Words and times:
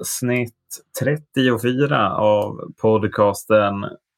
avsnitt 0.00 0.54
34 1.02 2.10
av 2.16 2.72
podcasten 2.82 3.74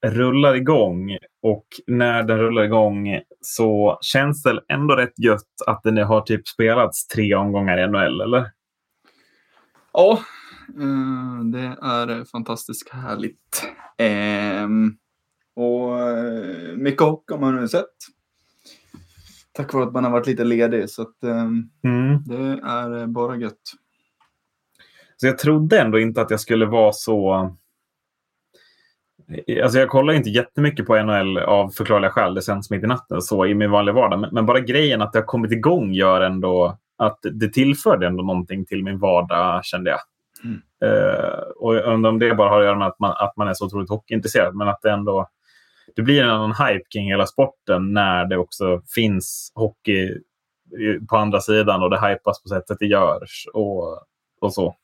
rullar 0.06 0.54
igång. 0.54 1.16
Och 1.42 1.66
när 1.86 2.22
den 2.22 2.38
rullar 2.38 2.62
igång 2.62 3.20
så 3.40 3.98
känns 4.00 4.42
det 4.42 4.60
ändå 4.68 4.96
rätt 4.96 5.18
gött 5.18 5.42
att 5.66 5.80
det 5.82 6.04
har 6.04 6.20
typ 6.20 6.48
spelats 6.48 7.06
tre 7.06 7.34
omgångar 7.34 7.78
i 7.78 7.88
NHL, 7.88 8.20
eller? 8.20 8.50
Ja, 9.92 10.20
eh, 10.68 11.44
det 11.52 11.76
är 11.86 12.24
fantastiskt 12.24 12.88
härligt. 12.88 13.64
Ehm, 13.98 14.92
och 15.56 16.00
eh, 16.00 16.76
mycket 16.76 17.02
hockey 17.02 17.34
har 17.34 17.40
man 17.40 17.56
nu 17.56 17.68
sett. 17.68 17.84
Tack 19.52 19.72
vare 19.74 19.84
att 19.84 19.92
man 19.92 20.04
har 20.04 20.10
varit 20.10 20.26
lite 20.26 20.44
ledig. 20.44 20.90
Så 20.90 21.02
att, 21.02 21.24
ehm, 21.24 21.70
Mm. 21.84 22.22
det 22.26 22.60
är 22.66 23.06
bara 23.06 23.36
gött. 23.36 23.62
Så 25.16 25.26
jag 25.26 25.38
trodde 25.38 25.80
ändå 25.80 25.98
inte 25.98 26.20
att 26.20 26.30
jag 26.30 26.40
skulle 26.40 26.66
vara 26.66 26.92
så... 26.92 27.50
Alltså 29.62 29.78
jag 29.78 29.88
kollar 29.88 30.14
inte 30.14 30.30
jättemycket 30.30 30.86
på 30.86 31.02
NHL 31.02 31.38
av 31.38 31.70
förklarliga 31.70 32.10
skäl. 32.10 32.34
Det 32.34 32.42
sänds 32.42 32.70
mitt 32.70 32.84
i 32.84 32.86
natten 32.86 33.22
så 33.22 33.46
i 33.46 33.54
min 33.54 33.70
vanliga 33.70 33.94
vardag. 33.94 34.20
Men, 34.20 34.30
men 34.32 34.46
bara 34.46 34.60
grejen 34.60 35.02
att 35.02 35.12
det 35.12 35.18
har 35.18 35.26
kommit 35.26 35.52
igång 35.52 35.92
gör 35.92 36.20
ändå 36.20 36.78
att 36.98 37.18
det 37.32 37.48
tillförde 37.48 38.06
ändå 38.06 38.22
någonting 38.22 38.66
till 38.66 38.84
min 38.84 38.98
vardag 38.98 39.64
kände 39.64 39.90
jag. 39.90 40.00
Mm. 40.44 40.62
Eh, 40.84 41.38
och 41.56 41.76
jag 41.76 41.84
undrar 41.84 42.10
om 42.10 42.18
det 42.18 42.34
bara 42.34 42.48
har 42.48 42.60
att 42.60 42.66
göra 42.66 42.78
med 42.78 42.88
att 42.88 42.98
man, 42.98 43.14
att 43.16 43.36
man 43.36 43.48
är 43.48 43.54
så 43.54 43.66
otroligt 43.66 43.90
hockeyintresserad. 43.90 44.54
Men 44.54 44.68
att 44.68 44.82
det 44.82 44.90
ändå 44.90 45.28
det 45.96 46.02
blir 46.02 46.22
en 46.22 46.30
annan 46.30 46.52
hype 46.52 46.84
kring 46.90 47.06
hela 47.06 47.26
sporten 47.26 47.92
när 47.92 48.24
det 48.24 48.36
också 48.36 48.82
finns 48.94 49.52
hockey 49.54 50.18
på 51.08 51.16
andra 51.16 51.40
sidan 51.40 51.82
och 51.82 51.90
det 51.90 52.08
hypas 52.08 52.42
på 52.42 52.48
sättet 52.48 52.76
det 52.80 52.86
görs 52.86 53.48
och, 53.52 53.98
och 54.40 54.54
så. 54.54 54.76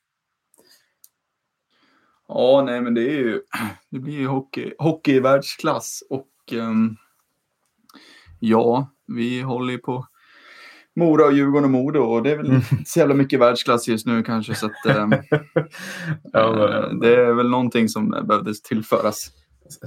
Ja, 2.35 2.63
nej, 2.67 2.81
men 2.81 2.95
det 2.95 3.03
är 3.03 3.19
ju, 3.19 3.41
det 3.91 3.99
blir 3.99 4.15
ju 4.19 4.27
hockey, 4.27 4.73
hockey 4.79 5.13
i 5.15 5.21
världsklass 5.21 6.03
och 6.11 6.29
ehm, 6.53 6.97
ja, 8.41 8.91
vi 9.07 9.41
håller 9.41 9.73
ju 9.73 9.79
på 9.79 10.07
Mora 10.97 11.25
och 11.25 11.33
Djurgården 11.33 11.65
och 11.65 11.71
Modo 11.71 11.99
och 12.01 12.23
det 12.23 12.31
är 12.31 12.37
väl 12.37 12.47
Mm. 12.47 12.57
inte 12.73 12.91
så 12.91 12.99
jävla 12.99 13.15
mycket 13.15 13.41
världsklass 13.41 13.89
just 13.89 14.07
nu 14.07 14.23
kanske 14.23 14.55
så 14.55 14.67
att 14.67 14.87
ehm, 14.97 15.13
Ja, 16.33 16.75
eh, 16.75 16.87
men- 16.89 17.01
det 17.01 17.15
är 17.17 17.33
väl 17.33 17.51
någonting 17.51 17.89
som 17.89 18.11
behövdes 18.11 18.63
tillföras. 18.63 19.31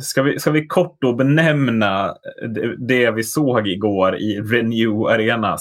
Ska 0.02 0.24
vi, 0.24 0.40
ska 0.40 0.52
vi 0.52 0.68
kort 0.68 0.98
då 1.02 1.14
benämna 1.14 2.16
det, 2.56 2.76
det 2.88 3.12
vi 3.12 3.24
såg 3.24 3.68
igår 3.68 4.16
i 4.18 4.42
Renew 4.42 5.08
Arena 5.14 5.56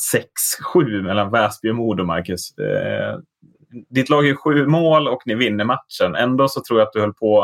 6-7 0.75 1.03
mellan 1.03 1.31
Väsby 1.31 1.71
och 1.71 1.77
Modo, 1.77 2.05
Marcus? 2.05 2.59
Eh, 2.59 3.19
ditt 3.91 4.08
lag 4.08 4.28
är 4.28 4.34
sju 4.34 4.67
mål 4.67 5.08
och 5.08 5.22
ni 5.27 5.34
vinner 5.34 5.64
matchen. 5.64 6.14
Ändå 6.14 6.48
så 6.48 6.62
tror 6.62 6.78
jag 6.80 6.86
att 6.86 6.92
du 6.92 7.00
höll 7.00 7.14
på 7.14 7.42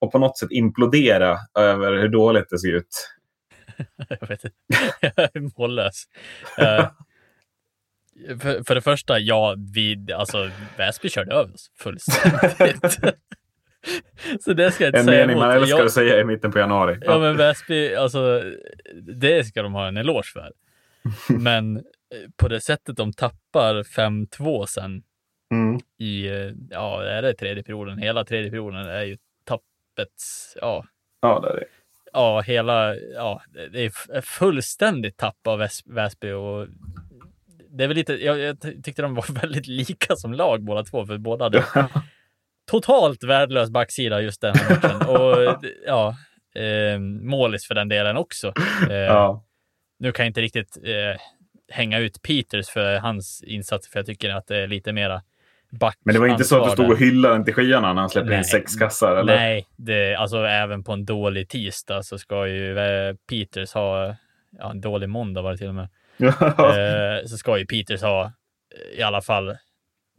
att 0.00 0.10
på 0.12 0.18
något 0.18 0.38
sätt 0.38 0.50
implodera 0.50 1.38
över 1.58 1.96
hur 1.96 2.08
dåligt 2.08 2.48
det 2.50 2.58
ser 2.58 2.72
ut. 2.72 3.08
Jag 4.20 4.28
vet 4.28 4.44
inte. 4.44 4.56
Jag 5.00 5.12
är 5.18 5.58
mållös. 5.60 6.04
Eh, 6.58 6.86
för, 8.40 8.64
för 8.64 8.74
det 8.74 8.80
första, 8.80 9.18
ja, 9.18 9.54
vi, 9.74 10.06
alltså 10.14 10.50
Väsby 10.76 11.08
körde 11.08 11.34
över 11.34 11.54
oss 11.54 11.70
fullständigt. 11.78 12.98
Så 14.40 14.52
det 14.52 14.72
ska 14.72 14.84
jag 14.84 14.88
inte 14.88 14.98
En 14.98 15.04
säga 15.04 15.26
mening 15.26 15.38
man 15.42 15.50
älskar 15.50 15.76
Jag- 15.78 15.86
att 15.86 15.92
säga 15.92 16.20
i 16.20 16.24
mitten 16.24 16.52
på 16.52 16.58
januari. 16.58 16.98
Ja, 17.00 17.18
men 17.18 17.36
Väsby, 17.36 17.94
alltså, 17.94 18.42
det 19.18 19.44
ska 19.44 19.62
de 19.62 19.72
ha 19.74 19.88
en 19.88 19.96
eloge 19.96 20.26
för. 20.32 20.52
Men 21.38 21.76
eh, 21.76 21.82
på 22.36 22.48
det 22.48 22.60
sättet 22.60 22.96
de 22.96 23.12
tappar 23.12 23.82
5-2 23.82 24.66
sen 24.66 25.02
Mm. 25.50 25.80
i, 25.98 26.26
eh, 26.28 26.50
ja, 26.70 27.02
är 27.02 27.22
det 27.22 27.34
tredje 27.34 27.62
perioden? 27.62 27.98
Hela 27.98 28.24
tredje 28.24 28.50
perioden 28.50 28.86
är 28.86 29.02
ju 29.02 29.16
tappet, 29.44 30.12
ja, 30.60 30.84
Ja, 31.22 31.40
det 31.40 31.48
är 31.48 31.54
det. 31.56 31.64
ja, 32.12 32.40
hela, 32.40 32.96
ja, 32.96 33.42
det 33.72 33.84
är 33.84 34.20
fullständigt 34.20 35.16
tapp 35.16 35.46
av 35.46 35.58
Väs- 35.62 35.82
Väsby 35.94 36.30
och 36.32 36.66
det 37.68 37.84
är 37.84 37.88
väl 37.88 37.96
lite, 37.96 38.12
jag, 38.24 38.38
jag 38.38 38.60
ty- 38.60 38.82
tyckte 38.82 39.02
de 39.02 39.14
var 39.14 39.32
väldigt 39.40 39.66
lika 39.66 40.16
som 40.16 40.32
lag 40.32 40.62
båda 40.62 40.82
två, 40.84 41.06
för 41.06 41.18
båda 41.18 41.44
hade 41.44 41.64
totalt 42.70 43.24
värdelös 43.24 43.70
backsida 43.70 44.20
just 44.20 44.40
den 44.40 44.54
här 44.56 44.70
matchen. 44.70 45.08
Och 45.08 45.64
ja, 45.86 46.16
eh, 46.62 46.98
målis 47.00 47.66
för 47.66 47.74
den 47.74 47.88
delen 47.88 48.16
också. 48.16 48.52
Eh, 48.90 48.94
Ja. 48.96 49.44
Nu 49.98 50.12
kan 50.12 50.24
jag 50.24 50.30
inte 50.30 50.40
riktigt 50.40 50.76
eh, 50.84 51.20
hänga 51.72 51.98
ut 51.98 52.22
Peters 52.22 52.68
för 52.68 52.96
hans 52.98 53.42
insats, 53.42 53.88
för 53.88 53.98
jag 53.98 54.06
tycker 54.06 54.30
att 54.30 54.46
det 54.46 54.56
är 54.56 54.66
lite 54.66 54.92
mera 54.92 55.22
back. 55.70 55.96
Men 56.04 56.14
det 56.14 56.20
var 56.20 56.26
inte 56.26 56.44
så 56.44 56.62
att 56.62 56.64
du 56.64 56.70
stod 56.70 56.90
och 56.90 56.98
hyllade 56.98 57.34
den 57.34 57.44
till 57.44 57.54
skyarna 57.54 57.92
när 57.92 58.00
han 58.00 58.10
släppte 58.10 58.34
in 58.34 58.44
sex 58.44 58.76
kassar? 58.76 59.16
Eller? 59.16 59.36
Nej, 59.36 59.66
det, 59.76 60.14
alltså 60.14 60.36
även 60.36 60.84
på 60.84 60.92
en 60.92 61.04
dålig 61.04 61.48
tisdag 61.48 62.02
så 62.02 62.18
ska 62.18 62.46
ju 62.48 62.78
eh, 62.78 63.14
Peters 63.28 63.72
ha, 63.72 64.16
ja, 64.58 64.70
en 64.70 64.80
dålig 64.80 65.08
måndag 65.08 65.42
var 65.42 65.50
det 65.52 65.58
till 65.58 65.68
och 65.68 65.74
med, 65.74 65.88
eh, 66.20 67.26
så 67.26 67.36
ska 67.36 67.58
ju 67.58 67.66
Peters 67.66 68.02
ha 68.02 68.24
eh, 68.24 68.98
i 68.98 69.02
alla 69.02 69.20
fall 69.22 69.56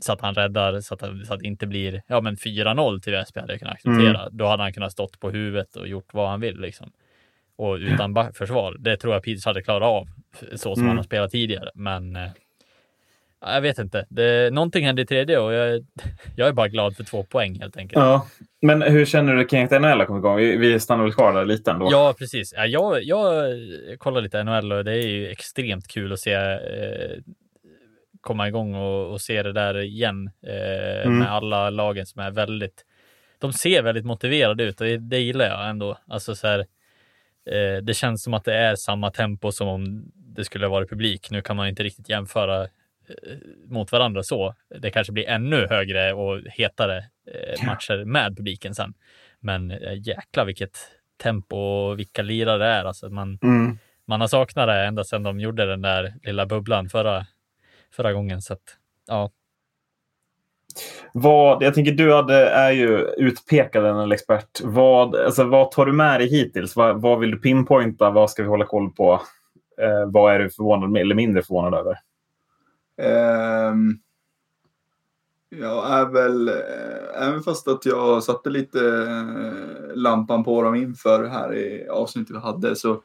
så 0.04 0.14
att 0.14 0.22
han 0.22 0.36
räddar 0.36 0.82
så 0.82 0.94
att, 0.94 1.00
så 1.28 1.34
att 1.34 1.40
det 1.40 1.48
inte 1.48 1.68
blir 1.68 2.02
ja, 2.08 2.22
men 2.22 2.36
4-0 2.36 3.02
till 3.02 3.14
Väsby 3.14 3.40
hade 3.40 3.54
jag 3.54 3.60
kunnat 3.60 3.74
acceptera. 3.74 4.30
Då 4.32 4.48
hade 4.48 4.64
han 4.64 4.74
kunnat 4.74 4.92
stått 4.92 5.20
på 5.20 5.30
huvudet 5.30 5.76
och 5.76 5.88
gjort 5.88 6.14
vad 6.14 6.30
han 6.30 6.42
vill 6.42 6.60
liksom. 6.60 6.92
Och 7.56 7.76
utan 7.76 8.34
försvar. 8.34 8.76
Det 8.80 8.98
tror 8.98 9.14
jag 9.14 9.24
Peters 9.24 9.46
hade 9.46 9.62
klarat 9.62 9.88
av 9.88 10.08
så 10.52 10.58
som 10.58 10.74
Mm. 10.74 10.88
han 10.88 10.98
har 10.98 11.04
spelat 11.04 11.32
tidigare. 11.32 11.70
Men 11.76 12.16
eh, 12.16 12.30
jag 13.42 13.62
vet 13.62 13.80
inte. 13.80 14.06
Det, 14.10 14.54
någonting 14.54 14.86
hände 14.86 15.02
i 15.02 15.06
tredje 15.06 15.40
och 15.40 15.54
jag, 15.54 15.86
jag 16.36 16.48
är 16.48 16.54
bara 16.54 16.68
glad 16.68 16.96
för 16.96 17.04
två 17.04 17.24
poäng 17.24 17.60
helt 17.60 17.78
enkelt. 17.78 18.00
Ja. 18.04 18.28
Men 18.62 18.82
hur 18.82 19.06
känner 19.06 19.36
du 19.36 19.46
kring 19.46 19.64
att 19.64 19.72
NHL 19.72 19.84
har 20.00 20.06
kommit 20.06 20.22
igång? 20.22 20.38
Vi, 20.38 20.58
vi 20.58 20.80
stannar 20.80 21.04
väl 21.04 21.14
kvar 21.14 21.34
där 21.34 21.46
lite 21.46 21.72
ändå? 21.72 21.88
Ja, 21.92 22.14
precis. 22.18 22.54
Ja, 22.58 22.66
jag, 22.66 23.04
jag 23.04 23.46
kollar 24.00 24.22
lite 24.22 24.44
NHL 24.44 24.72
och 24.72 24.84
det 24.84 24.92
är 24.92 25.08
ju 25.08 25.28
extremt 25.30 25.88
kul 25.88 26.14
att 26.14 26.20
se 26.20 26.34
eh, 26.34 27.18
komma 28.22 28.48
igång 28.48 28.76
och, 28.76 29.12
och 29.12 29.22
se 29.22 29.44
det 29.44 29.54
där 29.54 29.78
igen 29.82 30.30
eh, 30.48 31.06
Mm. 31.06 31.20
med 31.20 31.32
alla 31.32 31.70
lagen 31.70 32.06
som 32.06 32.22
är 32.22 32.32
väldigt. 32.32 32.86
De 33.40 33.54
ser 33.54 33.84
väldigt 33.84 34.06
motiverade 34.06 34.64
ut 34.64 34.82
och 34.82 34.88
det, 34.88 34.98
det 34.98 35.20
gillar 35.20 35.46
jag 35.46 35.70
ändå. 35.70 35.98
Alltså 36.08 36.36
så 36.36 36.48
här, 36.48 36.60
eh, 37.50 37.82
det 37.84 37.94
känns 37.94 38.24
som 38.24 38.34
att 38.34 38.46
det 38.46 38.54
är 38.54 38.76
samma 38.76 39.12
tempo 39.12 39.52
som 39.52 39.68
om 39.68 40.12
det 40.16 40.44
skulle 40.46 40.68
vara 40.68 40.86
publik. 40.86 41.32
Nu 41.32 41.42
kan 41.42 41.56
man 41.56 41.68
inte 41.68 41.84
riktigt 41.84 42.10
jämföra 42.10 42.68
mot 43.66 43.92
varandra 43.92 44.24
så. 44.24 44.56
Det 44.80 44.92
kanske 44.92 45.14
blir 45.14 45.28
ännu 45.30 45.68
högre 45.70 46.14
och 46.14 46.42
hetare 46.46 46.98
eh, 46.98 47.66
matcher 47.68 48.06
med 48.06 48.38
publiken 48.38 48.76
sen. 48.76 48.94
Men 49.40 49.72
eh, 49.72 50.08
jäkla 50.08 50.46
vilket 50.46 50.78
tempo 51.24 51.56
och 51.58 52.00
vilka 52.00 52.22
lirare 52.22 52.58
det 52.58 52.66
är. 52.66 52.86
Alltså 52.86 53.10
man, 53.10 53.40
Mm. 53.44 53.78
man 54.06 54.22
har 54.22 54.28
saknat 54.28 54.68
det 54.68 54.86
ända 54.86 55.04
sedan 55.04 55.24
de 55.24 55.40
gjorde 55.40 55.66
den 55.66 55.82
där 55.82 56.14
lilla 56.24 56.46
bubblan 56.46 56.90
förra, 56.90 57.26
förra 57.96 58.14
gången. 58.14 58.42
Så 58.42 58.54
att, 58.54 58.78
ja, 59.08 59.32
Vad, 61.14 61.64
jag 61.64 61.74
tänker 61.74 61.92
du 61.92 62.14
hade, 62.14 62.50
är 62.50 62.72
ju 62.72 62.98
utpekad 63.18 63.86
en 63.86 64.12
expert. 64.12 64.62
Vad, 64.64 65.16
alltså, 65.16 65.44
vad 65.44 65.72
tar 65.72 65.86
du 65.86 65.94
med 65.94 66.20
dig 66.20 66.30
hittills? 66.30 66.76
Vad, 66.76 67.02
vad 67.02 67.20
vill 67.20 67.32
du 67.32 67.38
pinpointa? 67.38 68.10
Vad 68.10 68.30
ska 68.32 68.44
vi 68.44 68.50
hålla 68.50 68.66
koll 68.66 68.92
på? 68.92 69.22
Eh, 69.82 70.06
vad 70.12 70.36
är 70.36 70.40
du 70.40 70.50
förvånad 70.50 70.90
med, 70.90 71.02
eller 71.02 71.16
mindre 71.16 71.44
förvånad 71.44 71.74
över? 71.74 71.98
Ehm, 73.02 74.00
jag 75.50 76.00
är 76.00 76.06
väl, 76.06 76.48
eh, 76.48 77.28
även 77.28 77.44
fast 77.44 77.68
att 77.68 77.86
jag 77.86 78.24
satte 78.24 78.50
lite 78.50 78.80
eh, 79.08 79.96
lampan 79.96 80.44
på 80.44 80.64
dem 80.64 80.76
inför 80.76 81.28
här 81.28 81.56
i 81.56 81.88
avsnittet 81.90 82.36
vi 82.36 82.40
hade 82.40 82.76
så 82.76 83.04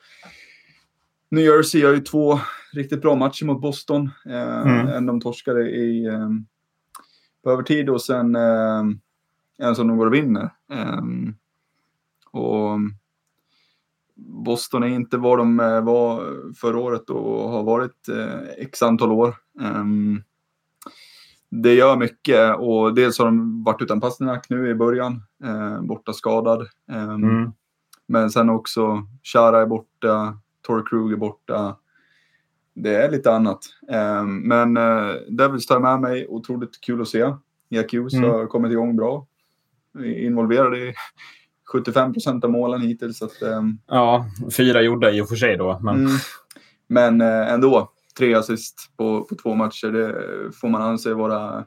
New 1.28 1.44
Jersey 1.44 1.80
gör 1.80 1.94
ju 1.94 2.00
två 2.00 2.40
riktigt 2.72 3.02
bra 3.02 3.14
matcher 3.14 3.44
mot 3.44 3.60
Boston. 3.60 4.10
Eh, 4.26 4.60
Mm. 4.60 4.86
En 4.88 5.06
de 5.06 5.20
torskade 5.20 5.70
i 5.70 6.06
eh, 6.06 6.30
på 7.44 7.50
övertid 7.50 7.90
och 7.90 8.02
sen 8.02 8.36
en 9.58 9.76
som 9.76 9.88
de 9.88 9.96
går 9.96 10.06
och 10.06 10.14
vinner. 10.14 10.50
Och 12.30 12.78
Boston 14.16 14.82
är 14.82 14.86
inte 14.88 15.16
vad 15.18 15.38
de 15.38 15.60
eh, 15.60 15.80
var 15.80 16.22
förra 16.54 16.78
året 16.78 17.10
och 17.10 17.48
har 17.50 17.62
varit 17.62 18.08
eh, 18.08 18.48
x 18.58 18.82
antal 18.82 19.12
år. 19.12 19.34
Ehm, 19.60 20.22
det 21.48 21.74
gör 21.74 21.96
mycket 21.96 22.56
och 22.58 22.94
dels 22.94 23.18
har 23.18 23.26
de 23.26 23.64
varit 23.64 23.82
utan 23.82 24.00
Pasternak 24.00 24.46
nu 24.50 24.68
i 24.70 24.74
början, 24.74 25.22
eh, 25.44 25.82
borta 25.82 26.12
skadad. 26.12 26.68
Ehm, 26.92 27.10
Mm. 27.24 27.52
Men 28.08 28.30
sen 28.30 28.50
också 28.50 29.02
Chara 29.22 29.62
är 29.62 29.66
borta, 29.66 30.38
Torrey 30.62 30.84
Krug 30.90 31.12
är 31.12 31.16
borta. 31.16 31.76
Det 32.74 32.94
är 32.94 33.10
lite 33.10 33.32
annat. 33.34 33.58
Ehm, 33.90 34.38
men 34.38 34.74
Devils 35.36 35.66
tar 35.66 35.80
med 35.80 36.00
mig, 36.00 36.26
otroligt 36.28 36.80
kul 36.80 37.00
att 37.00 37.08
se. 37.08 37.34
Jacques 37.68 38.14
Mm. 38.14 38.30
har 38.30 38.46
kommit 38.46 38.72
igång 38.72 38.96
bra. 38.96 39.26
Involverad 40.04 40.74
i 40.76 40.94
75 41.72 42.12
procent 42.12 42.44
av 42.44 42.50
målen 42.50 42.80
hittills. 42.80 43.18
Så 43.18 43.24
att, 43.24 43.42
ehm, 43.42 43.78
Ja, 43.86 44.26
fyra 44.56 44.82
gjorda 44.82 45.10
i 45.10 45.20
och 45.20 45.28
för 45.28 45.36
sig 45.36 45.56
då. 45.56 45.78
Men, 45.82 45.94
Mm. 45.96 46.12
Men 46.88 47.20
eh, 47.20 47.52
ändå, 47.52 47.90
tre 48.18 48.34
assist 48.34 48.74
på, 48.96 49.24
på 49.24 49.34
två 49.34 49.54
matcher, 49.54 49.86
det 49.86 50.14
får 50.52 50.68
man 50.68 50.82
anse 50.82 51.14
vara 51.14 51.64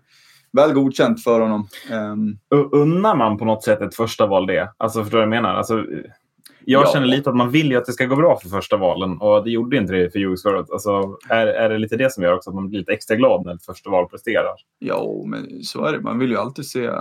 väl 0.52 0.74
godkänt 0.74 1.24
för 1.24 1.40
honom. 1.40 1.68
Um, 1.92 2.38
Unnar 2.72 3.16
man 3.16 3.38
på 3.38 3.46
något 3.46 3.64
sätt 3.64 3.82
ett 3.82 3.96
första 3.96 4.28
val 4.28 4.48
det? 4.48 4.74
Alltså 4.78 5.04
förstår 5.04 5.18
du 5.18 5.26
vad 5.26 5.36
jag 5.36 5.42
menar? 5.44 5.56
Alltså, 5.56 5.86
jag 6.66 6.84
Ja. 6.84 6.92
känner 6.94 7.08
lite 7.08 7.30
att 7.30 7.36
man 7.36 7.50
vill 7.52 7.72
ju 7.72 7.78
att 7.78 7.86
det 7.86 7.94
ska 7.94 8.06
gå 8.06 8.16
bra 8.16 8.40
för 8.40 8.50
första 8.50 8.78
valen 8.78 9.18
och 9.22 9.44
det 9.44 9.50
gjorde 9.52 9.78
inte 9.78 9.94
det 9.94 10.12
för 10.12 10.20
Hughes 10.20 10.42
förut. 10.44 10.66
Alltså, 10.72 11.18
är, 11.30 11.48
är 11.48 11.70
det 11.70 11.78
lite 11.78 11.98
det 11.98 12.14
som 12.14 12.24
gör 12.24 12.34
också 12.36 12.50
att 12.50 12.56
man 12.56 12.70
blir 12.70 12.80
lite 12.80 12.92
extra 12.92 13.16
glad 13.16 13.46
när 13.46 13.58
första 13.58 13.90
val 13.90 14.10
presterar? 14.10 14.54
Ja, 14.80 15.24
men 15.26 15.64
så 15.64 15.86
är 15.86 15.92
det. 15.92 16.00
Man 16.02 16.20
vill 16.20 16.30
ju 16.30 16.38
alltid 16.38 16.66
se 16.66 16.86
eh, 16.86 16.94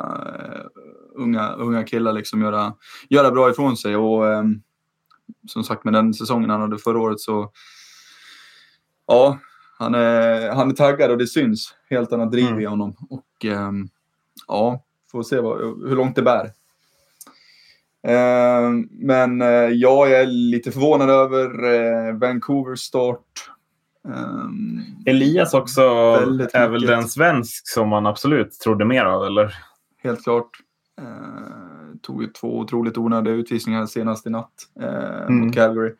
unga, 1.16 1.52
unga 1.52 1.84
killar 1.84 2.12
liksom 2.12 2.42
göra, 2.42 2.72
göra 3.08 3.30
bra 3.30 3.50
ifrån 3.50 3.76
sig. 3.76 3.96
Och 3.96 4.28
ehm, 4.32 4.60
som 5.48 5.64
sagt, 5.64 5.84
med 5.84 5.92
den 5.94 6.14
säsongen 6.14 6.50
han 6.50 6.60
hade 6.60 6.78
förra 6.78 7.00
året 7.00 7.20
så... 7.20 7.50
Ja, 9.06 9.38
han 9.78 9.94
är, 9.94 10.50
han 10.52 10.70
är 10.70 10.74
taggad 10.74 11.10
och 11.10 11.18
det 11.18 11.26
syns. 11.26 11.74
Helt 11.90 12.12
annat 12.12 12.32
driv 12.32 12.46
Mm. 12.46 12.60
i 12.60 12.64
honom. 12.64 12.96
Och 13.10 13.44
ehm, 13.44 13.88
ja, 14.48 14.84
får 15.12 15.22
se 15.22 15.40
vad, 15.40 15.58
hur 15.88 15.96
långt 15.96 16.16
det 16.16 16.22
bär. 16.22 16.50
Ehm, 18.08 18.88
men 18.90 19.42
eh, 19.42 19.48
ja, 19.48 20.08
jag 20.08 20.20
är 20.20 20.26
lite 20.26 20.70
förvånad 20.72 21.10
över 21.10 21.64
eh, 21.74 22.14
Vancouvers 22.14 22.80
start. 22.80 23.50
Elias 25.06 25.54
också 25.54 25.80
är 26.52 26.68
väl 26.68 26.80
den 26.86 27.08
svensk 27.08 27.68
som 27.68 27.88
man 27.88 28.06
absolut 28.06 28.52
trodde 28.52 28.84
mer 28.84 29.04
av, 29.04 29.24
eller? 29.24 29.54
helt 30.02 30.24
klart. 30.24 30.50
Eh, 31.00 31.96
tog 32.02 32.22
ju 32.22 32.28
två 32.28 32.58
otroligt 32.58 32.98
onödiga 32.98 33.34
utvisningar 33.34 33.86
senast 33.86 34.26
i 34.26 34.30
natt 34.30 34.52
eh, 34.80 35.22
Mm. 35.22 35.40
mot 35.40 35.54
Calgary. 35.54 35.92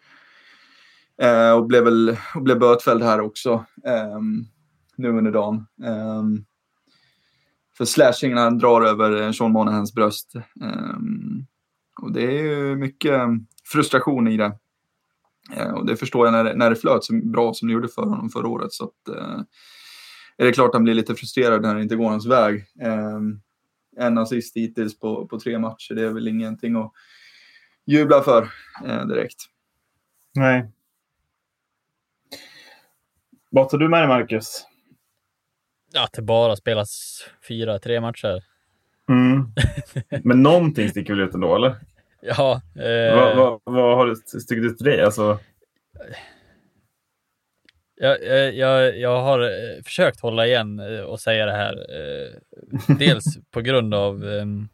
Eh, 1.22 1.52
och 1.52 1.66
blev 1.66 1.84
väl 1.84 2.16
och 2.34 2.43
blev 2.43 2.58
bötfälld 2.58 3.02
här 3.02 3.20
också 3.20 3.64
eh, 3.87 4.19
nu 4.96 5.08
under 5.08 5.32
dagen. 5.32 5.66
Eh, 5.84 6.22
för 7.76 7.84
slashingen 7.84 8.38
han 8.38 8.58
drar 8.58 8.82
över 8.82 9.22
eh, 9.22 9.32
Sean 9.32 9.52
Monahans 9.52 9.94
bröst. 9.94 10.32
Eh, 11.99 12.05
och 12.05 12.12
det 12.12 12.23
är 12.23 12.43
ju 12.43 12.77
mycket 12.77 13.21
frustration 13.65 14.29
i 14.29 14.37
det. 14.37 14.59
Eh, 15.56 15.71
och 15.71 15.87
det 15.87 15.97
förstår 15.97 16.27
jag 16.27 16.33
när 16.33 16.45
det, 16.45 16.55
när 16.55 16.71
det 16.71 16.77
flöt 16.77 17.05
så 17.05 17.15
bra 17.15 17.55
som 17.55 17.69
det 17.69 17.75
gjorde 17.75 17.89
för 17.89 18.03
honom 18.03 18.31
förra 18.31 18.49
året. 18.49 18.73
Så 18.73 18.85
att, 18.85 19.17
eh, 19.17 19.41
är 20.37 20.45
det 20.45 20.53
klart 20.53 20.75
han 20.75 20.85
blir 20.85 20.95
lite 20.95 21.15
frustrerad 21.15 21.62
när 21.62 21.75
det 21.75 21.83
inte 21.83 21.97
går 21.97 22.11
hans 22.11 22.27
väg. 22.27 22.65
Eh, 22.83 23.21
en 23.97 24.19
assist 24.19 24.56
hittills 24.56 24.99
på, 24.99 25.27
på 25.27 25.41
tre 25.41 25.59
matcher. 25.59 25.95
Det 25.95 26.03
är 26.03 26.11
väl 26.11 26.29
ingenting 26.29 26.77
att 26.77 26.93
jubla 27.87 28.23
för 28.23 28.43
eh, 28.87 29.06
direkt. 29.06 29.45
Nej. 30.35 30.73
Vad 33.50 33.69
tar 33.69 33.79
du 33.79 33.89
med 33.89 34.00
dig, 34.00 34.09
Marcus? 34.09 34.67
Ja, 35.93 36.05
att 36.05 36.12
det 36.12 36.23
bara 36.23 36.56
spelas 36.56 37.25
fyra, 37.49 37.79
tre 37.79 38.00
matcher. 38.00 38.45
Mm. 39.08 39.46
Men 40.25 40.43
någonting 40.43 40.88
sticker 40.88 41.14
väl 41.14 41.22
ut 41.28 41.34
ändå, 41.34 41.56
eller? 41.56 41.75
Ja, 42.20 42.60
eh, 42.76 43.16
Vad, 43.16 43.37
vad, 43.37 43.60
vad 43.64 43.96
har 43.96 44.14
stuckit 44.14 44.64
ut 44.64 44.76
till 44.76 44.87
dig? 44.87 45.02
Alltså, 45.02 45.38
Jag, 48.00 48.25
jag, 48.25 48.55
jag, 48.55 48.99
jag 48.99 49.22
har 49.22 49.40
eh, 49.40 49.82
försökt 49.84 50.20
hålla 50.20 50.46
igen 50.46 50.78
eh, 50.81 51.00
och 51.00 51.20
säga 51.20 51.46
det 51.46 51.52
här. 51.52 51.75
eh, 51.75 52.31
Dels 52.99 53.25
på 53.50 53.60
grund 53.60 53.94
av 53.94 54.25
ehm, 54.25 54.69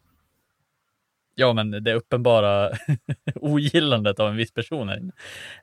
ja, 1.35 1.53
men 1.53 1.71
det 1.85 1.95
uppenbara 1.95 2.71
ogillandet 3.35 4.21
av 4.21 4.29
en 4.29 4.37
viss 4.37 4.53
person. 4.55 4.89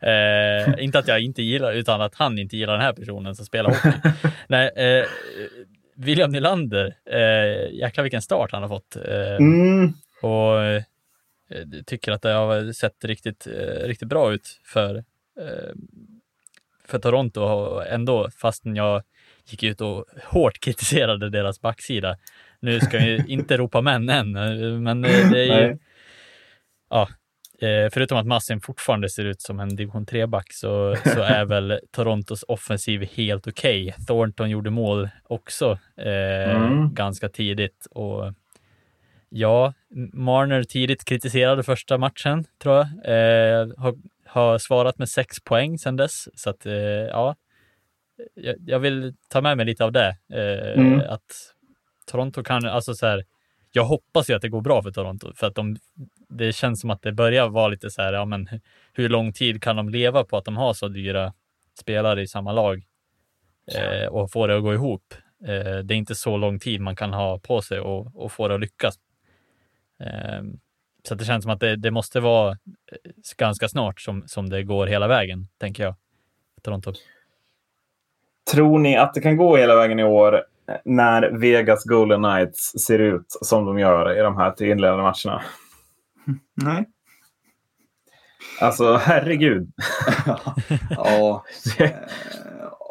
Eh, 0.01 0.83
inte 0.83 1.00
att 1.00 1.07
jag 1.07 1.19
inte 1.21 1.41
gillar, 1.41 1.74
utan 1.74 2.01
att 2.01 2.15
han 2.15 2.39
inte 2.39 2.57
gillar 2.57 2.74
den 2.74 2.81
här 2.81 2.94
personen 2.94 3.35
som 3.35 3.45
spelar 3.45 3.69
hockey. 3.69 4.09
Nej, 4.47 4.71
eh, 4.75 5.06
William 5.95 6.31
Nylander, 6.31 6.95
eh, 7.05 7.73
jäklar 7.73 8.03
vilken 8.03 8.21
start 8.21 8.51
han 8.51 8.61
har 8.61 8.69
fått. 8.69 8.95
Eh, 8.95 9.35
mm. 9.35 9.93
och 10.21 10.63
eh, 10.63 10.83
tycker 11.85 12.11
att 12.11 12.21
det 12.21 12.31
har 12.31 12.73
sett 12.73 13.05
riktigt, 13.05 13.47
eh, 13.47 13.88
riktigt 13.88 14.07
bra 14.07 14.33
ut 14.33 14.59
för, 14.63 14.95
eh, 15.39 15.73
för 16.85 16.99
Toronto 16.99 17.41
och 17.41 17.88
ändå, 17.88 18.29
fastän 18.38 18.75
jag 18.75 19.03
gick 19.45 19.63
ut 19.63 19.81
och 19.81 20.05
hårt 20.23 20.59
kritiserade 20.59 21.29
deras 21.29 21.61
backsida. 21.61 22.17
Nu 22.59 22.79
ska 22.79 22.97
jag 22.97 23.07
ju 23.07 23.23
inte 23.27 23.57
ropa 23.57 23.81
män 23.81 24.09
än, 24.09 24.35
eh, 24.35 24.79
men 24.79 25.05
eh, 25.05 25.29
det 25.31 25.39
är 25.39 25.67
ju, 25.67 25.77
ja, 26.89 27.09
förutom 27.94 28.18
att 28.18 28.28
Massin 28.28 28.62
fortfarande 28.62 29.10
ser 29.10 29.25
ut 29.25 29.42
som 29.42 29.60
en 29.60 29.75
division 29.75 30.06
3-back 30.06 30.54
så, 30.54 30.96
så 31.04 31.22
är 31.22 31.46
väl 31.46 31.80
Torontos 31.92 32.44
offensiv 32.48 33.08
helt 33.16 33.48
okej. 33.48 33.96
Thornton 34.08 34.50
gjorde 34.50 34.69
mål 34.69 35.10
också 35.24 35.80
eh, 35.98 36.56
Mm. 36.56 36.94
ganska 36.94 37.30
tidigt 37.30 37.88
och 37.92 38.34
ja, 39.30 39.74
Marner 40.13 40.63
tidigt 40.63 41.06
kritiserade 41.06 41.63
första 41.63 41.98
matchen 41.98 42.46
tror 42.62 42.75
jag. 42.75 42.86
Eh, 42.86 43.68
har, 43.78 43.96
har 44.25 44.58
svarat 44.58 44.98
med 44.98 45.10
sex 45.10 45.44
poäng 45.44 45.78
sedan 45.78 45.96
dess, 45.96 46.28
så 46.40 46.50
att 46.50 46.66
eh, 46.66 46.74
ja, 46.74 47.36
jag, 48.34 48.56
jag 48.66 48.80
vill 48.80 49.13
ta 49.30 49.42
med 49.42 49.58
mig 49.58 49.66
lite 49.66 49.84
av 49.86 49.92
det. 49.92 50.18
Eh, 50.34 50.80
Mm. 50.81 51.00
Att 51.10 51.54
Toronto 52.12 52.44
kan, 52.44 52.66
alltså 52.66 52.94
så 52.94 53.06
här, 53.06 53.24
jag 53.71 53.83
hoppas 53.83 54.29
ju 54.29 54.33
att 54.33 54.41
det 54.41 54.50
går 54.50 54.62
bra 54.62 54.83
för 54.83 54.91
Toronto 54.91 55.33
för 55.35 55.47
att 55.47 55.56
de, 55.56 55.77
det 56.29 56.53
känns 56.53 56.81
som 56.81 56.89
att 56.89 57.01
det 57.01 57.12
börjar 57.12 57.50
vara 57.50 57.68
lite 57.68 57.89
så 57.89 58.01
här, 58.01 58.13
ja 58.13 58.25
men 58.25 58.50
hur 58.94 59.09
lång 59.09 59.33
tid 59.33 59.63
kan 59.63 59.75
de 59.75 59.89
leva 59.89 60.23
på 60.23 60.38
att 60.38 60.45
de 60.45 60.57
har 60.57 60.73
så 60.73 60.88
dyra 60.88 61.33
spelare 61.79 62.21
i 62.21 62.27
samma 62.27 62.51
lag 62.51 62.83
eh, 63.75 64.07
och 64.07 64.31
få 64.31 64.47
det 64.47 64.57
att 64.57 64.63
gå 64.63 64.73
ihop. 64.73 65.13
Eh, 65.47 65.77
det 65.77 65.94
är 65.94 65.97
inte 65.97 66.15
så 66.15 66.38
lång 66.38 66.59
tid 66.59 66.81
man 66.81 66.95
kan 66.95 67.13
ha 67.13 67.39
på 67.39 67.62
sig 67.62 67.79
och, 67.79 68.15
och 68.15 68.31
få 68.31 68.47
det 68.47 68.53
att 68.56 68.62
lyckas. 68.62 68.95
Eh, 70.00 70.44
så 71.07 71.13
att 71.13 71.19
det 71.19 71.25
känns 71.25 71.44
som 71.44 71.51
att 71.51 71.59
det, 71.59 71.75
det 71.75 71.91
måste 71.91 72.19
vara 72.19 72.51
eh, 72.51 73.12
ganska 73.38 73.67
snart 73.67 74.01
som, 74.01 74.24
som 74.27 74.50
det 74.50 74.63
går 74.63 74.88
hela 74.88 75.07
vägen, 75.07 75.47
tänker 75.57 75.83
jag. 75.83 75.95
Toronto. 76.62 76.94
Tror 78.51 78.79
ni 78.79 78.97
att 78.97 79.13
det 79.13 79.22
kan 79.22 79.38
gå 79.38 79.57
hela 79.57 79.75
vägen 79.75 80.00
i 80.00 80.03
år 80.03 80.46
när 80.86 81.32
Vegas 81.32 81.84
Golden 81.84 82.24
Knights 82.24 82.80
ser 82.86 83.00
ut 83.00 83.25
som 83.28 83.66
de 83.66 83.80
gör 83.80 84.18
i 84.18 84.22
de 84.22 84.38
här 84.38 84.51
tre 84.51 84.72
inledande 84.72 85.04
matcherna? 85.04 85.42
Nej. 86.54 86.86
Alltså, 88.62 88.96
herregud. 88.96 89.72
ja. 90.90 91.44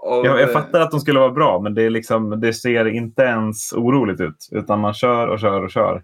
Jag, 0.02 0.40
jag 0.40 0.52
fattar 0.52 0.80
att 0.80 0.90
de 0.90 1.00
skulle 1.00 1.20
vara 1.20 1.30
bra, 1.30 1.60
men 1.60 1.74
det, 1.74 1.82
är 1.82 1.90
liksom, 1.90 2.40
det 2.40 2.54
ser 2.54 2.88
inte 2.88 3.22
ens 3.22 3.72
oroligt 3.72 4.20
ut. 4.20 4.48
Utan 4.50 4.80
man 4.80 4.94
kör 4.94 5.28
och 5.28 5.40
kör 5.40 5.64
och 5.64 5.70
kör. 5.70 6.02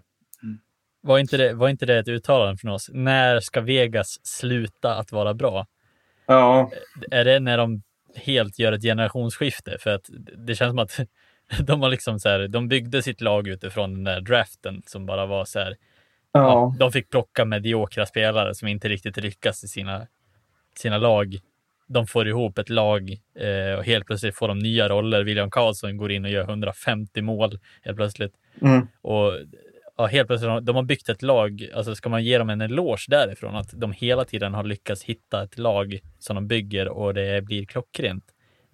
Var 1.01 1.19
inte, 1.19 1.37
det, 1.37 1.53
var 1.53 1.69
inte 1.69 1.85
det 1.85 1.97
ett 1.97 2.07
uttalande 2.07 2.57
från 2.57 2.71
oss? 2.71 2.89
När 2.93 3.39
ska 3.39 3.61
Vegas 3.61 4.19
sluta 4.23 4.95
att 4.95 5.11
vara 5.11 5.33
bra? 5.33 5.65
Ja, 6.25 6.71
Är 7.11 7.25
det 7.25 7.39
när 7.39 7.57
de 7.57 7.81
helt 8.15 8.59
gör 8.59 8.71
ett 8.71 8.81
generationsskifte? 8.81 9.77
För 9.79 9.89
att 9.89 10.09
det 10.47 10.55
känns 10.55 10.69
som 10.69 10.79
att 10.79 10.99
de 11.63 11.81
har 11.81 11.89
liksom 11.89 12.19
så 12.19 12.29
här, 12.29 12.47
de 12.47 12.67
byggde 12.67 13.03
sitt 13.03 13.21
lag 13.21 13.47
utifrån 13.47 13.93
den 13.93 14.03
där 14.03 14.21
draften 14.21 14.81
som 14.85 15.05
bara 15.05 15.25
var 15.25 15.45
så 15.45 15.59
här, 15.59 15.75
ja, 16.31 16.41
ja. 16.41 16.75
de 16.79 16.91
fick 16.91 17.09
plocka 17.09 17.45
mediokra 17.45 18.05
spelare 18.05 18.55
som 18.55 18.67
inte 18.67 18.89
riktigt 18.89 19.17
lyckas 19.17 19.63
i 19.63 19.67
sina, 19.67 20.07
sina 20.77 20.97
lag. 20.97 21.39
De 21.87 22.07
får 22.07 22.27
ihop 22.27 22.57
ett 22.57 22.69
lag 22.69 23.11
eh, 23.35 23.77
och 23.77 23.83
helt 23.85 24.05
plötsligt 24.05 24.35
får 24.35 24.47
de 24.47 24.59
nya 24.59 24.89
roller. 24.89 25.23
William 25.23 25.51
Karlsson 25.51 25.97
går 25.97 26.11
in 26.11 26.25
och 26.25 26.31
gör 26.31 26.43
150 26.43 27.21
mål 27.21 27.59
helt 27.81 27.97
plötsligt. 27.97 28.33
Mm. 28.61 28.87
Och 29.01 29.33
ja, 29.97 30.05
helt 30.05 30.27
plötsligt, 30.27 30.49
de- 30.49 30.65
de 30.65 30.75
har 30.75 30.83
byggt 30.83 31.09
ett 31.09 31.21
lag, 31.21 31.69
alltså 31.75 31.95
ska 31.95 32.09
man 32.09 32.23
ge 32.23 32.37
dem 32.37 32.49
en 32.49 32.61
eloge 32.61 33.05
därifrån, 33.07 33.55
att 33.55 33.69
de 33.73 33.91
hela 33.91 34.25
tiden 34.25 34.53
har 34.53 34.63
lyckats 34.63 35.03
hitta 35.03 35.43
ett 35.43 35.57
lag 35.57 35.99
som 36.19 36.35
de 36.35 36.47
bygger 36.47 36.87
och 36.87 37.13
det 37.13 37.41
blir 37.43 37.65
klockrent 37.65 38.23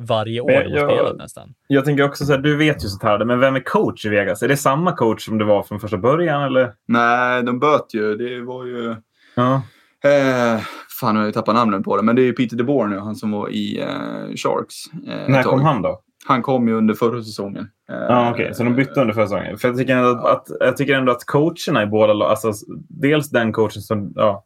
varje 0.03 0.41
år 0.41 0.51
har 0.51 0.61
jag- 0.63 0.89
spelat 0.91 1.17
nästan. 1.17 1.53
Jag 1.67 1.85
tänker 1.85 2.03
också 2.03 2.25
så 2.25 2.31
här, 2.31 2.39
du 2.39 2.57
vet 2.57 2.83
ju 2.83 2.87
sånt 2.87 3.03
här, 3.03 3.25
men 3.25 3.39
vem 3.39 3.55
är 3.55 3.59
coach 3.59 4.05
i 4.05 4.09
Vegas? 4.09 4.43
Är 4.43 4.47
det 4.47 4.57
samma 4.57 4.91
coach 4.91 5.25
som 5.25 5.37
det 5.37 5.45
var 5.45 5.63
från 5.63 5.79
första 5.79 5.97
början? 5.97 6.43
Eller? 6.43 6.73
Nej, 6.87 7.43
de 7.43 7.59
böt 7.59 7.93
ju. 7.93 8.15
Det 8.15 8.41
var 8.41 8.65
ju... 8.65 8.95
Ja. 9.35 9.61
Eh, 10.05 10.59
fan, 10.99 11.13
nu 11.13 11.19
har 11.19 11.27
jag 11.27 11.33
tappat 11.33 11.55
namnen 11.55 11.83
på 11.83 11.97
det. 11.97 12.03
Men 12.03 12.15
det 12.15 12.21
är 12.21 12.23
ju 12.25 12.33
Peter 12.33 12.57
DeBoer 12.57 12.87
nu, 12.87 12.99
han 12.99 13.15
som 13.15 13.31
var 13.31 13.49
i 13.49 13.81
eh, 13.81 13.87
Sharks. 14.35 14.75
Eh, 15.07 15.29
När 15.29 15.43
kom 15.43 15.61
han 15.61 15.81
då? 15.81 16.01
Han 16.27 16.41
kom 16.41 16.67
ju 16.67 16.73
under 16.73 16.93
förra 16.93 17.21
säsongen. 17.21 17.67
Eh, 17.89 17.95
Ja, 17.95 18.31
okej. 18.31 18.53
Så 18.53 18.63
de 18.63 18.75
bytte 18.75 19.01
under 19.01 19.13
förra 19.13 19.27
säsongen. 19.27 19.57
För 19.57 19.67
jag 19.67 19.77
tycker, 19.77 19.95
ändå 19.97 20.09
att, 20.09 20.25
att, 20.25 20.47
jag 20.59 20.77
tycker 20.77 20.93
ändå 20.95 21.11
att 21.11 21.25
coacherna 21.25 21.83
i 21.83 21.85
båda 21.85 22.13
lag, 22.13 22.29
alltså 22.29 22.51
dels 22.89 23.29
den 23.29 23.53
coachen 23.53 23.81
som, 23.81 24.11
ja, 24.15 24.45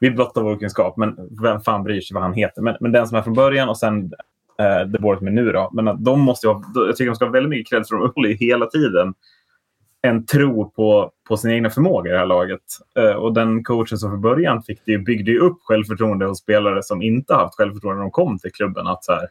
vi 0.00 0.10
blottar 0.10 0.42
vår 0.42 0.56
kunskap, 0.58 0.96
men 0.96 1.16
vem 1.42 1.60
fan 1.60 1.82
bryr 1.84 2.00
sig 2.00 2.14
vad 2.14 2.22
han 2.22 2.34
heter? 2.34 2.62
Men, 2.62 2.76
men 2.80 2.92
den 2.92 3.06
som 3.08 3.18
är 3.18 3.22
från 3.22 3.34
början 3.34 3.68
och 3.68 3.78
sen 3.78 4.12
eh, 4.58 4.86
det 4.86 4.98
som 5.18 5.26
är 5.26 5.30
nu 5.30 5.52
då. 5.52 5.70
Men 5.72 6.04
de 6.04 6.20
måste 6.20 6.48
ha, 6.48 6.62
jag 6.74 6.96
tycker 6.96 7.10
de 7.10 7.16
ska 7.16 7.24
ha 7.24 7.32
väldigt 7.32 7.50
mycket 7.50 7.68
cred 7.68 7.86
för 7.86 7.96
de 7.96 8.12
håller 8.14 8.28
hela 8.28 8.66
tiden 8.66 9.14
en 10.02 10.26
tro 10.26 10.70
på, 10.70 11.10
på 11.28 11.36
sin 11.36 11.50
egna 11.50 11.70
förmåga 11.70 12.10
i 12.10 12.12
det 12.12 12.18
här 12.18 12.26
laget. 12.26 12.60
Eh, 12.98 13.16
och 13.16 13.34
den 13.34 13.64
coachen 13.64 13.98
som 13.98 14.10
från 14.10 14.20
början 14.20 14.62
fick 14.62 14.80
det, 14.84 14.98
byggde 14.98 15.30
ju 15.30 15.38
upp 15.38 15.58
självförtroende 15.60 16.26
hos 16.26 16.38
spelare 16.38 16.82
som 16.82 17.02
inte 17.02 17.34
haft 17.34 17.54
självförtroende 17.54 17.96
när 17.96 18.04
de 18.04 18.10
kom 18.10 18.38
till 18.38 18.52
klubben. 18.52 18.86
Att 18.86 19.04
så 19.04 19.12
här, 19.12 19.28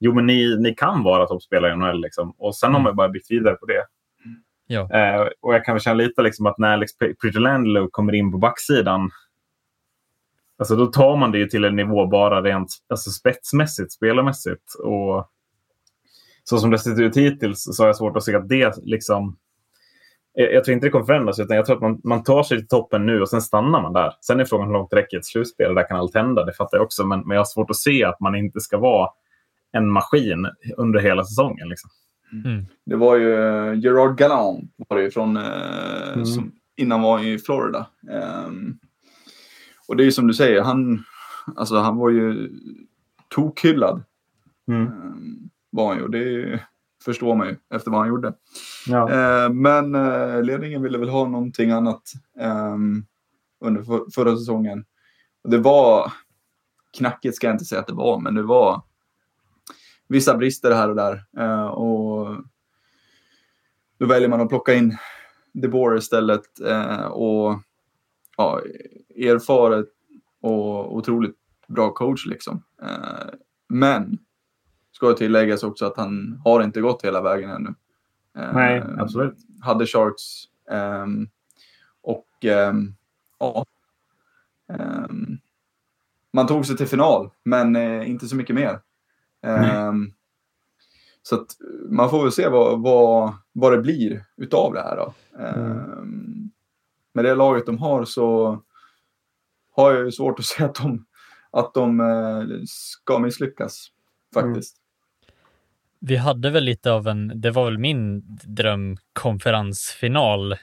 jo, 0.00 0.14
men 0.14 0.26
ni, 0.26 0.56
ni 0.60 0.74
kan 0.74 1.02
vara 1.02 1.26
toppspelare 1.26 1.72
i 1.72 1.76
NHL. 1.76 2.00
Liksom. 2.00 2.34
Och 2.38 2.56
sen 2.56 2.74
har 2.74 2.80
man 2.80 2.96
bara 2.96 3.08
byggt 3.08 3.30
vidare 3.30 3.54
på 3.54 3.66
det. 3.66 3.84
Ja. 4.66 4.80
Eh, 4.80 5.28
och 5.40 5.54
jag 5.54 5.64
kan 5.64 5.74
väl 5.74 5.82
känna 5.82 5.94
lite 5.94 6.22
liksom 6.22 6.46
att 6.46 6.58
när 6.58 6.72
Alex 6.72 6.92
Pritolangelo 7.22 7.88
kommer 7.90 8.14
in 8.14 8.32
på 8.32 8.38
backsidan 8.38 9.10
Alltså 10.58 10.76
då 10.76 10.86
tar 10.86 11.16
man 11.16 11.32
det 11.32 11.38
ju 11.38 11.46
till 11.46 11.64
en 11.64 11.76
nivå 11.76 12.06
bara 12.06 12.42
rent 12.42 12.68
alltså 12.88 13.10
spetsmässigt, 13.10 13.92
spelarmässigt. 13.92 14.74
Och 14.84 15.30
så 16.44 16.58
som 16.58 16.70
det 16.70 16.78
sett 16.78 16.98
ut 16.98 17.16
hittills 17.16 17.64
så 17.76 17.82
har 17.82 17.88
jag 17.88 17.96
svårt 17.96 18.16
att 18.16 18.24
se 18.24 18.34
att 18.34 18.48
det 18.48 18.74
liksom... 18.82 19.36
Jag, 20.32 20.52
jag 20.52 20.64
tror 20.64 20.72
inte 20.74 20.86
det 20.86 20.90
kommer 20.90 21.04
förändras 21.04 21.38
utan 21.38 21.56
jag 21.56 21.66
tror 21.66 21.76
att 21.76 21.82
man, 21.82 22.00
man 22.04 22.22
tar 22.22 22.42
sig 22.42 22.58
till 22.58 22.68
toppen 22.68 23.06
nu 23.06 23.20
och 23.20 23.28
sen 23.28 23.42
stannar 23.42 23.82
man 23.82 23.92
där. 23.92 24.12
Sen 24.26 24.40
är 24.40 24.44
frågan 24.44 24.66
hur 24.66 24.72
långt 24.72 24.90
det 24.90 24.96
räcker 24.96 25.16
i 25.16 25.18
ett 25.18 25.26
slutspel. 25.26 25.74
Där 25.74 25.88
kan 25.88 25.98
allt 25.98 26.14
hända, 26.14 26.44
det 26.44 26.52
fattar 26.52 26.76
jag 26.78 26.84
också. 26.84 27.06
Men, 27.06 27.20
men 27.20 27.34
jag 27.34 27.40
har 27.40 27.44
svårt 27.44 27.70
att 27.70 27.76
se 27.76 28.04
att 28.04 28.20
man 28.20 28.34
inte 28.34 28.60
ska 28.60 28.78
vara 28.78 29.10
en 29.72 29.88
maskin 29.90 30.46
under 30.76 31.00
hela 31.00 31.24
säsongen. 31.24 31.68
Liksom. 31.68 31.90
Mm. 32.44 32.64
Det 32.86 32.96
var 32.96 33.16
ju 33.16 33.34
eh, 33.34 33.74
Gerard 33.78 34.18
Gallant 34.18 34.70
var 34.76 34.96
det 34.96 35.02
ju 35.02 35.10
från, 35.10 35.36
eh, 35.36 36.12
Mm. 36.12 36.26
som 36.26 36.52
innan 36.76 37.02
var 37.02 37.24
i 37.24 37.38
Florida. 37.38 37.86
Ehm, 38.12 38.78
och 39.88 39.96
det 39.96 40.02
är 40.02 40.04
ju 40.04 40.12
som 40.12 40.26
du 40.26 40.34
säger, 40.34 40.62
han, 40.62 41.04
alltså, 41.56 41.76
han 41.76 41.96
var 41.96 42.10
ju 42.10 42.50
tokhyllad. 43.28 44.04
Mm. 44.68 44.86
ehm, 44.86 45.50
var 45.70 45.88
han 45.88 45.96
ju, 45.96 46.02
och 46.02 46.10
det 46.10 46.60
förstår 47.04 47.34
man 47.34 47.48
ju 47.48 47.56
efter 47.74 47.90
vad 47.90 48.00
han 48.00 48.08
gjorde. 48.08 48.34
Ja. 48.86 49.10
Eh, 49.10 49.50
men 49.50 49.94
eh, 49.94 50.42
ledningen 50.42 50.82
ville 50.82 50.98
väl 50.98 51.08
ha 51.08 51.28
någonting 51.28 51.70
annat 51.70 52.02
ehm, 52.40 53.04
under 53.60 53.82
för, 53.82 54.10
förra 54.14 54.36
säsongen. 54.36 54.84
Och 55.44 55.50
det 55.50 55.58
var, 55.58 56.12
knackigt 56.98 57.36
ska 57.36 57.46
jag 57.46 57.54
inte 57.54 57.64
säga 57.64 57.80
att 57.80 57.86
det 57.86 57.94
var, 57.94 58.20
men 58.20 58.34
det 58.34 58.42
var 58.42 58.82
vissa 60.08 60.36
brister 60.36 60.74
här 60.74 60.88
och 60.88 60.96
där. 60.96 61.24
Eh, 61.38 61.66
och 61.66 62.36
då 63.98 64.06
väljer 64.06 64.28
man 64.28 64.40
att 64.40 64.48
plocka 64.48 64.74
in 64.74 64.96
DeBoer 65.52 65.96
istället. 65.96 66.60
Eh, 66.66 67.04
och 67.04 67.58
ja, 68.36 68.60
erfaret 69.26 69.86
och 70.40 70.96
otroligt 70.96 71.36
bra 71.68 71.90
coach 71.90 72.26
liksom. 72.26 72.62
Eh, 72.82 73.34
men 73.68 74.18
ska 74.92 75.12
tilläggas 75.12 75.62
också 75.62 75.86
att 75.86 75.96
han 75.96 76.40
har 76.44 76.62
inte 76.62 76.80
gått 76.80 77.04
hela 77.04 77.22
vägen 77.22 77.50
ännu. 77.50 77.74
Eh, 78.38 78.52
Nej, 78.54 78.84
absolut. 78.98 79.36
Hade 79.60 79.86
Sharks 79.86 80.22
ehm, 80.70 81.28
och 82.02 82.44
ehm, 82.44 82.94
ja. 83.38 83.66
ehm, 84.72 85.38
man 86.32 86.46
tog 86.46 86.66
sig 86.66 86.76
till 86.76 86.86
final, 86.86 87.30
men 87.44 87.76
eh, 87.76 88.10
inte 88.10 88.26
så 88.26 88.36
mycket 88.36 88.56
mer. 88.56 88.80
Ehm, 89.42 90.12
så 91.22 91.34
att 91.34 91.46
man 91.88 92.10
får 92.10 92.22
väl 92.22 92.32
se 92.32 92.48
vad, 92.48 92.82
vad, 92.82 93.34
vad 93.52 93.72
det 93.72 93.78
blir 93.78 94.24
utav 94.36 94.72
det 94.72 94.80
här. 94.80 94.96
Då. 94.96 95.14
Ehm, 95.38 96.50
med 97.12 97.24
det 97.24 97.34
laget 97.34 97.66
de 97.66 97.78
har 97.78 98.04
så 98.04 98.62
har 99.78 99.92
jag 99.92 100.04
ju 100.04 100.12
svårt 100.12 100.38
att 100.38 100.44
se 100.44 100.64
att 100.64 100.74
de, 100.74 101.06
att 101.50 101.74
de 101.74 102.00
eh, 102.00 102.42
ska 102.66 103.18
misslyckas 103.18 103.86
faktiskt. 104.34 104.76
Vi 106.00 106.16
hade 106.16 106.50
väl 106.50 106.64
lite 106.64 106.92
av 106.92 107.08
en, 107.08 107.40
det 107.40 107.50
var 107.50 107.64
väl 107.64 107.78
min 107.78 108.22
drömkonferensfinal 108.44 110.52
eh, 110.52 110.58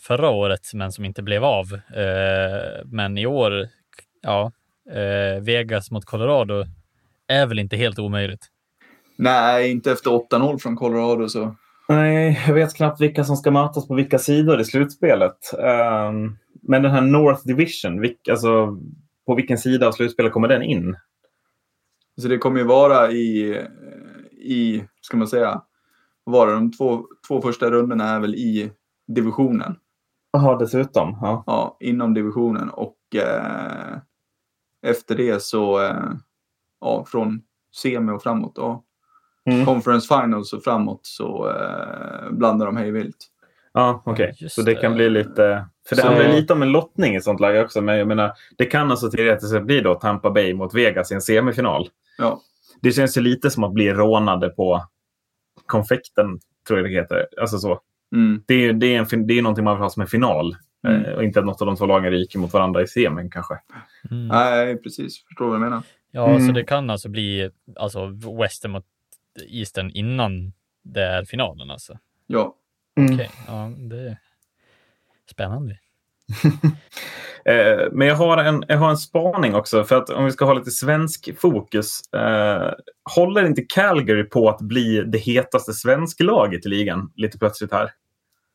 förra 0.00 0.30
året, 0.30 0.60
men 0.74 0.92
som 0.92 1.04
inte 1.04 1.22
blev 1.22 1.44
av. 1.44 1.74
Eh, 1.74 2.84
men 2.84 3.18
i 3.18 3.26
år, 3.26 3.68
ja, 4.22 4.52
eh, 4.90 5.42
Vegas 5.42 5.90
mot 5.90 6.04
Colorado 6.04 6.64
är 7.28 7.46
väl 7.46 7.58
inte 7.58 7.76
helt 7.76 7.98
omöjligt. 7.98 8.46
Nej, 9.18 9.70
inte 9.70 9.92
efter 9.92 10.10
8-0 10.10 10.58
från 10.58 10.76
Colorado 10.76 11.28
så. 11.28 11.56
Nej, 11.88 12.42
jag 12.46 12.54
vet 12.54 12.74
knappt 12.74 13.00
vilka 13.00 13.24
som 13.24 13.36
ska 13.36 13.50
mötas 13.50 13.88
på 13.88 13.94
vilka 13.94 14.18
sidor 14.18 14.60
i 14.60 14.64
slutspelet. 14.64 15.54
Ehm, 15.62 16.36
men 16.68 16.82
den 16.82 16.92
här 16.92 17.00
North 17.00 17.46
Division, 17.46 18.00
vilk, 18.00 18.28
alltså, 18.28 18.78
på 19.26 19.34
vilken 19.34 19.58
sida 19.58 19.88
av 19.88 19.92
slutspelet 19.92 20.32
kommer 20.32 20.48
den 20.48 20.62
in? 20.62 20.96
Så 22.20 22.28
det 22.28 22.38
kommer 22.38 22.58
ju 22.58 22.64
vara 22.66 23.10
i, 23.10 23.60
i 24.32 24.84
ska 25.00 25.16
man 25.16 25.28
säga, 25.28 25.62
vad 26.24 26.34
var 26.34 26.46
det, 26.46 26.52
de 26.52 26.72
två, 26.72 27.06
två 27.28 27.40
första 27.42 27.70
rundorna 27.70 28.08
är 28.08 28.20
väl 28.20 28.34
i 28.34 28.72
divisionen. 29.06 29.76
Jaha, 30.32 30.58
dessutom. 30.58 31.18
Ja. 31.22 31.44
Ja, 31.46 31.76
inom 31.80 32.14
divisionen 32.14 32.70
och 32.70 32.96
eh, 33.14 33.98
efter 34.82 35.16
det 35.16 35.42
så, 35.42 35.82
eh, 35.82 36.10
ja, 36.80 37.04
från 37.04 37.42
semi 37.76 38.12
och 38.12 38.22
framåt 38.22 38.54
då. 38.54 38.84
Mm. 39.50 39.66
Conference 39.66 40.08
finals 40.08 40.52
och 40.52 40.64
framåt 40.64 41.00
så 41.02 41.50
eh, 41.50 42.30
blandar 42.30 42.66
de 42.66 42.76
hej 42.76 42.90
vilt. 42.90 43.16
Ja, 43.72 44.02
okej. 44.04 44.34
Just 44.38 44.54
Så 44.54 44.62
det 44.62 44.74
kan 44.74 44.90
det. 44.90 44.96
bli 44.96 45.10
lite... 45.10 45.66
För 45.88 45.96
det 45.96 46.02
Så- 46.02 46.08
handlar 46.08 46.28
lite 46.32 46.52
om 46.52 46.62
en 46.62 46.72
lottning 46.72 47.16
i 47.16 47.20
sånt 47.20 47.40
läge 47.40 47.64
också. 47.64 47.80
Men 47.80 47.98
jag 47.98 48.08
menar, 48.08 48.32
det 48.58 48.64
kan 48.66 48.90
alltså 48.90 49.10
teoretiskt 49.10 49.62
bli 49.62 49.80
då 49.80 49.94
Tampa 49.94 50.30
Bay 50.30 50.54
mot 50.54 50.74
Vegas 50.74 51.12
i 51.12 51.14
en 51.14 51.20
semifinal. 51.22 51.88
Ja, 52.18 52.40
Det 52.82 52.92
känns 52.92 53.16
ju 53.16 53.20
lite 53.20 53.50
som 53.50 53.64
att 53.64 53.72
bli 53.72 53.92
rånade 53.92 54.48
på 54.48 54.82
konfekten, 55.66 56.26
tror 56.66 56.78
jag 56.78 56.90
det 56.90 56.94
heter. 56.94 57.26
Alltså 57.40 57.58
så. 57.58 57.80
mm, 58.14 58.42
Det 58.46 58.54
är, 58.54 58.72
det 58.72 58.86
är, 58.96 59.14
en, 59.14 59.26
det 59.26 59.38
är 59.38 59.42
någonting 59.42 59.64
man 59.64 59.76
vill 59.76 59.82
ha 59.82 59.90
som 59.90 60.00
en 60.00 60.06
final. 60.08 60.56
Mm. 60.88 61.04
Eh, 61.04 61.12
och 61.14 61.24
inte 61.24 61.38
att 61.40 61.46
något 61.46 61.60
av 61.60 61.66
de 61.66 61.76
två 61.76 61.86
lagen 61.86 62.10
ryker 62.10 62.38
mot 62.38 62.52
varandra 62.52 62.82
i 62.82 62.86
semin 62.86 63.30
kanske. 63.30 63.54
Mm. 64.10 64.28
nej 64.28 64.82
precis, 64.82 65.24
förstår 65.26 65.44
vad 65.46 65.54
jag 65.54 65.60
menar. 65.60 65.82
Ja, 66.10 66.28
Mm. 66.30 66.46
så 66.46 66.52
det 66.52 66.64
kan 66.64 66.90
alltså 66.90 67.08
bli 67.08 67.50
alltså 67.76 68.06
Western 68.40 68.70
mot 68.72 68.84
Eastern 69.48 69.90
innan 69.94 70.52
det 70.84 71.02
är 71.02 71.24
finalen 71.24 71.70
alltså. 71.70 71.98
Ja, 72.26 72.54
Okej, 73.12 73.30
ja, 73.46 73.70
det 73.78 74.18
spännande. 75.30 75.78
Eh, 77.44 77.88
men 77.92 78.08
jag 78.08 78.14
har, 78.14 78.38
en, 78.38 78.64
jag 78.68 78.78
har 78.78 78.90
en 78.90 78.96
spaning 78.96 79.54
också. 79.54 79.84
För 79.84 79.96
att 79.96 80.10
om 80.10 80.24
vi 80.24 80.32
ska 80.32 80.44
ha 80.44 80.54
lite 80.54 80.70
svensk 80.70 81.38
fokus. 81.40 82.12
Eh, 82.12 82.72
håller 83.16 83.46
inte 83.46 83.62
Calgary 83.62 84.24
på 84.24 84.48
att 84.48 84.60
bli 84.60 85.02
det 85.06 85.18
hetaste 85.18 85.72
svensklaget 85.72 86.66
i 86.66 86.68
ligan 86.68 87.12
lite 87.16 87.38
plötsligt 87.38 87.72
här? 87.72 87.90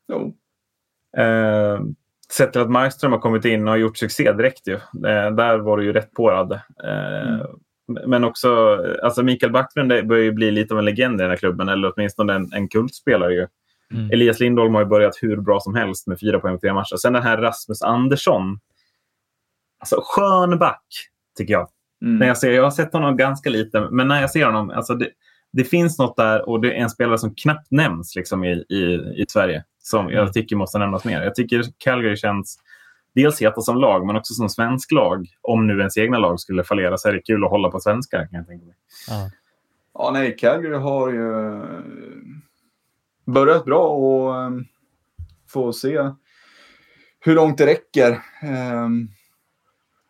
jo. 0.08 0.34
Eh, 1.22 1.80
sett 2.32 2.52
till 2.52 2.60
att 2.60 2.70
Markström 2.70 3.12
har 3.12 3.18
kommit 3.18 3.44
in 3.44 3.62
och 3.62 3.68
har 3.68 3.76
gjort 3.76 3.98
succé 3.98 4.32
direkt. 4.32 4.68
Ju. 4.68 4.74
Eh, 4.74 5.30
där 5.30 5.58
var 5.58 5.78
det 5.78 5.84
ju 5.84 5.92
rätt 5.92 6.12
på 6.12 6.30
Rad. 6.30 6.52
Eh, 6.84 7.46
Mm. 7.88 8.10
Men 8.10 8.24
också, 8.24 8.80
alltså 9.02 9.22
Mikael 9.22 9.52
Backlund 9.52 10.08
börjar 10.08 10.24
ju 10.24 10.32
bli 10.32 10.50
lite 10.50 10.74
av 10.74 10.78
en 10.78 10.84
legend 10.84 11.20
i 11.20 11.22
den 11.22 11.30
här 11.30 11.36
klubben. 11.36 11.68
Eller 11.68 11.92
åtminstone 11.96 12.34
en, 12.34 12.52
en 12.52 12.68
kultspelare. 12.68 13.34
Ju. 13.34 13.46
Mm. 13.92 14.10
Elias 14.10 14.40
Lindholm 14.40 14.74
har 14.74 14.82
ju 14.82 14.88
börjat 14.88 15.18
hur 15.20 15.36
bra 15.36 15.60
som 15.60 15.74
helst 15.74 16.06
med 16.06 16.20
fyra 16.20 16.38
poäng 16.40 16.54
på 16.54 16.60
tre 16.60 16.72
matcher. 16.72 16.96
Sen 16.96 17.12
den 17.12 17.22
här 17.22 17.38
Rasmus 17.38 17.82
Andersson. 17.82 18.58
Alltså 19.78 20.00
skön 20.04 20.58
back, 20.58 20.84
tycker 21.38 21.52
jag. 21.52 21.68
Mm. 22.02 22.16
När 22.18 22.26
jag, 22.26 22.38
ser, 22.38 22.52
jag 22.52 22.62
har 22.62 22.70
sett 22.70 22.92
honom 22.92 23.16
ganska 23.16 23.50
lite, 23.50 23.80
men 23.90 24.08
när 24.08 24.20
jag 24.20 24.30
ser 24.30 24.46
honom, 24.46 24.70
alltså 24.70 24.94
det, 24.94 25.08
det 25.52 25.64
finns 25.64 25.98
något 25.98 26.16
där 26.16 26.48
och 26.48 26.60
det 26.60 26.72
är 26.72 26.82
en 26.82 26.90
spelare 26.90 27.18
som 27.18 27.34
knappt 27.34 27.70
nämns 27.70 28.16
liksom, 28.16 28.44
i, 28.44 28.52
i, 28.68 28.82
i 29.22 29.24
Sverige. 29.28 29.64
Som 29.82 30.06
Mm. 30.06 30.12
jag 30.18 30.32
tycker 30.32 30.56
måste 30.56 30.78
nämnas 30.78 31.04
mer. 31.04 31.22
Jag 31.22 31.34
tycker 31.34 31.64
Calgary 31.78 32.16
känns 32.16 32.58
dels 33.14 33.42
heta 33.42 33.60
som 33.60 33.76
lag, 33.76 34.06
men 34.06 34.16
också 34.16 34.34
som 34.34 34.48
svensk 34.48 34.92
lag. 34.92 35.26
Om 35.40 35.66
nu 35.66 35.78
ens 35.78 35.96
egna 35.98 36.18
lag 36.18 36.40
skulle 36.40 36.64
fallera 36.64 36.98
så 36.98 37.08
är 37.08 37.12
det 37.12 37.20
kul 37.20 37.44
att 37.44 37.50
hålla 37.50 37.70
på 37.70 37.80
svenskar. 37.80 38.26
Kan 38.26 38.38
jag 38.38 38.46
tänka 38.46 38.66
mig. 38.66 38.74
Ja. 39.08 39.30
Ja, 39.94 40.10
nej, 40.12 40.36
Calgary 40.36 40.76
har 40.76 41.08
ju 41.12 41.60
börjat 43.32 43.64
bra 43.64 43.88
och 43.88 44.46
um, 44.46 44.64
får 45.48 45.72
se 45.72 46.10
hur 47.20 47.34
långt 47.34 47.58
det 47.58 47.66
räcker. 47.66 48.22
Ehm, 48.42 48.84
um, 48.84 49.08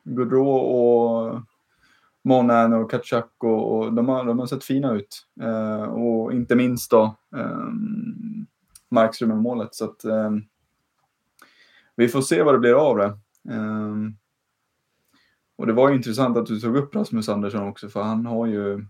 Gaudreau 0.04 0.48
och 0.48 1.40
Monan 2.24 2.72
och 2.72 2.90
Kachak 2.90 3.30
och, 3.38 3.78
och 3.78 3.92
de, 3.92 4.08
har, 4.08 4.24
de 4.24 4.38
har 4.38 4.46
sett 4.46 4.64
fina 4.64 4.92
ut. 4.92 5.26
Uh, 5.42 5.82
och 5.82 6.32
inte 6.32 6.56
minst 6.56 6.90
då 6.90 7.16
um, 7.30 8.46
Markström 8.88 9.28
med 9.28 9.38
målet. 9.38 9.74
Så 9.74 9.84
att, 9.84 10.04
um, 10.04 10.44
vi 11.96 12.08
får 12.08 12.20
se 12.20 12.42
vad 12.42 12.54
det 12.54 12.58
blir 12.58 12.90
av 12.90 12.96
det. 12.96 13.18
Um, 13.54 14.16
och 15.56 15.66
det 15.66 15.72
var 15.72 15.88
ju 15.88 15.96
intressant 15.96 16.36
att 16.36 16.46
du 16.46 16.60
tog 16.60 16.76
upp 16.76 16.94
Rasmus 16.94 17.28
Andersson 17.28 17.68
också 17.68 17.88
för 17.88 18.02
han 18.02 18.26
har 18.26 18.46
ju 18.46 18.86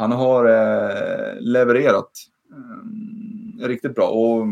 han 0.00 0.12
har 0.12 0.44
eh, 0.44 1.40
levererat 1.40 2.10
eh, 2.52 3.66
riktigt 3.68 3.94
bra 3.94 4.08
och 4.08 4.46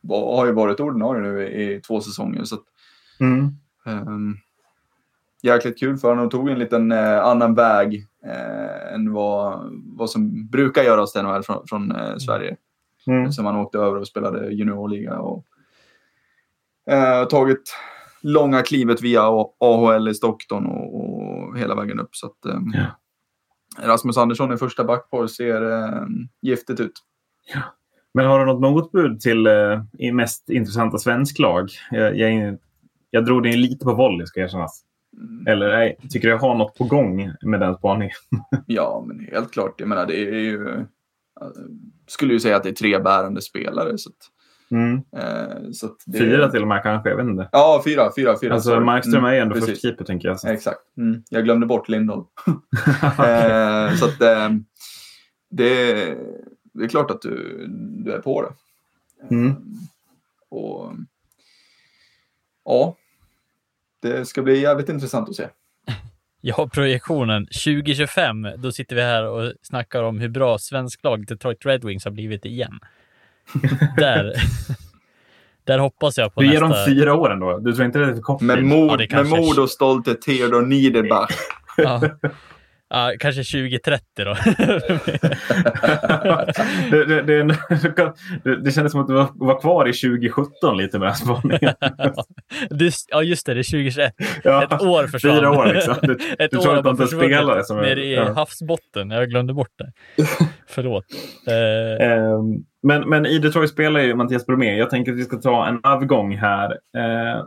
var, 0.00 0.36
har 0.36 0.46
ju 0.46 0.52
varit 0.52 0.80
ordinarie 0.80 1.22
nu 1.22 1.42
i, 1.42 1.74
i 1.74 1.80
två 1.80 2.00
säsonger. 2.00 2.44
Så 2.44 2.54
att, 2.54 2.64
Mm. 3.20 3.48
ehm, 3.86 4.34
jäkligt 5.42 5.78
kul 5.78 5.96
för 5.96 6.08
honom 6.08 6.24
och 6.24 6.30
tog 6.30 6.48
en 6.48 6.58
liten 6.58 6.92
eh, 6.92 7.18
annan 7.24 7.54
väg 7.54 8.06
eh, 8.24 8.94
än 8.94 9.12
vad, 9.12 9.70
vad 9.96 10.10
som 10.10 10.48
brukar 10.48 10.82
göras 10.82 11.12
till 11.12 11.22
NHL 11.22 11.42
från, 11.42 11.66
från 11.66 11.90
eh, 11.96 12.16
Sverige. 12.16 12.56
Mm. 13.06 13.32
Som 13.32 13.46
han 13.46 13.56
åkte 13.56 13.78
över 13.78 13.96
och 13.96 14.06
spelade 14.08 14.50
juniorliga 14.52 15.18
och 15.18 15.44
eh, 16.90 17.24
tagit 17.24 17.74
långa 18.22 18.62
klivet 18.62 19.02
via 19.02 19.22
AHL 19.60 20.08
i 20.08 20.14
Stockton 20.14 20.66
och, 20.66 20.94
och 21.00 21.58
hela 21.58 21.74
vägen 21.74 22.00
upp. 22.00 22.16
Så 22.16 22.26
att, 22.26 22.46
eh, 22.46 22.60
Ja. 22.74 22.84
Rasmus 23.82 24.16
Andersson 24.18 24.52
i 24.52 24.56
första 24.56 24.84
backpar 24.84 25.26
ser 25.26 25.70
eh, 25.70 26.02
giftigt 26.42 26.80
ut. 26.80 26.92
Men 28.14 28.26
har 28.26 28.38
du 28.38 28.46
något 28.46 28.60
motbud 28.60 29.20
till 29.20 29.46
eh, 29.46 30.12
mest 30.12 30.50
intressanta 30.50 30.98
svensklag? 30.98 31.68
Jag, 31.90 32.16
jag, 32.18 32.58
jag 33.10 33.24
drog 33.24 33.42
det 33.42 33.56
lite 33.56 33.84
på 33.84 33.94
volley 33.94 34.26
ska 34.26 34.40
erkännas. 34.40 34.84
Eller 35.46 35.68
nej, 35.68 35.96
tycker 36.10 36.28
du 36.28 36.34
jag 36.34 36.38
har 36.38 36.54
något 36.54 36.74
på 36.78 36.84
gång 36.84 37.32
med 37.42 37.60
den 37.60 37.76
spaningen? 37.76 38.14
Ja, 38.66 39.04
men 39.06 39.20
helt 39.32 39.50
klart. 39.52 39.74
Jag 39.80 39.88
menar, 39.88 40.06
det 40.06 40.16
är 40.28 40.34
ju... 40.34 40.68
eh, 40.70 40.82
Skulle 42.06 42.32
ju 42.32 42.40
säga 42.40 42.56
att 42.56 42.62
det 42.62 42.68
är 42.68 42.72
tre 42.72 42.98
bärande 42.98 43.42
spelare. 43.42 43.98
Så 43.98 44.08
att, 44.10 44.16
Mm. 44.70 45.02
eh, 45.16 45.70
så 45.72 45.86
att 45.86 45.96
det, 46.06 46.18
Fyra 46.18 46.50
till 46.50 46.62
och 46.62 46.68
med 46.68 46.82
kanske, 46.82 47.08
jag 47.08 47.16
vet 47.16 47.26
inte. 47.26 47.48
Ja, 47.52 47.82
fyra. 47.84 48.10
fyra, 48.16 48.36
fyra 48.40 48.54
Alltså 48.54 48.70
sorry. 48.70 48.84
Markström 48.84 49.24
är 49.24 49.32
ju 49.32 49.38
ändå 49.38 49.54
precis. 49.54 49.70
först 49.70 49.82
keeper 49.82 50.04
tänker 50.04 50.28
jag. 50.28 50.40
Så. 50.40 50.48
Exakt. 50.48 50.96
Mm. 50.96 51.22
Jag 51.30 51.44
glömde 51.44 51.66
bort 51.66 51.88
Lindholm. 51.88 52.24
eh, 53.02 53.94
så 53.94 54.04
att 54.04 54.20
eh, 54.20 54.50
det, 55.50 55.94
det 56.72 56.84
är 56.84 56.88
klart 56.88 57.10
att 57.10 57.22
du, 57.22 57.66
du 58.04 58.12
är 58.12 58.18
på 58.18 58.42
det. 58.42 58.52
Mm. 59.34 59.54
Och 60.48 60.92
ja, 62.64 62.96
det 64.02 64.28
ska 64.28 64.42
bli 64.42 64.60
jävligt 64.60 64.88
intressant 64.88 65.28
att 65.28 65.36
se. 65.36 65.48
Ja, 66.40 66.68
projektionen 66.72 67.46
2025, 67.46 68.48
då 68.58 68.72
sitter 68.72 68.96
vi 68.96 69.02
här 69.02 69.24
och 69.24 69.52
snackar 69.62 70.02
om 70.02 70.20
hur 70.20 70.28
bra 70.28 70.58
svensk 70.58 71.04
lag 71.04 71.26
Detroit 71.26 71.66
Red 71.66 71.84
Wings 71.84 72.04
har 72.04 72.12
blivit 72.12 72.44
igen. 72.44 72.80
där, 73.96 74.34
där 75.64 75.78
hoppas 75.78 76.18
jag 76.18 76.34
på 76.34 76.40
Du 76.40 76.46
ger 76.46 76.60
nästa... 76.60 76.76
dem 76.76 76.86
fyra 76.86 77.14
år 77.14 77.32
ändå. 77.32 77.58
Du 77.58 77.72
tror 77.72 77.86
inte 77.86 77.98
det 77.98 78.04
är 78.04 78.14
för 78.14 78.20
kort 78.20 78.40
Med 78.40 78.64
mod, 78.64 78.90
Ja, 78.90 78.96
det 78.96 79.16
med 79.16 79.26
mod 79.26 79.58
och 79.58 79.70
stolthet, 79.70 80.22
Theodor 80.22 80.62
Niederbach. 80.62 81.30
Ja. 81.80 82.00
Ja, 82.90 83.12
kanske 83.18 83.42
2030 83.42 84.04
då. 84.16 84.24
det, 86.90 87.04
det, 87.04 87.22
det, 87.22 87.42
det, 88.44 88.62
det 88.64 88.72
kändes 88.72 88.92
som 88.92 89.00
att 89.00 89.06
du 89.06 89.14
var, 89.14 89.28
var 89.34 89.60
kvar 89.60 89.88
i 89.88 89.92
2017 89.92 90.76
lite 90.76 90.98
med 90.98 91.08
den 91.08 91.14
här 91.14 91.20
spaningen. 91.20 91.74
Ja, 93.08 93.22
just 93.22 93.46
det, 93.46 93.54
det 93.54 93.60
är 93.60 93.70
2021. 93.70 94.14
Ja, 94.44 94.64
Ett 94.64 94.82
år 94.82 95.06
försvann. 95.06 95.36
Fyra 95.36 95.50
år 95.50 95.66
liksom. 95.74 95.94
Du, 96.02 96.18
Ett 96.38 96.50
du 96.50 96.58
tror 96.58 96.76
att 96.78 96.86
inte 96.86 97.02
försvunnit 97.02 97.36
spelare 97.36 97.64
som 97.64 97.78
är... 97.78 97.82
nere 97.82 98.04
i 98.04 98.14
ja. 98.14 98.32
havsbotten. 98.32 99.10
Jag 99.10 99.30
glömde 99.30 99.54
bort 99.54 99.78
det. 99.78 99.92
Förlåt. 100.66 101.04
Ehm, 101.46 102.64
Men, 102.82 103.08
men 103.08 103.26
i 103.26 103.38
Detroit 103.38 103.70
spelar 103.70 104.00
ju 104.00 104.14
Mattias 104.14 104.46
Bromé. 104.46 104.76
Jag 104.78 104.90
tänker 104.90 105.12
att 105.12 105.18
vi 105.18 105.24
ska 105.24 105.36
ta 105.36 105.66
en 105.66 105.80
avgång 105.82 106.36
här 106.36 106.70
eh, 106.96 107.44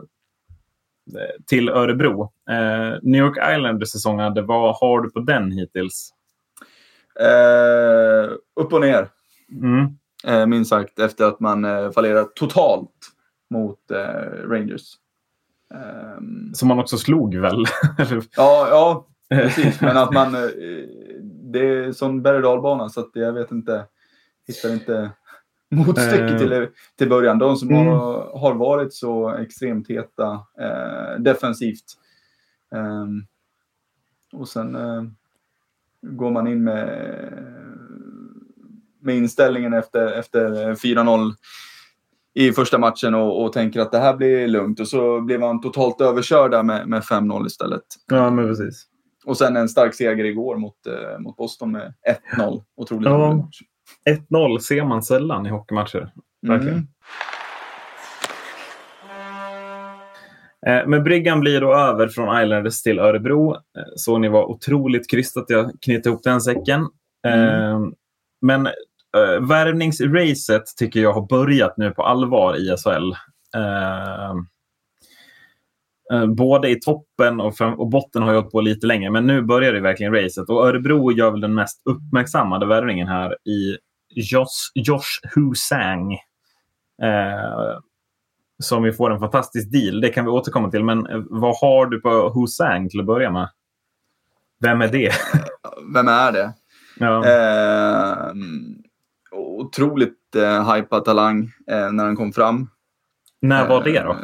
till 1.46 1.68
Örebro. 1.68 2.32
Eh, 2.50 2.98
New 3.02 3.20
York 3.24 3.36
Islanders 3.56 3.88
säsongen, 3.90 4.46
vad 4.46 4.76
har 4.76 5.00
du 5.00 5.10
på 5.10 5.20
den 5.20 5.52
hittills? 5.52 6.10
Eh, 7.20 8.30
upp 8.60 8.72
och 8.72 8.80
ner, 8.80 9.08
Mm. 9.62 9.86
eh, 10.26 10.46
minst 10.46 10.70
sagt, 10.70 10.98
efter 10.98 11.24
att 11.24 11.40
man 11.40 11.64
eh, 11.64 11.90
fallerat 11.90 12.36
totalt 12.36 12.90
mot 13.50 13.90
eh, 13.90 14.48
Rangers. 14.48 14.82
Ehm, 15.74 16.54
Som 16.54 16.68
man 16.68 16.78
också 16.78 16.98
slog 16.98 17.34
väl? 17.34 17.64
Ja, 18.36 18.68
ja, 18.70 19.06
precis. 19.30 19.80
Men 19.80 19.96
att 19.96 20.12
man... 20.12 20.34
Eh, 20.34 20.50
det 21.52 21.58
är 21.68 21.92
som 21.92 22.22
berg 22.22 22.36
och 22.36 22.42
dalbana, 22.42 22.88
så 22.88 23.00
att 23.00 23.10
jag 23.14 23.32
vet 23.32 23.50
inte. 23.52 23.84
Hittar 24.46 24.72
inte 24.72 25.10
motstycke 25.72 26.24
Eh. 26.32 26.38
till, 26.38 26.68
till 26.98 27.08
början. 27.08 27.38
De 27.38 27.56
som 27.56 27.68
Mm. 27.68 27.86
har, 27.86 28.38
har 28.38 28.54
varit 28.54 28.94
så 28.94 29.30
extremt 29.30 29.90
heta 29.90 30.32
eh, 30.60 31.18
defensivt. 31.20 31.84
Ehm, 32.74 33.22
och 34.32 34.48
sen 34.48 34.74
eh, 34.76 35.02
går 36.02 36.30
man 36.30 36.46
in 36.46 36.64
med, 36.64 36.88
med 39.00 39.16
inställningen 39.16 39.72
efter, 39.72 40.06
efter 40.12 40.74
4-0 40.74 41.32
i 42.34 42.52
första 42.52 42.78
matchen 42.78 43.14
och, 43.14 43.44
och 43.44 43.52
tänker 43.52 43.80
att 43.80 43.92
det 43.92 43.98
här 43.98 44.16
blir 44.16 44.48
lugnt. 44.48 44.80
Och 44.80 44.88
så 44.88 45.20
blev 45.20 45.40
man 45.40 45.60
totalt 45.60 46.00
överkörd 46.00 46.64
med, 46.64 46.88
med 46.88 47.02
5-0 47.02 47.46
istället. 47.46 47.82
ja, 48.06 48.30
men 48.30 48.46
precis. 48.48 48.86
Och 49.24 49.36
sen 49.36 49.56
en 49.56 49.68
stark 49.68 49.94
seger 49.94 50.24
igår 50.24 50.56
mot, 50.56 50.86
eh, 50.86 51.18
mot 51.18 51.36
Boston 51.36 51.72
med 51.72 51.94
1-0. 52.38 52.62
Otroligt 52.76 53.08
Ja. 53.08 53.12
rolig 53.16 53.36
match. 53.36 53.60
1-0 54.10 54.58
ser 54.58 54.84
man 54.84 55.02
sällan 55.02 55.46
i 55.46 55.50
hockeymatcher. 55.50 56.12
Verkligen. 56.46 56.74
Mm. 56.74 56.86
Eh, 60.66 60.86
Men 60.88 61.04
bryggan 61.04 61.40
blir 61.40 61.60
då 61.60 61.74
över 61.74 62.08
från 62.08 62.42
Islanders 62.42 62.82
till 62.82 62.98
Örebro. 62.98 63.54
Eh, 63.54 63.60
Så 63.96 64.18
ni 64.18 64.28
var 64.28 64.44
otroligt 64.44 65.10
krystat. 65.10 65.44
Jag 65.48 65.72
knyter 65.80 66.10
ihop 66.10 66.22
den 66.22 66.40
säcken. 66.40 66.80
Eh, 67.26 67.80
Men 68.42 68.68
värvningsracet 69.40 70.62
tycker 70.78 71.00
jag 71.00 71.12
har 71.12 71.26
börjat 71.26 71.76
nu 71.76 71.90
på 71.90 72.02
allvar 72.02 72.56
i 72.56 72.76
SHL. 72.76 73.12
Eh, 76.12 76.26
Både 76.26 76.68
i 76.70 76.80
toppen 76.80 77.40
och, 77.40 77.56
fram- 77.56 77.80
och 77.80 77.88
botten 77.90 78.22
har 78.22 78.32
jag 78.32 78.40
hållit 78.40 78.52
på 78.52 78.60
lite 78.60 78.86
länge, 78.86 79.10
men 79.10 79.26
nu 79.26 79.42
börjar 79.42 79.72
det 79.72 79.80
verkligen 79.80 80.14
racet. 80.14 80.48
Och 80.48 80.66
Örebro 80.66 81.12
gör 81.12 81.30
väl 81.30 81.40
den 81.40 81.54
mest 81.54 81.82
uppmärksammade 81.84 82.66
värvningen 82.66 83.08
här 83.08 83.36
i 83.48 83.76
Josh, 84.14 84.70
Josh 84.74 85.34
Husang. 85.34 86.12
Eh, 87.02 87.78
som 88.62 88.84
ju 88.84 88.92
får 88.92 89.10
en 89.10 89.20
fantastisk 89.20 89.72
deal. 89.72 90.00
Det 90.00 90.08
kan 90.08 90.24
vi 90.24 90.30
återkomma 90.30 90.70
till. 90.70 90.84
Men 90.84 91.06
eh, 91.06 91.20
vad 91.30 91.56
har 91.60 91.86
du 91.86 92.00
på 92.00 92.32
Husang 92.34 92.88
till 92.88 93.00
att 93.00 93.06
börja 93.06 93.30
med? 93.30 93.48
Vem 94.60 94.80
är 94.82 94.88
det? 94.88 95.12
Vem 95.94 96.08
är 96.08 96.32
det? 96.32 96.52
Ja. 96.98 97.26
Eh, 97.26 98.32
otroligt 99.32 100.36
eh, 100.36 100.74
hypad 100.74 101.04
talang 101.04 101.42
eh, 101.70 101.92
när 101.92 102.04
han 102.04 102.16
kom 102.16 102.32
fram. 102.32 102.68
När 103.40 103.68
var 103.68 103.84
det 103.84 104.00
då? 104.00 104.10
Eh, 104.10 104.18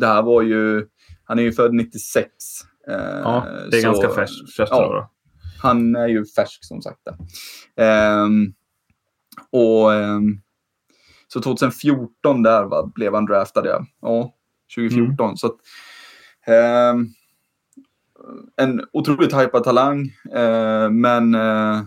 det 0.00 0.06
här 0.06 0.22
var 0.22 0.42
ju... 0.42 0.86
Han 1.26 1.38
är 1.38 1.42
ju 1.42 1.52
född 1.52 1.74
96. 1.74 2.26
Eh, 2.88 2.94
Ja, 2.96 3.46
det 3.70 3.76
är 3.76 3.80
så- 3.80 3.86
ganska 3.86 4.08
färskt. 4.10 4.58
ja. 4.58 5.12
Han 5.62 5.96
är 5.96 6.08
ju 6.08 6.24
färsk 6.26 6.64
som 6.64 6.82
sagt. 6.82 7.00
Ehm, 7.76 8.52
och 9.50 9.94
ehm, 9.94 10.40
så 11.28 11.40
2014 11.40 12.42
där 12.42 12.64
va, 12.64 12.90
blev 12.94 13.14
han 13.14 13.26
draftad. 13.26 13.66
Ja, 13.66 13.86
ja 14.02 14.34
2014. 14.74 15.26
Mm. 15.26 15.36
Så 15.36 15.46
att, 15.46 15.56
ehm, 16.46 17.06
en 18.56 18.84
otroligt 18.92 19.34
hypad 19.34 19.64
talang. 19.64 20.00
eh, 20.34 20.90
men 20.90 21.34
eh, 21.34 21.82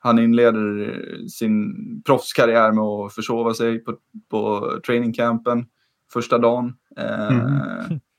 han 0.00 0.18
inleder 0.18 1.28
sin 1.28 1.74
proffskarriär 2.06 2.72
med 2.72 2.84
att 2.84 3.14
försova 3.14 3.54
sig 3.54 3.78
på, 3.78 3.96
på 4.30 4.70
trainingcampen 4.86 5.66
första 6.12 6.38
dagen. 6.38 6.74
Eh, 6.96 7.28
Mm. 7.28 8.00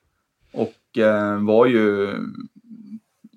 Och 0.93 0.97
eh, 0.97 1.43
var 1.43 1.65
ju 1.65 2.15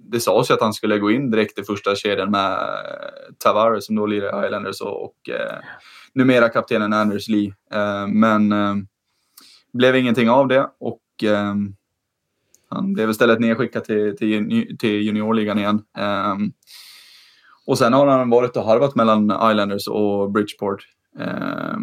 det 0.08 0.20
sades 0.20 0.50
ju 0.50 0.54
att 0.54 0.60
han 0.60 0.72
skulle 0.72 0.98
gå 0.98 1.10
in 1.10 1.30
direkt 1.30 1.58
i 1.58 1.62
första 1.62 1.94
kedjan 1.94 2.30
med 2.30 2.52
eh, 2.52 3.34
Tavares 3.38 3.86
som 3.86 3.96
då 3.96 4.06
lirar 4.06 4.42
i 4.42 4.46
Islanders 4.46 4.80
och, 4.80 5.04
och 5.04 5.28
eh, 5.28 5.58
numera 6.12 6.48
kaptenen 6.48 6.92
Anders 6.92 7.28
Lee. 7.28 7.54
Eh, 7.72 8.06
men 8.06 8.52
eh, 8.52 8.74
blev 9.72 9.96
ingenting 9.96 10.30
av 10.30 10.48
det 10.48 10.70
och 10.80 11.24
eh, 11.24 11.54
han 12.68 12.92
blev 12.92 13.10
istället 13.10 13.40
nedskickad 13.40 13.84
till, 13.84 14.16
till, 14.16 14.76
till 14.78 15.02
juniorligan 15.02 15.58
igen. 15.58 15.82
Eh, 15.98 16.36
och 17.66 17.78
sen 17.78 17.92
har 17.92 18.06
han 18.06 18.30
varit 18.30 18.56
och 18.56 18.64
harvat 18.64 18.94
mellan 18.94 19.24
Islanders 19.24 19.88
och 19.88 20.30
Bridgeport. 20.30 20.86
Eh, 21.18 21.76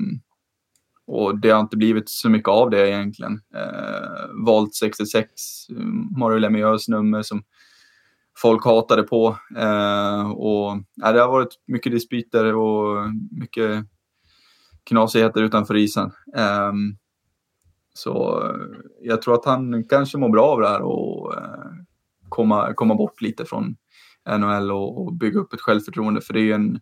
och 1.14 1.40
det 1.40 1.50
har 1.50 1.60
inte 1.60 1.78
blivit 1.78 2.10
så 2.10 2.30
mycket 2.30 2.50
av 2.50 2.70
det 2.70 2.90
egentligen. 2.90 3.42
Eh, 3.56 4.46
valt 4.46 4.76
66, 4.76 5.30
eh, 5.70 5.76
Mario 6.18 6.38
Lemieux 6.38 6.88
nummer 6.88 7.22
som 7.22 7.44
folk 8.38 8.66
hatade 8.66 9.04
på. 9.04 9.38
Eh, 9.58 10.32
och, 10.32 10.78
ja, 10.96 11.12
det 11.12 11.22
har 11.22 11.32
varit 11.32 11.60
mycket 11.68 11.92
dispyter 11.92 12.56
och 12.56 13.10
mycket 13.32 13.86
knasigheter 14.84 15.42
utanför 15.42 15.76
isen. 15.76 16.12
Ehm, 16.36 16.90
eh, 16.90 16.96
så 17.94 18.44
jag 19.02 19.22
tror 19.22 19.34
att 19.34 19.46
han 19.46 19.84
kanske 19.88 20.18
mår 20.18 20.30
bra 20.30 20.46
av 20.46 20.62
det 20.62 20.68
här 20.68 20.82
och 20.82 21.38
eh, 21.38 21.72
komma, 22.30 22.74
komma 22.74 22.96
bort 22.96 23.22
lite 23.22 23.46
från 23.46 23.76
NHL 24.38 24.72
och, 24.72 25.02
och 25.02 25.14
bygga 25.14 25.40
upp 25.40 25.54
ett 25.54 25.62
självförtroende. 25.62 26.22
För 26.22 26.34
det 26.34 26.40
är 26.40 26.44
ju 26.44 26.54
en 26.54 26.80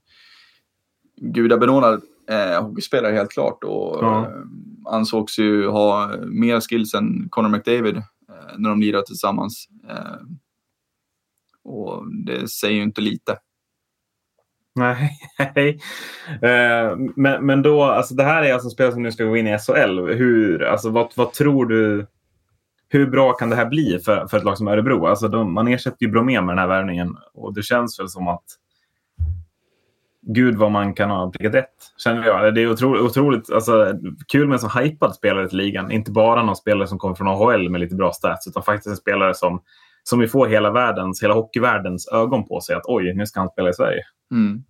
gudabenådad 1.18 2.02
eh, 2.32 2.64
hockeyspelare 2.64 3.14
helt 3.14 3.32
klart. 3.32 3.64
Och 3.64 3.98
Ja. 4.04 4.22
eh, 4.26 4.32
ansågs 4.94 5.40
ju 5.40 5.68
ha 5.68 6.12
mer 6.26 6.60
skills 6.62 6.94
än 6.94 7.30
Connor 7.30 7.50
McDavid 7.50 7.98
eh, 7.98 8.04
när 8.58 8.70
de 8.70 8.82
lirar 8.82 9.02
tillsammans. 9.02 9.68
Eh, 9.90 10.22
och 11.64 12.04
det 12.26 12.48
säger 12.52 12.76
ju 12.76 12.84
inte 12.84 13.02
lite. 13.02 13.38
Nej. 14.76 15.18
Eh, 16.42 16.98
men, 17.16 17.46
men 17.46 17.62
då, 17.62 17.84
alltså 17.84 18.16
det 18.16 18.24
här 18.24 18.44
är 18.44 18.54
alltså 18.54 18.70
spelare 18.70 18.94
som 18.94 19.04
nu 19.04 19.12
ska 19.12 19.24
gå 19.24 19.38
in 19.38 19.48
i 19.48 19.58
SHL. 19.60 20.00
Hur, 20.00 20.64
alltså 20.64 20.90
vad, 20.90 21.12
vad 21.16 21.34
tror 21.34 21.66
du? 21.66 22.08
Hur 22.90 23.08
bra 23.10 23.34
kan 23.34 23.50
det 23.50 23.56
här 23.56 23.66
bli 23.70 24.00
för, 24.06 24.28
för 24.28 24.38
ett 24.38 24.44
lag 24.44 24.58
som 24.58 24.68
Örebro? 24.68 25.06
Alltså 25.06 25.28
de, 25.28 25.54
man 25.54 25.68
ersätter 25.68 26.06
ju 26.06 26.12
Bromé 26.12 26.42
med 26.42 26.50
den 26.50 26.60
här 26.60 26.68
värvningen 26.68 27.18
och 27.34 27.54
det 27.54 27.64
känns 27.64 28.00
väl 28.00 28.10
som 28.10 28.28
att 28.28 28.44
gud 30.22 30.56
vad 30.56 30.72
man 30.72 30.94
kan 30.94 31.10
ha 31.10 31.32
prickat 31.32 31.54
rätt, 31.54 31.76
känner 31.98 32.28
jag. 32.28 32.56
Det 32.56 32.62
är 32.62 32.72
otroligt, 32.72 33.02
otroligt 33.02 33.52
alltså, 33.52 33.94
kul 34.28 34.48
med 34.48 34.54
en 34.54 34.60
så 34.60 34.80
hypad 34.80 35.16
spelare 35.16 35.50
till 35.50 35.58
ligan. 35.58 35.92
Inte 35.92 36.12
bara 36.12 36.44
någon 36.44 36.56
spelare 36.56 36.88
som 36.88 37.00
kommer 37.00 37.16
från 37.16 37.28
AHL 37.28 37.70
med 37.70 37.82
lite 37.82 37.96
bra 37.96 38.12
stats, 38.12 38.48
utan 38.48 38.64
faktiskt 38.64 38.88
en 38.88 38.96
spelare 38.96 39.34
som, 39.34 39.62
som 40.04 40.20
vi 40.20 40.28
får 40.28 40.48
hela 40.48 40.72
världens, 40.72 41.24
hela 41.24 41.34
hockeyvärldens 41.34 42.08
ögon 42.08 42.48
på 42.48 42.62
sig. 42.62 42.76
Att 42.76 42.86
oj, 42.86 43.14
nu 43.14 43.26
ska 43.26 43.40
han 43.40 43.50
spela 43.50 43.70
i 43.70 43.74
Sverige. 43.74 44.02
Mm. 44.32 44.64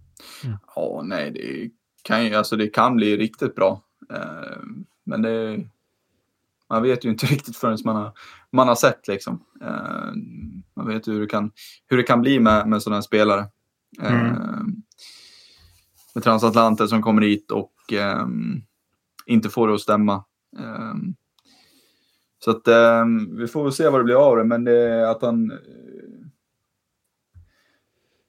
Mm. 0.44 0.58
Ja, 0.76 1.02
nej, 1.06 1.32
det 1.32 1.72
kan 2.04 2.26
ju, 2.26 2.36
alltså 2.36 2.56
det 2.56 2.68
kan 2.68 2.96
bli 2.96 3.18
riktigt 3.18 3.56
bra. 3.56 3.82
Eh, 4.14 4.62
men 5.04 5.22
det, 5.22 5.60
man 6.70 6.84
vet 6.84 7.06
ju 7.06 7.10
inte 7.10 7.26
riktigt 7.32 7.58
förrän 7.58 7.78
man 7.86 7.96
har, 7.96 8.12
man 8.52 8.68
har 8.68 8.76
sett 8.76 9.08
liksom. 9.08 9.44
Eh, 9.62 10.12
man 10.76 10.88
vet 10.88 11.08
hur 11.08 11.22
det 11.22 11.28
kan, 11.28 11.52
hur 11.88 11.98
det 11.98 12.04
kan 12.04 12.22
bli 12.22 12.40
med, 12.40 12.68
med 12.68 12.82
sådana 12.82 13.02
spelare. 13.02 13.46
Mm. 14.02 14.84
Eh, 16.12 16.16
med 16.16 16.24
transatlanter 16.24 16.88
som 16.88 17.02
kommer 17.02 17.22
hit 17.22 17.52
och 17.52 17.94
eh, 17.94 18.28
inte 19.26 19.50
får 19.50 19.68
det 19.68 19.74
att 19.74 19.82
stämma. 19.82 20.24
Eh, 20.60 20.94
så 22.40 22.52
att 22.52 22.68
eh, 22.68 23.06
vi 23.38 23.48
får 23.48 23.64
väl 23.64 23.72
se 23.72 23.90
vad 23.90 24.00
det 24.00 24.04
blir 24.04 24.30
av 24.30 24.38
det, 24.38 24.44
men 24.44 24.64
det, 24.64 25.10
att 25.10 25.22
han 25.22 25.52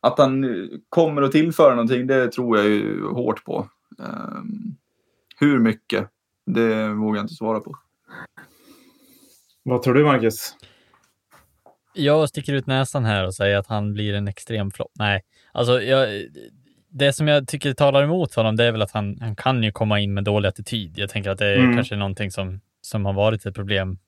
att 0.01 0.19
han 0.19 0.47
kommer 0.89 1.23
att 1.23 1.33
tillföra 1.33 1.75
någonting, 1.75 2.07
det 2.07 2.33
tror 2.33 2.59
jag 2.59 2.67
ju 2.67 3.07
hårt 3.07 3.45
på. 3.45 3.69
Um, 3.99 4.77
hur 5.37 5.59
mycket, 5.59 6.09
det 6.47 6.89
vågar 6.89 7.17
jag 7.17 7.25
inte 7.25 7.35
svara 7.35 7.61
på. 7.61 7.77
Vad 9.63 9.83
tror 9.83 9.95
du, 9.95 10.05
Marcus? 10.05 10.57
Jag 11.93 12.29
sticker 12.29 12.53
ut 12.53 12.67
näsan 12.67 13.05
här 13.05 13.27
och 13.27 13.35
säger 13.35 13.57
att 13.57 13.67
han 13.67 13.93
blir 13.93 14.15
en 14.15 14.29
extrem 14.29 14.71
flopp. 14.71 14.93
Nej, 14.95 15.23
alltså 15.53 15.83
jag, 15.83 16.09
det 16.93 17.13
som 17.13 17.29
jag 17.29 17.49
tycker 17.49 17.75
talar 17.75 18.03
emot 18.03 18.35
honom, 18.35 18.57
det 18.57 18.65
är 18.65 18.73
väl 18.73 18.83
att 18.83 18.93
han, 18.93 19.19
han 19.21 19.37
kan 19.37 19.63
ju 19.63 19.73
komma 19.73 20.01
in 20.01 20.15
med 20.15 20.25
dålig 20.25 20.49
attityd. 20.49 20.99
Jag 20.99 21.11
tänker 21.11 21.31
att 21.31 21.39
det 21.39 21.47
är 21.47 21.59
mm. 21.59 21.75
kanske 21.75 21.97
någonting 21.97 22.31
som, 22.31 22.61
som 22.81 23.05
har 23.05 23.13
varit 23.13 23.47
ett 23.47 23.55
problem 23.55 23.99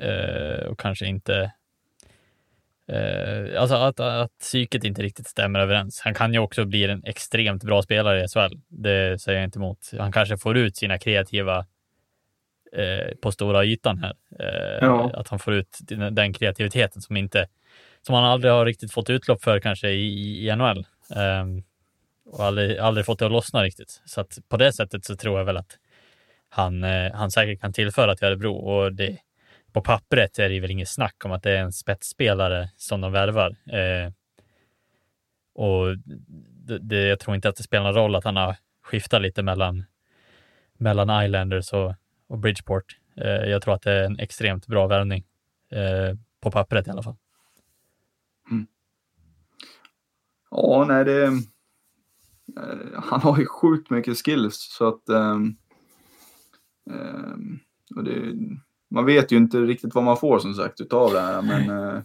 eh, 0.00 0.66
och 0.66 0.80
kanske 0.80 1.06
inte 1.06 1.52
Eh, 2.92 3.60
alltså 3.60 3.76
att, 3.76 4.00
att 4.00 4.38
psyket 4.38 4.84
inte 4.84 5.02
riktigt 5.02 5.26
stämmer 5.26 5.60
överens. 5.60 6.00
Han 6.04 6.14
kan 6.14 6.32
ju 6.32 6.38
också 6.38 6.64
bli 6.64 6.84
en 6.84 7.04
extremt 7.04 7.64
bra 7.64 7.82
spelare 7.82 8.24
i 8.24 8.28
SHL. 8.28 8.56
Det 8.68 9.22
säger 9.22 9.38
jag 9.38 9.46
inte 9.46 9.58
emot. 9.58 9.78
Han 9.98 10.12
kanske 10.12 10.36
får 10.36 10.56
ut 10.56 10.76
sina 10.76 10.98
kreativa 10.98 11.58
eh, 12.72 13.14
på 13.22 13.32
stora 13.32 13.64
ytan 13.64 13.98
här. 13.98 14.14
Eh, 14.40 14.78
ja. 14.86 15.10
Att 15.14 15.28
han 15.28 15.38
får 15.38 15.54
ut 15.54 15.78
den, 15.80 16.14
den, 16.14 16.32
kreativiteten 16.32 17.02
som 17.02 17.16
inte 17.16 17.46
som 18.02 18.14
han 18.14 18.24
aldrig 18.24 18.52
har 18.52 18.66
riktigt 18.66 18.92
fått 18.92 19.10
utlopp 19.10 19.42
för 19.42 19.60
kanske 19.60 19.88
i, 19.88 20.48
i 20.48 20.56
NHL. 20.56 20.86
Ehm, 21.16 21.62
och 22.30 22.44
aldrig, 22.44 22.78
aldrig 22.78 23.06
fått 23.06 23.18
det 23.18 23.26
att 23.26 23.32
lossna 23.32 23.62
riktigt. 23.62 24.02
Så 24.04 24.20
att 24.20 24.38
på 24.48 24.56
det 24.56 24.72
sättet 24.72 25.04
så 25.04 25.16
tror 25.16 25.38
jag 25.38 25.44
väl 25.44 25.56
att 25.56 25.78
han, 26.48 26.84
eh, 26.84 27.12
han 27.12 27.30
säkert 27.30 27.60
kan 27.60 27.72
tillföra 27.72 28.16
till 28.16 28.26
Örebro 28.26 28.54
och 28.54 28.92
det, 28.92 29.18
på 29.72 29.82
pappret 29.82 30.38
är 30.38 30.48
det 30.48 30.60
väl 30.60 30.70
inget 30.70 30.88
snack 30.88 31.24
om 31.24 31.32
att 31.32 31.42
det 31.42 31.50
är 31.50 31.62
en 31.62 31.72
spetsspelare 31.72 32.70
som 32.76 33.00
de 33.00 33.12
värvar. 33.12 33.56
Eh, 33.72 34.12
och 35.54 35.96
det, 36.66 36.78
det, 36.78 37.08
jag 37.08 37.20
tror 37.20 37.34
inte 37.36 37.48
att 37.48 37.56
det 37.56 37.62
spelar 37.62 37.84
någon 37.84 37.94
roll 37.94 38.14
att 38.14 38.24
han 38.24 38.36
har 38.36 38.56
skiftat 38.82 39.22
lite 39.22 39.42
mellan, 39.42 39.84
mellan 40.78 41.24
Islanders 41.24 41.72
och, 41.72 41.94
och 42.28 42.38
Bridgeport. 42.38 42.96
Eh, 43.16 43.50
jag 43.50 43.62
tror 43.62 43.74
att 43.74 43.82
det 43.82 43.92
är 43.92 44.04
en 44.04 44.18
extremt 44.18 44.66
bra 44.66 44.86
värvning, 44.86 45.24
eh, 45.70 46.16
på 46.40 46.50
pappret 46.50 46.86
i 46.86 46.90
alla 46.90 47.02
fall. 47.02 47.16
Mm. 48.50 48.66
Ja, 50.50 50.84
nej, 50.88 51.04
det... 51.04 51.30
Eh, 52.56 53.02
han 53.02 53.20
har 53.20 53.38
ju 53.38 53.46
sjukt 53.46 53.90
mycket 53.90 54.24
skills 54.24 54.68
så 54.78 54.88
att... 54.88 55.02
Um, 55.08 55.56
um, 56.90 57.60
och 57.96 58.04
det, 58.04 58.34
man 58.90 59.06
vet 59.06 59.32
ju 59.32 59.36
inte 59.36 59.60
riktigt 59.60 59.94
vad 59.94 60.04
man 60.04 60.16
får 60.16 60.38
som 60.38 60.54
sagt 60.54 60.80
utav 60.80 61.12
det 61.12 61.20
här. 61.20 61.42
Men 61.42 61.70
eh, 61.70 62.02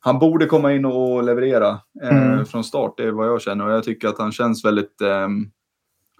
han 0.00 0.18
borde 0.18 0.46
komma 0.46 0.72
in 0.72 0.84
och 0.84 1.24
leverera 1.24 1.80
eh, 2.02 2.32
mm. 2.32 2.46
från 2.46 2.64
start. 2.64 2.94
Det 2.96 3.04
är 3.04 3.12
vad 3.12 3.28
jag 3.28 3.42
känner 3.42 3.66
och 3.66 3.72
jag 3.72 3.84
tycker 3.84 4.08
att 4.08 4.18
han 4.18 4.32
känns 4.32 4.64
väldigt, 4.64 5.00
eh, 5.00 5.28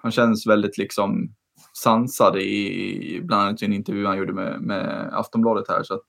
han 0.02 0.12
känns 0.12 0.46
väldigt 0.46 0.78
liksom 0.78 1.34
sansad 1.72 2.36
i, 2.36 3.20
bland 3.24 3.42
annat 3.42 3.62
i 3.62 3.64
en 3.64 3.72
intervju 3.72 4.06
han 4.06 4.18
gjorde 4.18 4.32
med, 4.32 4.60
med 4.60 5.10
Aftonbladet 5.12 5.68
här. 5.68 5.82
Så 5.82 5.94
att, 5.94 6.08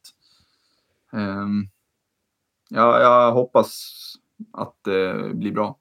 eh, 1.13 1.47
ja, 2.69 3.01
jag 3.01 3.31
hoppas 3.31 3.83
att 4.53 4.75
det 4.83 5.33
blir 5.33 5.51
bra. 5.51 5.77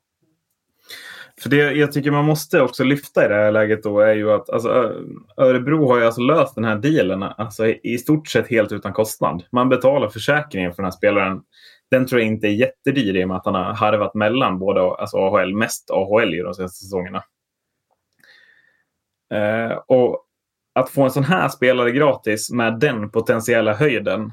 För 1.42 1.50
det 1.50 1.56
jag 1.56 1.92
tycker 1.92 2.10
man 2.10 2.24
måste 2.24 2.60
också 2.60 2.84
lyfta 2.84 3.24
i 3.24 3.28
det 3.28 3.34
här 3.34 3.52
läget 3.52 3.82
då 3.82 4.00
är 4.00 4.14
ju 4.14 4.32
att 4.32 4.50
alltså, 4.50 4.68
Örebro 5.36 5.88
har 5.88 5.98
ju 5.98 6.04
alltså 6.04 6.20
löst 6.20 6.54
den 6.54 6.64
här 6.64 6.76
dealen 6.76 7.22
alltså, 7.22 7.66
i 7.66 7.98
stort 7.98 8.28
sett 8.28 8.48
helt 8.48 8.72
utan 8.72 8.92
kostnad. 8.92 9.44
Man 9.52 9.68
betalar 9.68 10.08
försäkringen 10.08 10.72
för 10.72 10.76
den 10.76 10.84
här 10.84 10.90
spelaren. 10.90 11.40
Den 11.90 12.06
tror 12.06 12.20
jag 12.20 12.28
inte 12.28 12.46
är 12.46 12.52
jättedyr 12.52 13.16
i 13.16 13.24
och 13.24 13.28
med 13.28 13.36
att 13.36 13.44
han 13.44 13.54
har 13.54 13.74
harvat 13.74 14.14
mellan 14.14 14.58
både 14.58 14.80
alltså 14.80 15.16
AHL, 15.16 15.54
mest 15.54 15.90
AHL 15.90 16.34
i 16.34 16.42
de 16.42 16.54
senaste 16.54 16.84
säsongerna. 16.84 17.24
Eh, 19.34 19.78
och 19.86 20.26
att 20.74 20.90
få 20.90 21.02
en 21.02 21.10
sån 21.10 21.24
här 21.24 21.48
spelare 21.48 21.90
gratis 21.90 22.50
med 22.50 22.80
den 22.80 23.10
potentiella 23.10 23.74
höjden 23.74 24.32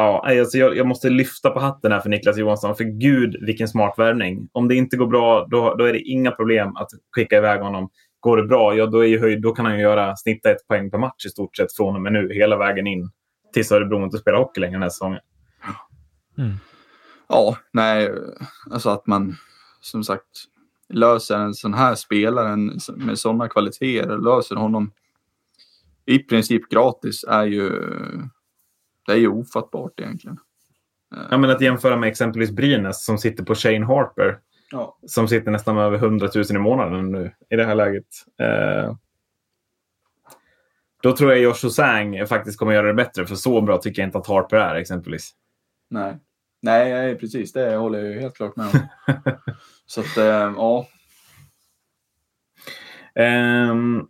Ja, 0.00 0.24
alltså 0.40 0.58
jag, 0.58 0.76
jag, 0.76 0.86
måste 0.86 1.10
lyfta 1.10 1.50
på 1.50 1.60
hatten 1.60 1.92
här 1.92 2.00
för 2.00 2.08
Niklas 2.08 2.38
Johansson. 2.38 2.76
För 2.76 2.84
gud 2.84 3.36
vilken 3.40 3.68
smart 3.68 3.94
värvning. 3.98 4.48
Om 4.52 4.68
det 4.68 4.74
inte 4.74 4.96
går 4.96 5.06
bra, 5.06 5.46
då, 5.50 5.74
då 5.74 5.84
är 5.84 5.92
det 5.92 6.00
inga 6.00 6.30
problem 6.30 6.76
att 6.76 6.88
skicka 7.16 7.36
iväg 7.36 7.60
honom. 7.60 7.90
Går 8.20 8.36
det 8.36 8.42
bra, 8.42 8.74
ja 8.74 8.86
då, 8.86 9.04
är 9.04 9.08
ju 9.08 9.18
höjd, 9.18 9.42
då 9.42 9.52
kan 9.52 9.64
han 9.64 9.74
ju 9.74 9.80
göra 9.80 10.16
snitta 10.16 10.50
ett 10.50 10.68
poäng 10.68 10.90
per 10.90 10.98
match 10.98 11.26
i 11.26 11.28
stort 11.28 11.56
sett 11.56 11.76
från 11.76 11.94
och 11.96 12.02
med 12.02 12.12
nu 12.12 12.32
hela 12.32 12.56
vägen 12.56 12.86
in 12.86 13.10
tills 13.52 13.72
Örebro 13.72 14.04
inte 14.04 14.18
spelar 14.18 14.38
hockey 14.38 14.60
längre 14.60 14.72
den 14.72 14.82
här 14.82 14.88
säsongen. 14.88 15.20
Mm. 16.38 16.52
Ja, 17.28 17.56
nej, 17.72 18.10
alltså 18.70 18.90
att 18.90 19.06
man 19.06 19.36
som 19.80 20.04
sagt 20.04 20.26
löser 20.88 21.38
en 21.38 21.54
sån 21.54 21.74
här 21.74 21.94
spelare 21.94 22.56
med 22.96 23.18
sådana 23.18 23.48
kvaliteter, 23.48 24.18
löser 24.18 24.56
honom 24.56 24.92
i 26.06 26.18
princip 26.18 26.68
gratis 26.70 27.24
är 27.28 27.44
ju 27.44 27.70
det 29.10 29.16
är 29.16 29.20
ju 29.20 29.28
ofattbart 29.28 30.00
egentligen. 30.00 30.38
Ja, 31.30 31.38
men 31.38 31.50
att 31.50 31.60
jämföra 31.60 31.96
med 31.96 32.08
exempelvis 32.08 32.50
Brynäs 32.50 33.04
som 33.04 33.18
sitter 33.18 33.44
på 33.44 33.54
Shane 33.54 33.86
Harper. 33.86 34.38
Ja. 34.70 34.98
Som 35.06 35.28
sitter 35.28 35.50
nästan 35.50 35.78
över 35.78 35.96
100 35.96 36.28
000 36.34 36.44
i 36.50 36.58
månaden 36.58 37.12
nu 37.12 37.34
i 37.50 37.56
det 37.56 37.64
här 37.64 37.74
läget. 37.74 38.06
Eh, 38.42 38.94
då 41.02 41.16
tror 41.16 41.30
jag 41.30 41.40
Josh 41.40 41.68
Sang 41.68 42.26
faktiskt 42.26 42.58
kommer 42.58 42.72
göra 42.72 42.86
det 42.86 42.94
bättre. 42.94 43.26
För 43.26 43.34
så 43.34 43.60
bra 43.60 43.78
tycker 43.78 44.02
jag 44.02 44.08
inte 44.08 44.18
att 44.18 44.26
Harper 44.26 44.56
är 44.56 44.74
exempelvis. 44.74 45.30
Nej, 45.88 46.18
Nej 46.62 47.18
precis. 47.18 47.52
Det 47.52 47.76
håller 47.76 47.98
jag 47.98 48.08
ju 48.08 48.20
helt 48.20 48.36
klart 48.36 48.56
med 48.56 48.66
om. 48.66 48.80
så 49.86 50.00
att, 50.00 50.16
eh, 50.16 50.24
ja. 50.56 50.86
Um, 53.70 54.08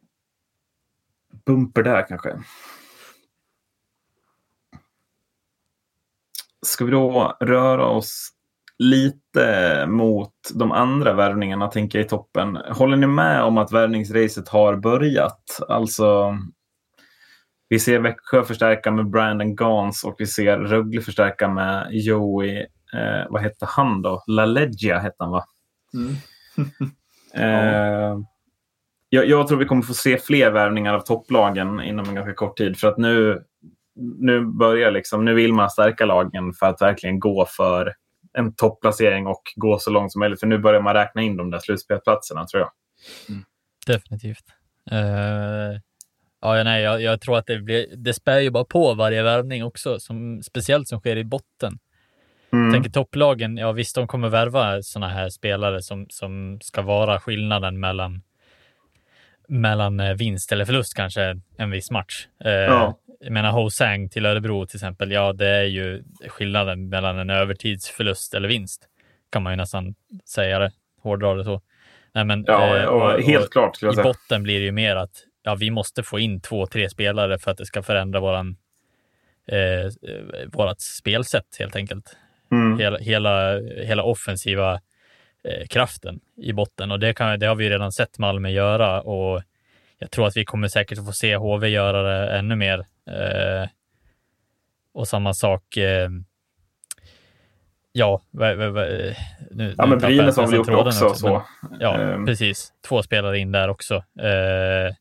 bumper 1.47 1.83
där 1.83 2.07
kanske. 2.09 2.39
Ska 6.67 6.85
vi 6.85 6.91
då 6.91 7.37
röra 7.41 7.87
oss 7.87 8.31
lite 8.79 9.87
mot 9.87 10.33
de 10.55 10.73
andra 10.73 11.13
värvningarna, 11.13 11.69
tänker 11.69 11.99
jag, 11.99 12.07
i 12.07 12.09
toppen. 12.09 12.57
Håller 12.57 12.97
ni 12.97 13.07
med 13.07 13.43
om 13.43 13.59
att 13.59 13.73
värvningsracet 13.73 14.49
har 14.49 14.77
börjat? 14.77 15.61
Alltså, 15.69 16.39
vi 17.69 17.79
ser 17.79 18.01
Växjö 18.01 18.45
förstärka 18.45 18.91
med 18.91 19.11
Brandon 19.11 19.57
Gans 19.57 20.05
och 20.05 20.15
vi 20.19 20.27
ser 20.27 20.59
Rögle 20.59 21.01
förstärka 21.01 21.49
med 21.49 21.89
Joey, 21.91 22.59
eh, 22.93 23.27
vad 23.31 23.43
hette 23.43 23.67
han 23.67 24.03
då? 24.03 24.23
LaLeggia 24.27 24.99
hette 24.99 25.17
han 25.19 25.31
va? 25.31 25.45
Mm. 25.95 26.15
eh, 27.35 28.19
jag, 29.09 29.27
jag, 29.27 29.49
tror 29.49 29.59
vi 29.59 29.65
kommer 29.65 29.83
få 29.83 29.95
se 29.95 30.19
fler 30.19 30.51
värvningar 30.51 30.95
av 30.95 31.01
topplagen 31.01 31.81
inom 31.81 32.09
en 32.09 32.15
ganska 32.15 32.35
kort 32.35 32.57
tid. 32.57 32.79
För 32.79 32.89
att 32.89 32.99
nu 32.99 33.45
nu 34.01 34.45
börjar 34.45 34.91
liksom, 34.91 35.25
nu 35.25 35.35
vill 35.35 35.53
man 35.53 35.71
stärka 35.71 36.05
lagen 36.07 36.53
för 36.53 36.67
att 36.67 36.83
verkligen 36.83 37.19
gå 37.19 37.47
för 37.47 37.95
en 38.33 38.55
topplacering 38.55 39.27
och 39.27 39.43
gå 39.57 39.79
så 39.79 39.91
långt 39.91 40.13
som 40.13 40.21
möjligt. 40.21 40.41
För 40.41 40.47
nu 40.47 40.59
börjar 40.59 40.81
man 40.81 40.95
räkna 40.95 41.23
in 41.23 41.37
de 41.37 41.51
där 41.51 41.59
slutspelsplatserna 41.59 42.47
tror 42.47 42.61
jag. 42.61 42.71
Mm. 43.29 43.45
Definitivt. 43.87 44.45
Uh, 44.93 45.81
ja, 46.41 46.63
nej, 46.65 46.83
jag, 46.83 47.03
jag, 47.03 47.21
tror 47.21 47.39
att 47.39 47.47
det, 47.47 47.59
blir, 47.59 47.87
det 47.97 48.15
spär 48.15 48.39
ju 48.39 48.51
bara 48.51 48.65
på 48.65 48.95
varje 48.95 49.23
värvning 49.23 49.65
också, 49.65 50.01
som, 50.01 50.43
speciellt 50.43 50.89
som 50.89 51.01
sker 51.01 51.17
i 51.17 51.25
botten. 51.25 51.79
Mm. 52.53 52.65
Jag 52.65 52.75
tänker 52.75 52.91
topplagen, 52.91 53.57
ja 53.57 53.73
visst, 53.73 53.95
de 53.95 54.07
kommer 54.07 54.29
värva 54.29 54.83
sådana 54.83 55.13
här 55.13 55.29
spelare 55.29 55.83
som, 55.83 56.07
som 56.11 56.59
ska 56.63 56.83
vara 56.83 57.21
skillnaden 57.21 57.81
mellan 57.81 58.23
mellan 59.51 60.01
eh, 60.01 60.15
vinst 60.15 60.53
eller 60.53 60.65
förlust 60.65 60.95
kanske 60.95 61.41
en 61.57 61.71
viss 61.71 61.91
match. 61.91 62.27
Uh, 62.47 62.53
ja 62.53 63.01
jag 63.21 63.33
menar 63.33 63.53
Hosang 63.53 64.09
till 64.09 64.27
Örebro 64.27 64.67
till 64.67 64.77
exempel, 64.77 65.13
ja 65.13 65.33
det 65.33 65.49
är 65.49 65.65
ju 65.65 66.03
skillnaden 66.29 66.89
mellan 66.89 67.19
en 67.19 67.31
övertidsförlust 67.31 68.35
eller 68.35 68.49
vinst. 68.49 68.89
Kan 69.33 69.43
man 69.43 69.53
ju 69.53 69.57
nästan 69.57 69.95
säga 70.25 70.59
det. 70.59 70.73
hårdrar 71.03 71.37
det 71.37 71.45
så. 71.45 71.63
Nej, 72.13 72.25
men, 72.25 72.45
Ja, 72.47 72.77
eh, 72.77 72.85
och, 72.85 73.23
helt 73.23 73.51
klart 73.51 73.77
skulle 73.77 73.93
jag 73.93 74.01
I 74.01 74.03
botten 74.03 74.43
blir 74.43 74.59
det 74.59 74.65
ju 74.65 74.73
mer 74.73 74.97
att 74.97 75.25
ja, 75.43 75.55
vi 75.55 75.71
måste 75.71 76.03
få 76.03 76.19
in 76.19 76.41
två, 76.41 76.67
tre 76.67 76.91
spelare 76.91 77.39
för 77.39 77.51
att 77.51 77.57
det 77.57 77.67
ska 77.67 77.83
förändra 77.83 78.21
våran, 78.21 78.57
eh, 79.47 79.85
eh, 79.85 80.49
vårat 80.53 80.81
spelsätt 80.81 81.57
helt 81.59 81.77
enkelt. 81.77 82.17
Mm. 82.53 82.79
Hela, 82.79 82.99
hela, 82.99 83.61
hela 83.61 84.03
offensiva 84.03 84.81
eh, 85.45 85.67
kraften 85.67 86.21
i 86.37 86.53
botten 86.53 86.91
och 86.93 87.01
det, 87.01 87.15
kan, 87.15 87.39
det 87.39 87.47
har 87.47 87.55
vi 87.55 87.71
redan 87.71 87.93
sett 87.93 88.19
Malmö 88.19 88.49
göra 88.49 89.01
och 89.03 89.43
jag 89.99 90.11
tror 90.11 90.27
att 90.27 90.37
vi 90.37 90.45
kommer 90.45 90.69
säkert 90.69 90.99
få 91.07 91.13
se 91.13 91.37
HV 91.37 91.69
göra 91.69 92.03
det 92.03 92.39
ännu 92.39 92.57
mer. 92.57 92.79
Eh, 93.11 93.69
och 94.95 95.09
samma 95.09 95.35
sak 95.35 95.77
eh, 95.77 96.09
Ja, 97.93 98.23
nu, 99.51 99.75
Ja, 99.79 99.87
men 99.87 99.99
Brynäs 99.99 100.37
har 100.37 100.47
väl 100.47 100.55
gjort 100.57 100.67
det 100.67 100.73
tråden 100.73 100.87
också. 100.87 101.15
så. 101.15 101.43
men- 101.63 101.81
Ja, 101.81 101.99
Ehm. 102.01 102.27
precis. 102.27 102.73
Två 102.89 103.03
spelare 103.03 103.39
in 103.39 103.53
där 103.53 103.69
också. 103.69 103.95
Eh, 104.21 104.95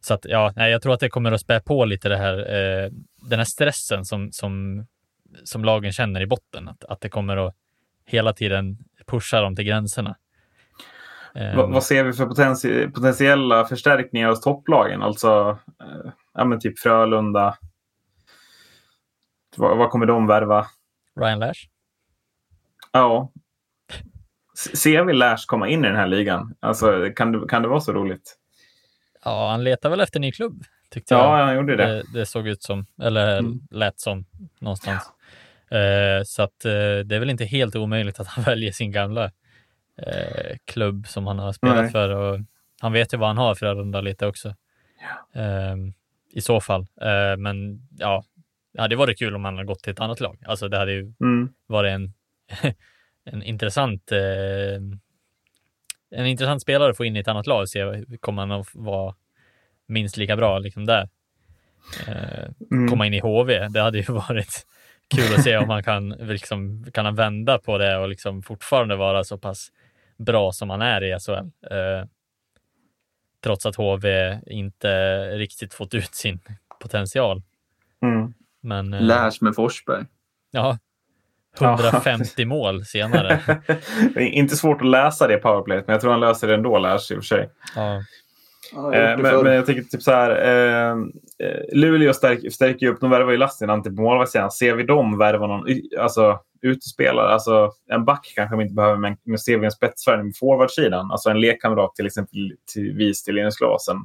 så 0.00 0.14
att, 0.14 0.24
ja, 0.24 0.52
nej, 0.56 0.70
jag 0.72 0.82
tror 0.82 0.94
att 0.94 1.00
det 1.00 1.08
kommer 1.08 1.32
att 1.32 1.40
spä 1.40 1.60
på 1.60 1.84
lite 1.84 2.08
det 2.08 2.16
här, 2.16 2.38
eh, 2.38 2.90
den 3.28 3.38
här 3.38 3.44
stressen 3.44 4.04
som, 4.04 4.32
som, 4.32 4.86
som 5.44 5.64
lagen 5.64 5.92
känner 5.92 6.20
i 6.20 6.26
botten. 6.26 6.68
Att, 6.68 6.84
att 6.84 7.00
det 7.00 7.08
kommer 7.08 7.36
att 7.36 7.54
hela 8.06 8.32
tiden 8.32 8.78
pusha 9.06 9.40
dem 9.40 9.56
till 9.56 9.64
gränserna. 9.64 10.16
Eh, 11.34 11.56
Vad, 11.56 11.72
vad 11.72 11.84
ser 11.84 12.04
vi 12.04 12.12
för 12.12 12.26
potenti- 12.26 12.90
potentiella 12.92 13.64
förstärkningar 13.64 14.28
hos 14.28 14.40
topplagen? 14.40 15.02
Alltså, 15.02 15.58
eh, 15.80 16.12
ja, 16.34 16.58
typ 16.60 16.78
Frölunda. 16.78 17.56
Vad, 19.56 19.78
vad 19.78 19.90
kommer 19.90 20.06
de 20.06 20.26
värva? 20.26 20.66
Ryan 21.20 21.38
Lash? 21.38 21.60
Ja. 22.92 23.32
Ser 24.74 25.04
vi 25.04 25.12
Lash 25.12 25.46
komma 25.46 25.68
in 25.68 25.84
i 25.84 25.88
den 25.88 25.96
här 25.96 26.06
ligan? 26.06 26.54
Alltså, 26.60 27.10
kan, 27.16 27.32
det, 27.32 27.48
kan 27.48 27.62
det 27.62 27.68
vara 27.68 27.80
så 27.80 27.92
roligt? 27.92 28.38
Ja, 29.24 29.50
han 29.50 29.64
letar 29.64 29.90
väl 29.90 30.00
efter 30.00 30.20
ny 30.20 30.32
klubb, 30.32 30.64
tyckte 30.90 31.14
jag. 31.14 31.22
Ja, 31.24 31.44
han 31.44 31.56
gjorde 31.56 31.76
det. 31.76 31.86
det, 31.86 32.02
det 32.14 32.26
såg 32.26 32.48
ut 32.48 32.62
som, 32.62 32.86
eller 33.02 33.38
Mm. 33.38 33.60
lät 33.70 34.00
som 34.00 34.24
någonstans. 34.60 35.02
Eh, 35.06 35.12
så 36.24 36.42
att 36.42 36.64
eh, 36.64 36.70
det 37.04 37.16
är 37.16 37.18
väl 37.18 37.30
inte 37.30 37.44
helt 37.44 37.76
omöjligt 37.76 38.20
att 38.20 38.26
han 38.26 38.44
väljer 38.52 38.72
sin 38.72 38.92
gamla 38.92 39.24
eh, 39.96 40.56
klubb 40.64 41.06
som 41.08 41.26
han 41.26 41.38
har 41.38 41.52
spelat 41.52 41.76
Nej. 41.76 41.90
för. 41.90 42.08
Och 42.08 42.40
han 42.80 42.92
vet 42.92 43.14
ju 43.14 43.18
vad 43.18 43.28
han 43.28 43.38
har 43.38 43.54
för 43.54 43.74
runda 43.74 44.00
lite 44.00 44.26
också. 44.26 44.48
Eh, 45.34 45.76
I 46.30 46.40
så 46.40 46.60
fall. 46.60 46.80
Eh, 47.00 47.36
men 47.38 47.88
ja, 47.98 48.24
det 48.74 48.80
hade 48.80 48.96
varit 48.96 49.18
kul 49.18 49.34
om 49.34 49.44
han 49.44 49.54
hade 49.54 49.66
gått 49.66 49.82
till 49.82 49.92
ett 49.92 50.00
annat 50.00 50.20
lag. 50.20 50.38
Alltså 50.46 50.68
det 50.68 50.78
hade 50.78 50.92
ju 50.92 51.12
Mm. 51.20 51.48
varit 51.66 51.90
en, 51.92 52.12
en 53.24 53.42
intressant 53.42 54.12
eh, 54.12 54.18
en 56.14 56.26
intressant 56.26 56.62
spelare 56.62 56.90
att 56.90 56.96
få 56.96 57.04
in 57.04 57.16
i 57.16 57.20
ett 57.20 57.28
annat 57.28 57.46
lag 57.46 57.60
och 57.60 57.68
se 57.68 58.04
kommer 58.20 58.42
han 58.42 58.52
att 58.52 58.66
vara 58.74 59.14
minst 59.86 60.16
lika 60.16 60.36
bra 60.36 60.58
liksom 60.58 60.86
där. 60.86 61.08
Eh, 62.08 62.48
Mm. 62.70 62.88
komma 62.88 63.06
in 63.06 63.14
i 63.14 63.20
HV. 63.20 63.68
Det 63.68 63.80
hade 63.80 63.98
ju 63.98 64.04
varit 64.12 64.66
kul 65.16 65.34
att 65.34 65.42
se 65.42 65.56
om 65.56 65.70
han 65.70 65.82
kan, 65.82 66.08
liksom, 66.08 66.84
kan 66.92 67.04
han 67.04 67.14
vända 67.14 67.58
på 67.58 67.78
det 67.78 67.98
och 67.98 68.08
liksom 68.08 68.42
fortfarande 68.42 68.96
vara 68.96 69.24
så 69.24 69.38
pass 69.38 69.68
bra 70.18 70.52
som 70.52 70.70
han 70.70 70.82
är 70.82 71.04
i 71.04 71.18
SHL. 71.20 71.32
Eh, 71.74 72.06
trots 73.44 73.66
att 73.66 73.76
HV 73.76 74.38
inte 74.46 75.22
riktigt 75.38 75.74
fått 75.74 75.94
ut 75.94 76.14
sin 76.14 76.40
potential. 76.80 77.42
Mm. 78.02 78.34
Men 78.60 78.94
eh, 78.94 79.02
Lärs 79.02 79.40
med 79.40 79.54
Forsberg. 79.54 80.04
ja, 80.50 80.78
Ja. 81.60 81.74
150 81.74 82.44
mål 82.44 82.84
senare. 82.84 83.40
det 84.14 84.20
är 84.20 84.28
inte 84.28 84.56
svårt 84.56 84.80
att 84.80 84.88
läsa 84.88 85.26
det 85.26 85.36
powerplayet, 85.36 85.86
men 85.86 85.94
jag 85.94 86.00
tror 86.00 86.10
han 86.10 86.20
löser 86.20 86.48
det 86.48 86.54
ändå, 86.54 86.78
Lash 86.78 87.12
i 87.12 87.14
och 87.14 87.18
för 87.18 87.22
sig. 87.22 87.50
Ja, 87.76 88.02
Eh, 88.72 89.18
men, 89.18 89.42
men 89.42 89.54
jag 89.54 89.66
tycker 89.66 89.82
typ 89.82 90.02
så 90.02 90.10
här. 90.10 90.30
Eh, 90.30 90.90
eh, 91.48 91.60
Luleå 91.72 92.14
stärker, 92.14 92.50
stärker 92.50 92.86
ju 92.86 92.92
upp. 92.92 93.00
De 93.00 93.10
värvar 93.10 93.30
ju 93.32 93.36
Lassinantti 93.36 93.90
på 93.90 94.02
målvaktssidan. 94.02 94.50
Ser 94.50 94.74
vi 94.74 94.82
dem 94.82 95.18
värva 95.18 95.46
någon 95.46 95.66
alltså, 96.00 96.40
utespelare? 96.62 97.28
Alltså, 97.28 97.72
en 97.88 98.04
back 98.04 98.32
kanske 98.34 98.56
de 98.56 98.62
inte 98.62 98.74
behöver, 98.74 98.96
men, 98.96 99.16
men 99.24 99.38
ser 99.38 99.58
vi 99.58 99.64
en 99.64 99.72
spetsvärvning 99.72 100.32
på 100.32 100.36
forwardsidan? 100.40 101.10
Alltså 101.10 101.30
en 101.30 101.40
lekkamrat 101.40 101.94
till 101.94 102.06
exempel 102.06 102.52
till 102.72 102.92
vis 102.92 103.24
till 103.24 103.34
Linus 103.34 103.56
Klasen. 103.56 103.96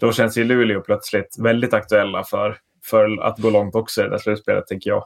Då 0.00 0.12
känns 0.12 0.38
ju 0.38 0.44
Luleå 0.44 0.80
plötsligt 0.80 1.36
väldigt 1.38 1.74
aktuella 1.74 2.24
för, 2.24 2.56
för 2.84 3.22
att 3.22 3.38
gå 3.38 3.50
långt 3.50 3.74
också 3.74 4.00
i 4.00 4.04
det 4.04 4.10
där 4.10 4.18
slutspelet, 4.18 4.66
tänker 4.66 4.90
jag. 4.90 5.04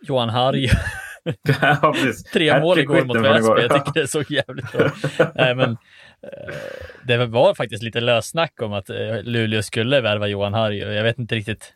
Johan 0.00 0.28
Harj, 0.28 0.70
ja, 1.60 1.94
tre 2.32 2.60
mål 2.60 2.78
igår 2.78 3.04
mot 3.04 3.16
Väsby. 3.16 3.62
Jag 3.62 3.86
tycker 3.86 4.00
det 4.00 4.08
såg 4.08 4.30
jävligt 4.30 4.72
bra 4.72 4.90
Nej, 5.34 5.54
men 5.54 5.70
eh, 6.22 6.54
Det 7.06 7.26
var 7.26 7.54
faktiskt 7.54 7.82
lite 7.82 8.00
lössnack 8.00 8.62
om 8.62 8.72
att 8.72 8.90
eh, 8.90 9.22
Luleå 9.22 9.62
skulle 9.62 10.00
värva 10.00 10.26
Johan 10.26 10.54
Harj. 10.54 10.84
och 10.84 10.92
Jag 10.92 11.02
vet 11.02 11.18
inte 11.18 11.34
riktigt 11.34 11.74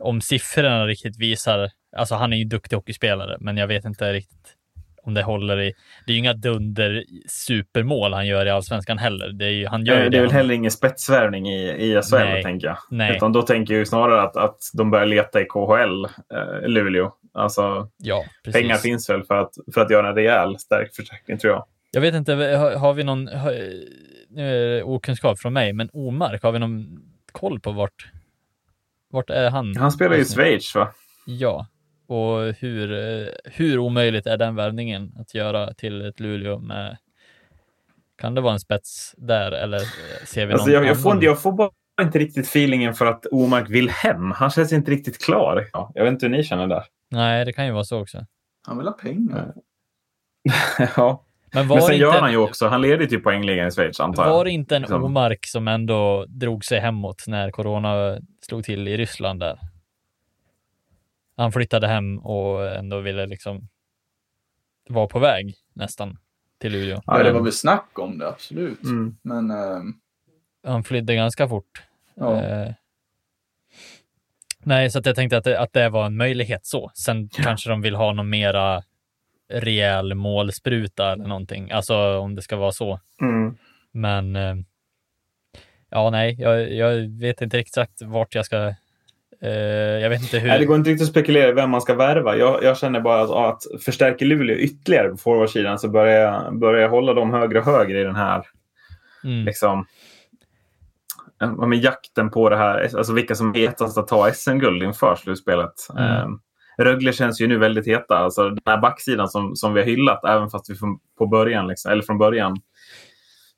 om 0.00 0.20
siffrorna 0.20 0.86
riktigt 0.86 1.18
visar. 1.18 1.70
Alltså 1.96 2.14
han 2.14 2.32
är 2.32 2.36
ju 2.36 2.42
en 2.42 2.48
duktig 2.48 2.76
hockeyspelare, 2.76 3.36
men 3.40 3.56
jag 3.56 3.66
vet 3.66 3.84
inte 3.84 4.12
riktigt 4.12 4.56
om 5.02 5.14
det 5.14 5.22
håller 5.22 5.60
i. 5.60 5.72
Det 6.06 6.12
är 6.12 6.14
ju 6.14 6.18
inga 6.18 6.32
dunder 6.32 7.04
supermål 7.28 8.12
han 8.12 8.26
gör 8.26 8.46
i 8.46 8.50
allsvenskan 8.50 8.98
heller. 8.98 9.28
Det 9.28 9.44
är 9.44 9.50
ju, 9.50 9.66
han 9.66 9.84
gör 9.84 10.04
Eh, 10.04 10.10
Det 10.10 10.16
är 10.16 10.22
väl 10.22 10.30
heller 10.32 10.54
ingen 10.54 10.70
spetsvärvning 10.70 11.48
i, 11.48 11.70
i 11.70 12.02
SHL, 12.02 12.16
Nej. 12.16 12.42
tänker 12.42 12.66
jag. 12.66 12.76
Nej. 12.90 13.16
Utan 13.16 13.32
då 13.32 13.42
tänker 13.42 13.74
jag 13.74 13.78
ju 13.78 13.86
snarare 13.86 14.22
att, 14.22 14.36
att 14.36 14.58
de 14.74 14.90
börjar 14.90 15.06
leta 15.06 15.40
i 15.40 15.44
KHL, 15.44 16.04
eh, 16.04 16.68
Luleå. 16.68 17.12
Alltså, 17.34 17.88
Ja, 17.96 18.24
precis. 18.44 18.62
pengar 18.62 18.76
finns 18.76 19.10
väl 19.10 19.22
för 19.24 19.34
att, 19.36 19.52
för 19.74 19.80
att 19.80 19.90
göra 19.90 20.08
en 20.08 20.14
rejäl 20.14 20.58
stark 20.58 20.94
förstärkning, 20.94 21.38
tror 21.38 21.52
jag. 21.52 21.64
Jag 21.90 22.00
vet 22.00 22.14
inte, 22.14 22.32
har, 22.34 22.76
har 22.76 22.92
vi 22.94 23.04
någon, 23.04 23.28
har, 23.28 23.52
nu 24.30 24.54
är 24.54 24.76
det 24.76 24.82
okunskap 24.82 25.38
från 25.38 25.52
mig, 25.52 25.72
men 25.72 25.88
Omark, 25.92 26.42
har 26.42 26.52
vi 26.52 26.58
någon 26.58 26.86
koll 27.32 27.60
på 27.60 27.72
vart, 27.72 28.06
vart 29.10 29.30
är 29.30 29.50
han? 29.50 29.76
Han 29.76 29.92
spelar 29.92 30.16
i? 30.16 30.24
Schweiz, 30.24 30.74
va? 30.74 30.88
Ja, 31.26 31.66
och 32.10 32.54
hur, 32.58 32.92
eh, 32.92 33.28
hur 33.44 33.78
omöjligt 33.78 34.26
är 34.26 34.36
den 34.36 34.54
värvningen 34.56 35.12
att 35.18 35.34
göra 35.34 35.74
till 35.74 36.06
ett 36.06 36.20
Luleå 36.20 36.58
med, 36.58 36.96
kan 38.18 38.34
det 38.34 38.40
vara 38.40 38.52
en 38.52 38.60
spets 38.60 39.14
där 39.16 39.52
eller 39.52 39.76
eh, 39.78 40.24
ser 40.26 40.46
vi 40.46 40.52
Alltså, 40.52 40.70
jag, 40.70 40.84
jag, 40.84 41.02
får, 41.02 41.10
annan? 41.10 41.22
jag 41.22 41.42
får 41.42 41.52
bara 41.52 41.70
inte 42.02 42.18
riktigt 42.18 42.46
feelingen 42.46 42.94
för 42.94 43.06
att 43.06 43.26
Omark 43.26 43.70
vill 43.70 43.90
hem. 43.90 44.30
Han 44.30 44.50
känns 44.50 44.72
inte 44.72 44.90
riktigt 44.90 45.24
klar. 45.24 45.68
Ja, 45.72 45.92
jag 45.94 46.04
vet 46.04 46.12
inte 46.12 46.26
hur 46.26 46.30
ni 46.30 46.44
känner 46.44 46.66
där. 46.66 46.84
Nej, 47.10 47.44
det 47.44 47.52
kan 47.52 47.66
ju 47.66 47.72
vara 47.72 47.84
så 47.84 48.00
också. 48.00 48.26
Han 48.66 48.78
vill 48.78 48.86
ha 48.86 48.92
pengar. 48.92 49.54
ja. 50.96 51.24
Men 51.52 51.68
var 51.68 51.76
Men 51.76 51.82
sen 51.82 51.90
det 51.90 51.96
gör 51.96 52.08
inte, 52.08 52.20
han 52.20 52.30
ju 52.30 52.36
också, 52.36 52.68
han 52.68 52.82
leder 52.82 53.06
typ 53.06 53.24
poängligan 53.24 53.68
i 53.68 53.70
Schweiz, 53.70 54.00
antar 54.00 54.24
jag. 54.24 54.32
var 54.32 54.44
det 54.44 54.50
inte 54.50 54.76
en 54.76 54.82
Liksom. 54.82 55.04
Omark 55.04 55.46
som 55.46 55.68
ändå 55.68 56.24
drog 56.28 56.64
sig 56.64 56.80
hemåt 56.80 57.24
när 57.26 57.50
corona 57.50 58.18
slog 58.46 58.64
till 58.64 58.88
i 58.88 58.96
Ryssland 58.96 59.40
där? 59.40 59.58
Han 61.40 61.52
flyttade 61.52 61.88
hem 61.88 62.18
och 62.18 62.66
ändå 62.66 63.00
ville 63.00 63.26
liksom 63.26 63.68
vara 64.88 65.06
på 65.06 65.18
väg 65.18 65.54
nästan 65.72 66.18
till 66.58 66.72
Luleå. 66.72 67.02
Ja, 67.06 67.22
det 67.22 67.32
var 67.32 67.40
väl 67.42 67.52
snack 67.52 67.98
om 67.98 68.18
det, 68.18 68.28
absolut. 68.28 68.82
Mm. 68.84 69.16
Men 69.22 69.50
ehm, 69.50 69.94
Han 70.66 70.84
flydde 70.84 71.14
ganska 71.14 71.48
fort. 71.48 71.82
ja. 72.14 72.42
Eh, 72.42 72.72
nej, 74.58 74.90
så 74.90 74.98
att 74.98 75.06
jag 75.06 75.16
tänkte 75.16 75.36
att 75.36 75.44
det, 75.44 75.60
att 75.60 75.72
det 75.72 75.88
var 75.88 76.06
en 76.06 76.16
möjlighet 76.16 76.66
så. 76.66 76.90
Sen 76.94 77.28
kanske 77.28 77.70
de 77.70 77.80
vill 77.82 77.94
ha 77.94 78.12
någon 78.12 78.30
mera 78.30 78.82
rejäl 79.48 80.14
målspruta 80.14 81.12
eller 81.12 81.26
någonting. 81.26 81.70
Alltså 81.70 82.18
om 82.18 82.34
det 82.34 82.42
ska 82.42 82.56
vara 82.56 82.72
så. 82.72 83.00
Mm. 83.22 83.56
Men 83.92 84.36
eh, 84.36 84.54
ja, 85.90 86.10
nej, 86.10 86.36
jag, 86.38 86.72
jag 86.72 87.20
vet 87.20 87.42
inte 87.42 87.58
exakt 87.58 88.02
vart 88.02 88.34
jag 88.34 88.46
ska. 88.46 88.74
Eh, 89.42 89.50
jag 90.02 90.10
vet 90.10 90.22
inte 90.22 90.38
hur. 90.38 90.48
Nej, 90.48 90.58
det 90.58 90.64
går 90.64 90.76
inte 90.76 90.90
riktigt 90.90 91.04
att 91.04 91.10
spekulera 91.10 91.52
vem 91.52 91.70
man 91.70 91.80
ska 91.80 91.94
värva. 91.94 92.36
Jag, 92.36 92.64
jag 92.64 92.78
känner 92.78 93.00
bara 93.00 93.22
att, 93.22 93.30
att 93.30 93.82
förstärker 93.84 94.26
Luleå 94.26 94.56
ytterligare 94.56 95.08
på 95.08 95.16
forwardsidan 95.16 95.78
så 95.78 95.88
börjar 95.88 96.20
jag, 96.20 96.58
börjar 96.58 96.80
jag 96.80 96.90
hålla 96.90 97.14
dem 97.14 97.30
högre 97.30 97.58
och 97.58 97.64
högre 97.64 98.00
i 98.00 98.04
den 98.04 98.16
här 98.16 98.44
Mm. 99.24 99.44
liksom, 99.44 99.86
med 101.68 101.78
jakten 101.78 102.30
på 102.30 102.48
det 102.48 102.56
här. 102.56 102.96
Alltså 102.96 103.12
vilka 103.12 103.34
som 103.34 103.50
är 103.54 103.58
hetast 103.58 103.98
att 103.98 104.08
ta 104.08 104.32
SM-guld 104.32 104.82
inför 104.82 105.14
slutspelet. 105.14 105.72
Mm. 105.98 106.04
Eh, 106.04 106.28
Rögle 106.78 107.12
känns 107.12 107.40
ju 107.40 107.46
nu 107.46 107.58
väldigt 107.58 107.86
heta. 107.86 108.18
Alltså 108.18 108.48
den 108.48 108.62
här 108.66 108.80
backsidan 108.80 109.28
som, 109.28 109.56
som 109.56 109.74
vi 109.74 109.80
har 109.80 109.86
hyllat, 109.86 110.24
även 110.24 110.50
fast 110.50 110.70
vi 110.70 110.74
från, 110.74 110.98
på 111.18 111.26
början, 111.26 111.66
liksom, 111.66 111.92
eller 111.92 112.02
från 112.02 112.18
början 112.18 112.56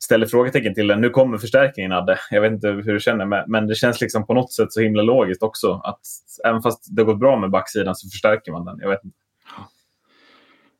ställer 0.04 0.26
frågetecken 0.26 0.74
till 0.74 0.86
den. 0.86 1.00
Nu 1.00 1.10
kommer 1.10 1.38
förstärkningen, 1.38 1.92
Adde. 1.92 2.18
Jag 2.30 2.40
vet 2.40 2.52
inte 2.52 2.68
hur 2.68 2.92
du 2.92 3.00
känner, 3.00 3.46
men, 3.48 3.66
det 3.66 3.74
känns 3.74 4.00
liksom 4.00 4.26
på 4.26 4.34
något 4.34 4.52
sätt 4.52 4.72
så 4.72 4.80
himla 4.80 5.02
logiskt 5.02 5.42
också. 5.42 5.80
Att 5.84 6.00
även 6.44 6.62
fast 6.62 6.96
det 6.96 7.04
gått 7.04 7.18
bra 7.18 7.40
med 7.40 7.50
backsidan 7.50 7.94
så 7.94 8.08
förstärker 8.08 8.52
man 8.52 8.64
den. 8.64 8.78
Jag 8.78 8.88
vet 8.88 9.04
inte. 9.04 9.18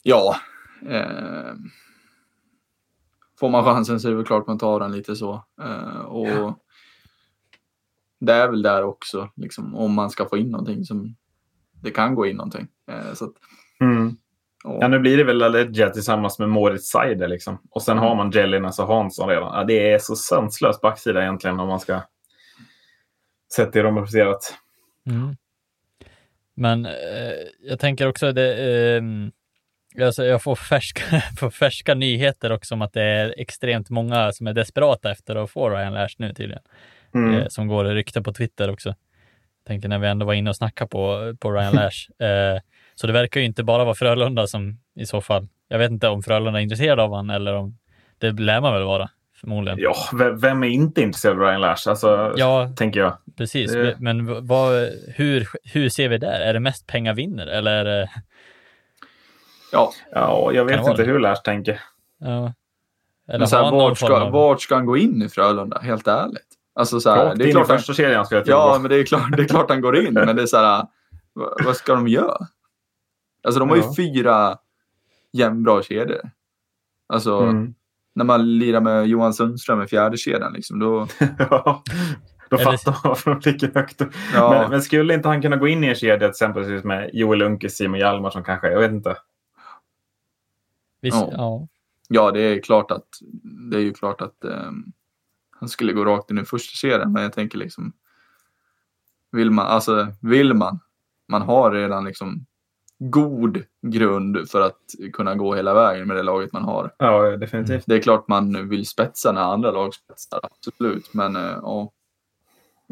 ja. 0.03 0.37
ehm, 0.89 1.59
får 3.41 3.49
man 3.49 3.65
chansen 3.65 4.01
så 4.01 4.09
är 4.09 4.11
det 4.11 4.17
väl 4.17 4.27
klart 4.27 4.47
man 4.47 4.59
tar 4.59 4.81
den 4.81 4.93
lite 4.93 5.17
så. 5.17 5.45
Eh, 5.63 6.01
och 6.01 6.59
det 8.21 8.33
är 8.33 8.49
väl 8.49 8.63
där 8.63 8.83
också, 8.83 9.31
liksom, 9.37 9.75
om 9.75 9.95
man 9.95 10.11
ska 10.11 10.29
få 10.29 10.37
in 10.37 10.51
någonting 10.51 10.85
som 10.85 11.17
det 11.83 11.91
kan 11.91 12.15
gå 12.15 12.27
in 12.27 12.37
någonting. 12.37 12.69
Eh, 12.91 13.15
så 13.15 13.25
att, 13.25 13.33
Mm. 13.81 14.17
Ja, 14.65 14.89
nu 14.89 14.99
blir 14.99 15.17
det 15.17 15.25
väl 15.25 15.43
Aledja 15.43 15.91
tillsammans 15.91 16.39
med 16.39 16.49
Moritz 16.49 16.89
Seider 16.89 17.29
liksom. 17.29 17.63
Och 17.71 17.83
sen 17.83 17.99
Mm. 17.99 18.09
har 18.09 18.15
man 18.15 18.31
Jellinas 18.31 18.79
och 18.79 18.87
Hansson 18.87 19.29
redan. 19.29 19.59
Ja, 19.59 19.65
det 19.65 19.93
är 19.93 19.99
så 19.99 20.17
sanslös 20.17 20.81
backsida 20.81 21.23
egentligen 21.23 21.61
om 21.61 21.69
man 21.69 21.81
ska 21.81 22.01
sätta 23.55 23.71
det 23.71 23.83
de 23.83 23.97
har 23.97 24.03
presterat. 24.03 24.55
Mm. 25.07 25.37
Men 26.55 26.87
eh, 26.87 26.93
jag 27.61 27.79
tänker 27.79 28.09
också 28.09 28.33
det, 28.33 28.55
eh, 28.97 29.03
alltså 30.07 30.25
jag 30.25 30.43
får 30.43 30.55
färska, 30.57 31.03
får 31.39 31.51
färska 31.51 31.95
nyheter 31.95 32.53
också 32.53 32.75
om 32.75 32.83
att 32.83 32.93
det 32.93 33.03
är 33.03 33.35
extremt 33.39 33.91
många 33.91 34.33
som 34.33 34.47
är 34.47 34.53
desperata 34.53 35.11
efter 35.11 35.37
att 35.37 35.51
få 35.51 35.71
Ryan 35.71 35.95
Lash 35.95 36.15
nu 36.19 36.35
tydligen. 36.35 36.63
Mm. 37.15 37.35
Eh, 37.41 37.47
som 37.49 37.69
går 37.69 37.85
rykte 37.85 38.23
på 38.23 38.33
Twitter 38.33 38.71
också. 38.71 38.95
Tänker 39.67 39.89
när 39.89 39.99
vi 39.99 40.09
ändå 40.09 40.27
var 40.27 40.35
inne 40.35 40.51
och 40.51 40.57
snackade 40.57 40.89
på, 40.89 41.35
på 41.41 41.53
Ryan 41.53 41.73
Lash. 41.77 42.09
Så 43.03 43.07
det 43.07 43.13
verkar 43.13 43.41
ju 43.41 43.47
inte 43.47 43.65
bara 43.65 43.85
vara 43.85 43.95
Frölunda 43.95 44.47
som 44.47 44.79
i 44.97 45.07
så 45.07 45.21
fall, 45.21 45.49
jag 45.69 45.79
vet 45.79 45.91
inte 45.91 46.09
om 46.09 46.23
Frölunda 46.23 46.59
är 46.59 46.63
intresserade 46.63 47.03
av 47.03 47.11
honom 47.11 47.31
eller 47.31 47.55
om, 47.55 47.79
det 48.19 48.31
lär 48.31 48.61
man 48.61 48.73
väl 48.75 48.83
vara 48.83 49.11
förmodligen. 49.41 49.79
Ja, 49.81 49.95
vem 50.35 50.63
är 50.63 50.69
inte 50.69 51.03
intresserad 51.03 51.35
av 51.37 51.41
Ryan 51.43 51.61
Lash? 51.61 51.89
Alltså, 51.89 52.33
Ja, 52.37 52.73
tänker 52.77 53.01
jag. 53.01 53.17
precis. 53.37 53.73
Det- 53.73 53.97
Men 54.01 54.47
vad, 54.47 54.89
hur, 55.17 55.49
hur 55.73 55.89
ser 55.89 56.09
vi 56.09 56.19
där? 56.19 56.41
Är 56.41 56.53
det 56.55 56.61
mest 56.61 56.87
pengar 56.87 57.15
vinner 57.15 57.47
eller? 57.47 57.73
är 57.73 57.85
det- 57.85 58.11
Ja, 59.73 59.93
Ja, 60.13 60.51
jag 60.55 60.65
vet 60.65 60.87
inte 60.87 61.03
det? 61.03 61.05
hur 61.13 61.19
Lash 61.21 61.43
tänker. 61.45 61.81
Ja. 62.21 62.53
Eller 63.29 63.39
men 63.39 63.49
så 63.49 63.57
här, 63.57 63.71
vart, 63.71 63.99
ska, 63.99 64.21
av- 64.21 64.33
vart 64.33 64.61
ska 64.61 64.75
han 64.75 64.87
gå 64.87 64.97
in 64.97 65.23
i 65.23 65.29
Frölunda? 65.29 65.79
Helt 65.79 66.09
ärligt. 66.09 66.49
Alltså 66.75 67.01
så 67.01 67.11
här, 67.11 67.35
det 67.35 67.45
är 67.45 67.45
in 67.45 67.49
i 67.51 67.53
klart 67.53 67.69
han, 67.69 67.79
första 67.79 67.95
kedjan 67.95 68.27
skulle 68.27 68.41
jag. 68.41 68.49
Ja, 68.49 68.79
men 68.81 68.91
det 68.91 68.97
är, 68.97 69.05
klart, 69.07 69.37
det 69.37 69.43
är 69.43 69.49
klart 69.49 69.71
han 69.71 69.81
går 69.81 69.97
in, 69.99 70.15
men 70.15 70.37
det 70.37 70.43
är 70.43 70.47
så 70.47 70.57
här, 70.57 70.87
vad, 71.33 71.65
vad 71.65 71.77
ska 71.77 71.95
de 71.95 72.09
göra? 72.09 72.47
Alltså 73.43 73.59
de 73.61 73.69
har 73.69 73.77
ju 73.77 73.83
Ja. 73.83 73.93
fyra 73.97 74.59
jämnbra 75.33 75.83
kedjor. 75.83 76.21
Alltså, 77.07 77.39
Mm. 77.41 77.75
när 78.15 78.25
man 78.25 78.59
lirar 78.59 78.81
med 78.81 79.07
Johan 79.07 79.35
Sundström 79.35 79.83
i 79.83 79.87
fjärde 79.87 80.17
kedjan 80.17 80.53
liksom, 80.53 80.79
då... 80.79 81.07
Ja, 81.39 81.83
Då 82.51 82.59
fattar 82.59 82.93
man 82.93 83.01
varför 83.05 83.35
de 83.35 83.51
ligger 83.51 83.75
högt. 83.75 84.01
Ja, 84.35 84.51
Men, 84.51 84.71
men 84.71 84.83
skulle 84.83 85.15
inte 85.15 85.29
han 85.29 85.43
kunna 85.43 85.57
gå 85.57 85.69
in 85.69 85.85
i 85.85 85.87
en 85.87 85.95
kedja 85.95 86.29
exempelvis 86.29 86.85
med 86.85 87.11
Joel 87.13 87.39
Lundqvist, 87.39 87.77
Simon 87.77 87.99
Hjalmarsson 88.01 88.45
kanske? 88.45 88.71
Jag 88.71 88.81
vet 88.81 88.91
inte. 88.93 89.17
Visst, 91.01 91.17
Ja. 91.17 91.29
ja. 91.33 91.69
ja, 92.09 92.31
det 92.31 92.41
är 92.41 92.61
klart 92.63 92.91
att 92.91 93.07
det 93.71 93.77
är 93.77 93.81
ju 93.81 93.93
klart 93.95 94.21
att 94.21 94.45
ehm, 94.45 94.93
han 95.51 95.69
skulle 95.69 95.93
gå 95.93 96.05
rakt 96.05 96.31
in 96.31 96.39
i 96.39 96.45
första 96.45 96.75
kedjan, 96.75 97.13
men 97.13 97.23
jag 97.23 97.33
tänker 97.33 97.59
liksom 97.59 97.93
vill 99.31 99.51
man, 99.51 99.67
alltså 99.67 100.07
vill 100.21 100.55
man, 100.55 100.79
man 101.29 101.43
har 101.43 101.71
redan 101.73 102.05
liksom 102.05 102.47
god 103.11 103.63
grund 103.83 104.51
för 104.51 104.61
att 104.61 104.79
kunna 105.13 105.35
gå 105.35 105.55
hela 105.55 105.75
vägen 105.75 106.09
med 106.09 106.17
det 106.17 106.23
laget 106.23 106.53
man 106.53 106.65
har. 106.65 106.95
Ja, 106.99 107.37
definitivt. 107.37 107.85
Det 107.87 107.95
är 107.95 108.03
klart 108.03 108.29
man 108.29 108.69
vill 108.69 108.87
spetsa 108.87 109.33
när 109.33 109.41
andra 109.41 109.71
lag 109.71 109.95
spetsar, 109.95 110.41
absolut. 110.43 111.15
Men 111.15 111.37
eh, 111.37 111.59
ja, 111.63 111.93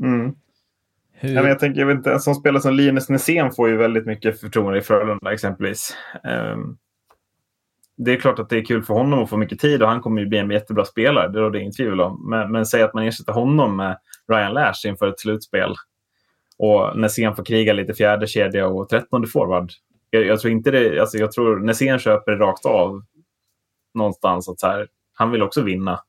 Mm. 0.00 0.34
Hur, 1.12 1.48
jag 1.48 1.58
tänker, 1.58 1.80
jag 1.80 1.86
vet 1.86 1.96
inte, 1.96 2.12
en 2.12 2.20
sån 2.20 2.34
spelare 2.34 2.62
som 2.62 2.74
Linus 2.74 3.08
Näsén 3.08 3.52
får 3.52 3.68
ju 3.68 3.76
väldigt 3.76 4.06
mycket 4.06 4.40
förtroende 4.40 4.78
i 4.78 4.82
Frölunda 4.82 5.32
exempelvis. 5.32 5.96
Ehm, 6.24 6.76
det 7.96 8.12
är 8.12 8.16
klart 8.16 8.38
att 8.38 8.48
det 8.48 8.58
är 8.58 8.64
kul 8.64 8.82
för 8.82 8.94
honom 8.94 9.22
att 9.22 9.30
få 9.30 9.36
mycket 9.36 9.58
tid 9.58 9.82
och 9.82 9.88
han 9.88 10.00
kommer 10.00 10.20
ju 10.20 10.26
bli 10.26 10.38
en 10.38 10.50
jättebra 10.50 10.84
spelare, 10.84 11.28
det 11.28 11.38
råder 11.38 11.50
det 11.50 11.60
inget 11.60 11.76
tvivel 11.76 12.00
om. 12.00 12.30
Men, 12.30 12.52
men 12.52 12.66
säg 12.66 12.82
att 12.82 12.94
man 12.94 13.04
ersätter 13.04 13.32
honom 13.32 13.76
med 13.76 13.98
Ryan 14.28 14.54
Lash 14.54 14.86
inför 14.86 15.08
ett 15.08 15.20
slutspel 15.20 15.74
och 16.58 16.98
Näsén 16.98 17.36
får 17.36 17.44
kriga 17.44 17.72
lite 17.72 17.94
fjärde 17.94 18.26
kedja 18.26 18.66
och 18.66 18.88
trettonde 18.88 19.28
forward. 19.28 19.70
Jag, 20.10 20.24
jag 20.26 20.40
tror 20.40 20.52
inte 20.52 20.70
det, 20.70 21.00
alltså 21.00 21.18
jag 21.18 21.32
tror 21.32 21.60
Nässén 21.60 21.98
köper 21.98 22.32
det 22.32 22.38
rakt 22.38 22.66
av 22.66 23.02
någonstans 23.94 24.48
att 24.48 24.60
så 24.60 24.66
här, 24.66 24.88
han 25.14 25.30
vill 25.30 25.42
också 25.42 25.62
vinna. 25.62 26.00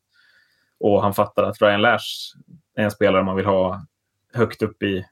Och 0.80 1.02
han 1.02 1.14
fattar 1.14 1.44
att 1.44 1.62
Ryan 1.62 1.82
Lash 1.82 2.36
är 2.76 2.84
en 2.84 2.92
spelare 2.92 3.24
man 3.24 3.36
vill 3.36 3.46
ha 3.46 3.86
högt 4.34 4.62
upp 4.62 4.84
i, 4.84 5.06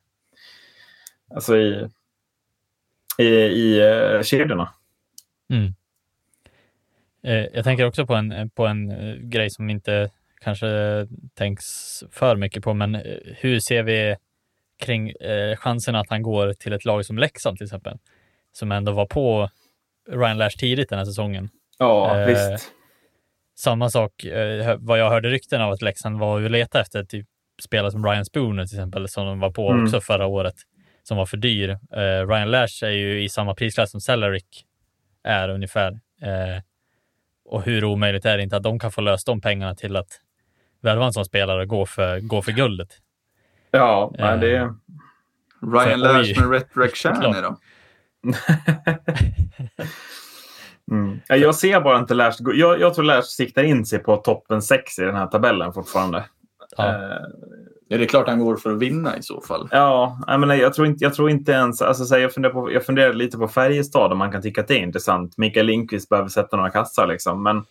alltså 1.35 1.57
i, 1.57 1.89
i, 3.17 3.27
i 3.35 3.81
uh, 3.81 4.23
kedjorna. 4.23 4.73
Mm. 5.49 5.73
Eh, 7.23 7.45
jag 7.53 7.63
tänker 7.63 7.85
också 7.85 8.05
på 8.05 8.13
en, 8.13 8.49
på 8.49 8.65
en 8.65 8.91
eh, 8.91 9.15
grej 9.15 9.49
som 9.49 9.69
inte 9.69 10.11
kanske 10.41 10.67
tänks 11.33 11.65
för 12.11 12.35
mycket 12.35 12.63
på, 12.63 12.73
men 12.73 12.95
eh, 12.95 13.17
hur 13.23 13.59
ser 13.59 13.83
vi 13.83 14.15
kring 14.77 15.09
eh, 15.09 15.55
chansen 15.55 15.95
att 15.95 16.09
han 16.09 16.23
går 16.23 16.53
till 16.53 16.73
ett 16.73 16.85
lag 16.85 17.05
som 17.05 17.17
Leksand 17.17 17.57
till 17.57 17.65
exempel? 17.65 17.97
Som 18.51 18.71
ändå 18.71 18.91
var 18.91 19.05
på 19.05 19.49
Ryan 20.09 20.37
Lash 20.37 20.57
tidigt 20.57 20.89
den 20.89 20.97
här 20.97 21.05
säsongen. 21.05 21.49
Ja, 21.77 22.17
Eh, 22.19 22.25
visst. 22.27 22.71
Samma 23.57 23.89
sak, 23.89 24.23
eh, 24.23 24.77
vad 24.79 24.99
jag 24.99 25.09
hörde 25.09 25.29
rykten 25.29 25.61
av 25.61 25.71
att 25.71 25.81
Leksand 25.81 26.19
var 26.19 26.33
och 26.41 26.49
letade 26.49 26.81
efter 26.81 27.03
typ 27.03 27.27
spelare 27.63 27.91
som 27.91 28.05
Ryan 28.05 28.25
Spooner 28.25 28.65
till 28.65 28.77
exempel, 28.77 29.07
som 29.09 29.25
de 29.25 29.39
var 29.39 29.51
på 29.51 29.69
Mm. 29.71 29.83
också 29.83 30.01
förra 30.01 30.25
året, 30.25 30.55
som 31.03 31.17
var 31.17 31.25
för 31.25 31.37
dyr. 31.37 31.69
Eh, 31.69 32.27
Ryan 32.27 32.51
Lash 32.51 32.83
är 32.85 32.89
ju 32.91 33.23
i 33.23 33.29
samma 33.29 33.55
prisklass 33.55 33.91
som 33.91 34.01
Celeric 34.01 34.43
är 35.23 35.49
ungefär. 35.49 35.91
Eh, 36.21 36.61
och 37.45 37.63
hur 37.63 37.83
omöjligt 37.85 38.25
är 38.25 38.37
det 38.37 38.43
inte 38.43 38.57
att 38.57 38.63
de 38.63 38.79
kan 38.79 38.91
få 38.91 39.01
lösa 39.01 39.31
de 39.31 39.41
pengarna 39.41 39.75
till 39.75 39.95
att 39.95 40.07
värva 40.81 41.05
en 41.05 41.13
sån 41.13 41.25
spelare 41.25 41.61
och 41.61 41.67
gå 41.67 41.85
för, 41.85 42.19
gå 42.19 42.41
för 42.41 42.51
guldet? 42.51 42.89
Ja, 43.71 44.11
eh, 44.17 44.25
nej, 44.25 44.37
det... 44.39 44.75
Ryan 45.61 45.99
Så, 45.99 46.19
oj. 46.19 46.33
Lash 46.33 46.77
med 46.77 46.91
Shani 46.97 47.19
Klart. 47.21 47.43
då? 47.43 47.57
mm. 50.91 51.19
ja, 51.27 51.35
jag 51.35 51.55
ser 51.55 51.81
bara 51.81 51.99
inte 51.99 52.13
Lash. 52.13 52.35
Jag, 52.39 52.79
jag 52.79 52.93
tror 52.93 53.05
Lash 53.05 53.27
siktar 53.27 53.63
in 53.63 53.85
sig 53.85 53.99
på 53.99 54.17
toppen 54.17 54.61
sex 54.61 54.99
i 54.99 55.01
den 55.01 55.15
här 55.15 55.27
tabellen 55.27 55.73
fortfarande. 55.73 56.25
Ja. 56.77 56.87
Eh, 56.87 57.21
Ja, 57.91 57.97
det 57.97 58.03
är 58.03 58.07
klart 58.07 58.27
han 58.27 58.39
går 58.39 58.55
för 58.55 58.71
att 58.71 58.79
vinna 58.79 59.17
i 59.17 59.23
så 59.23 59.41
fall. 59.41 59.67
Ja, 59.71 60.19
jag, 60.27 60.39
menar, 60.39 60.55
jag, 60.55 60.73
tror 60.73 60.87
inte, 60.87 61.03
jag 61.03 61.13
tror 61.13 61.29
inte 61.29 61.51
ens... 61.51 61.81
Alltså, 61.81 62.05
så 62.05 62.15
här, 62.15 62.21
jag, 62.21 62.33
funderar 62.33 62.53
på, 62.53 62.71
jag 62.71 62.85
funderar 62.85 63.13
lite 63.13 63.37
på 63.37 63.47
Färjestad 63.47 64.11
om 64.11 64.17
man 64.17 64.31
kan 64.31 64.41
tycka 64.41 64.61
att 64.61 64.67
det 64.67 64.73
är 64.73 64.83
intressant. 64.83 65.37
Mikael 65.37 65.65
Lindqvist 65.65 66.09
behöver 66.09 66.29
sätta 66.29 66.57
några 66.57 66.69
kassar. 66.69 67.07
Liksom. 67.07 67.43
Men 67.43 67.63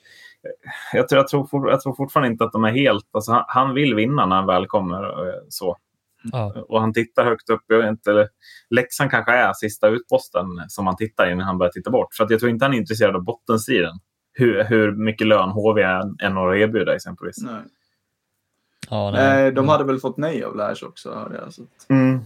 jag 0.93 1.09
tror, 1.09 1.19
jag, 1.19 1.29
tror, 1.29 1.71
jag 1.71 1.81
tror 1.81 1.95
fortfarande 1.95 2.33
inte 2.33 2.45
att 2.45 2.53
de 2.53 2.65
är 2.65 2.71
helt... 2.71 3.05
Alltså, 3.13 3.33
han, 3.33 3.45
han 3.49 3.75
vill 3.75 3.95
vinna 3.95 4.27
när 4.27 4.37
han 4.37 4.47
väl 4.47 4.67
kommer. 4.67 5.29
eh, 5.29 5.35
Så. 5.49 5.77
Ja. 6.23 6.65
Och 6.69 6.81
han 6.81 6.93
tittar 6.93 7.25
högt 7.25 7.51
upp. 7.51 7.63
Jag 7.67 7.79
vet 7.79 7.89
inte, 7.89 8.11
eller, 8.11 8.29
Leksand 8.71 9.11
kanske 9.11 9.33
är 9.33 9.53
sista 9.53 9.89
utposten 9.89 10.47
som 10.69 10.87
han 10.87 10.97
tittar 10.97 11.31
innan 11.31 11.47
han 11.47 11.59
börjar 11.59 11.73
titta 11.73 11.91
bort. 11.91 12.15
För 12.15 12.25
att 12.25 12.31
jag 12.31 12.41
tror 12.41 12.51
inte 12.51 12.65
han 12.65 12.75
är 12.75 12.79
intresserad 12.79 13.17
av 13.17 13.25
bottenstriden. 13.25 13.99
Hur, 14.33 14.65
hur 14.65 14.93
mycket 14.93 15.27
lön 15.27 15.49
HV 15.51 15.83
än 16.23 16.33
har 16.37 16.55
att 16.55 16.59
erbjuda 16.59 16.95
exempelvis. 16.95 17.37
Nej. 17.43 17.61
Ja, 18.91 19.11
Nej, 19.11 19.53
de 19.53 19.69
hade 19.69 19.85
väl 19.85 19.99
fått 20.01 20.17
nej 20.17 20.45
av 20.45 20.57
Lash 20.57 20.85
också, 20.85 21.15
hörde 21.15 21.37
jag. 21.37 21.53
Så. 21.53 21.63
att- 21.63 21.91
Mm. 21.91 22.21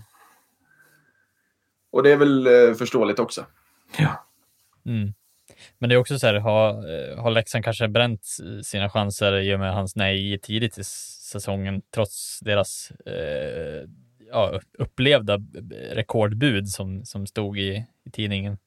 Och 1.91 2.03
det 2.03 2.13
är 2.13 2.17
väl 2.17 2.47
eh, 2.47 2.75
förståeligt 2.75 3.19
också. 3.19 3.45
Ja. 3.99 4.25
Mm. 4.87 5.13
Men 5.83 5.89
det 5.89 5.95
är 5.95 5.97
också 5.97 6.19
så 6.19 6.27
här, 6.27 6.35
har, 6.35 6.69
eh, 6.71 7.23
har 7.23 7.31
Leksand 7.31 7.65
kanske 7.65 7.89
bränt 7.89 8.21
sina 8.63 8.91
chanser 8.91 9.39
i 9.39 9.55
och 9.55 9.61
med 9.61 9.75
hans 9.75 9.97
nej 9.97 10.39
tidigt 10.39 10.79
i 10.79 10.85
säsongen, 11.33 11.83
trots 11.95 12.41
deras 12.41 12.93
eh, 13.07 13.89
ja, 14.31 14.61
upplevda 14.79 15.39
rekordbud 15.93 16.69
som, 16.69 17.05
som 17.05 17.27
stod 17.27 17.59
i, 17.59 17.87
i 18.07 18.11
tidningen. 18.13 18.59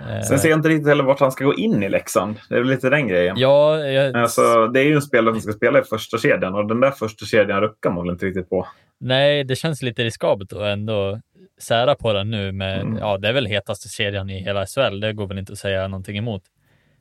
Eh, 0.00 0.20
Sen 0.20 0.38
ser 0.38 0.48
jag 0.48 0.58
inte 0.58 0.68
riktigt 0.68 0.88
heller 0.88 1.04
vart 1.04 1.20
han 1.20 1.32
ska 1.32 1.44
gå 1.44 1.54
in 1.54 1.82
i 1.82 1.88
Leksand. 1.88 2.36
Det 2.48 2.54
är 2.54 2.58
väl 2.58 2.68
lite 2.68 2.90
den 2.90 3.08
grejen. 3.08 3.36
Ja, 3.38 3.78
jag, 3.78 4.16
Alltså, 4.16 4.66
det 4.66 4.80
är 4.80 4.84
ju 4.84 4.94
en 4.94 5.02
spelare 5.02 5.34
som 5.34 5.40
ska 5.42 5.52
spela 5.52 5.78
i 5.78 5.82
första 5.82 6.18
kedjan 6.18 6.54
och 6.54 6.68
den 6.68 6.80
där 6.80 6.90
första 6.90 7.26
kedjan 7.26 7.60
ruckar 7.60 7.90
man 7.90 8.04
väl 8.04 8.12
inte 8.12 8.26
riktigt 8.26 8.50
på. 8.50 8.68
nej, 9.00 9.44
det 9.44 9.56
känns 9.56 9.82
lite 9.82 10.04
riskabelt 10.04 10.52
att 10.52 10.62
ändå 10.62 11.20
sära 11.58 11.94
på 11.94 12.12
den 12.12 12.30
nu 12.30 12.52
med, 12.52 12.80
Mm. 12.80 12.98
ja, 12.98 13.18
det 13.18 13.28
är 13.28 13.32
väl 13.32 13.46
hetaste 13.46 13.88
kedjan 13.88 14.30
i 14.30 14.38
hela 14.40 14.66
SHL. 14.66 15.00
Det 15.00 15.12
går 15.12 15.26
väl 15.26 15.38
inte 15.38 15.52
att 15.52 15.58
säga 15.58 15.88
någonting 15.88 16.18
emot. 16.18 16.42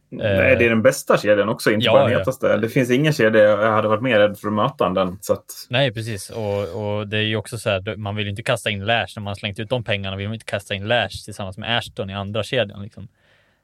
Nej, 0.10 0.56
det 0.56 0.66
är 0.66 0.70
den 0.70 0.82
bästa 0.82 1.18
kedjan 1.18 1.50
också, 1.50 1.72
inte 1.72 1.86
ja, 1.86 1.92
bara 1.92 2.04
den 2.04 2.12
ja. 2.14 2.20
hetaste. 2.20 2.58
Det 2.58 2.70
finns 2.70 2.92
ingen 2.92 3.14
kedja 3.14 3.42
jag 3.42 3.72
hade 3.72 3.88
varit 3.88 4.02
mer 4.02 4.20
rädd 4.20 4.38
för 4.40 4.48
att 4.48 4.54
möta 4.54 4.86
än 4.86 4.94
den. 4.94 5.18
Så 5.22 5.34
att, 5.34 5.46
Nej, 5.70 5.94
precis. 5.94 6.30
Och, 6.30 6.98
och 6.98 7.08
det 7.08 7.18
är 7.18 7.22
ju 7.22 7.36
också 7.36 7.58
så 7.58 7.70
här, 7.70 7.96
man 7.96 8.16
vill 8.16 8.26
ju 8.26 8.30
inte 8.30 8.44
kasta 8.44 8.70
in 8.70 8.86
Lash 8.86 9.14
när 9.16 9.22
man 9.22 9.28
har 9.28 9.36
slängt 9.36 9.60
ut 9.60 9.70
de 9.70 9.84
pengarna. 9.84 10.16
Vill 10.18 10.28
man 10.28 10.34
inte 10.34 10.46
kasta 10.46 10.74
in 10.76 10.88
Lash 10.88 11.24
tillsammans 11.26 11.58
med 11.58 11.78
Ashton 11.78 12.10
i 12.10 12.14
andra 12.14 12.44
kedjan. 12.44 12.82
Liksom. 12.84 13.08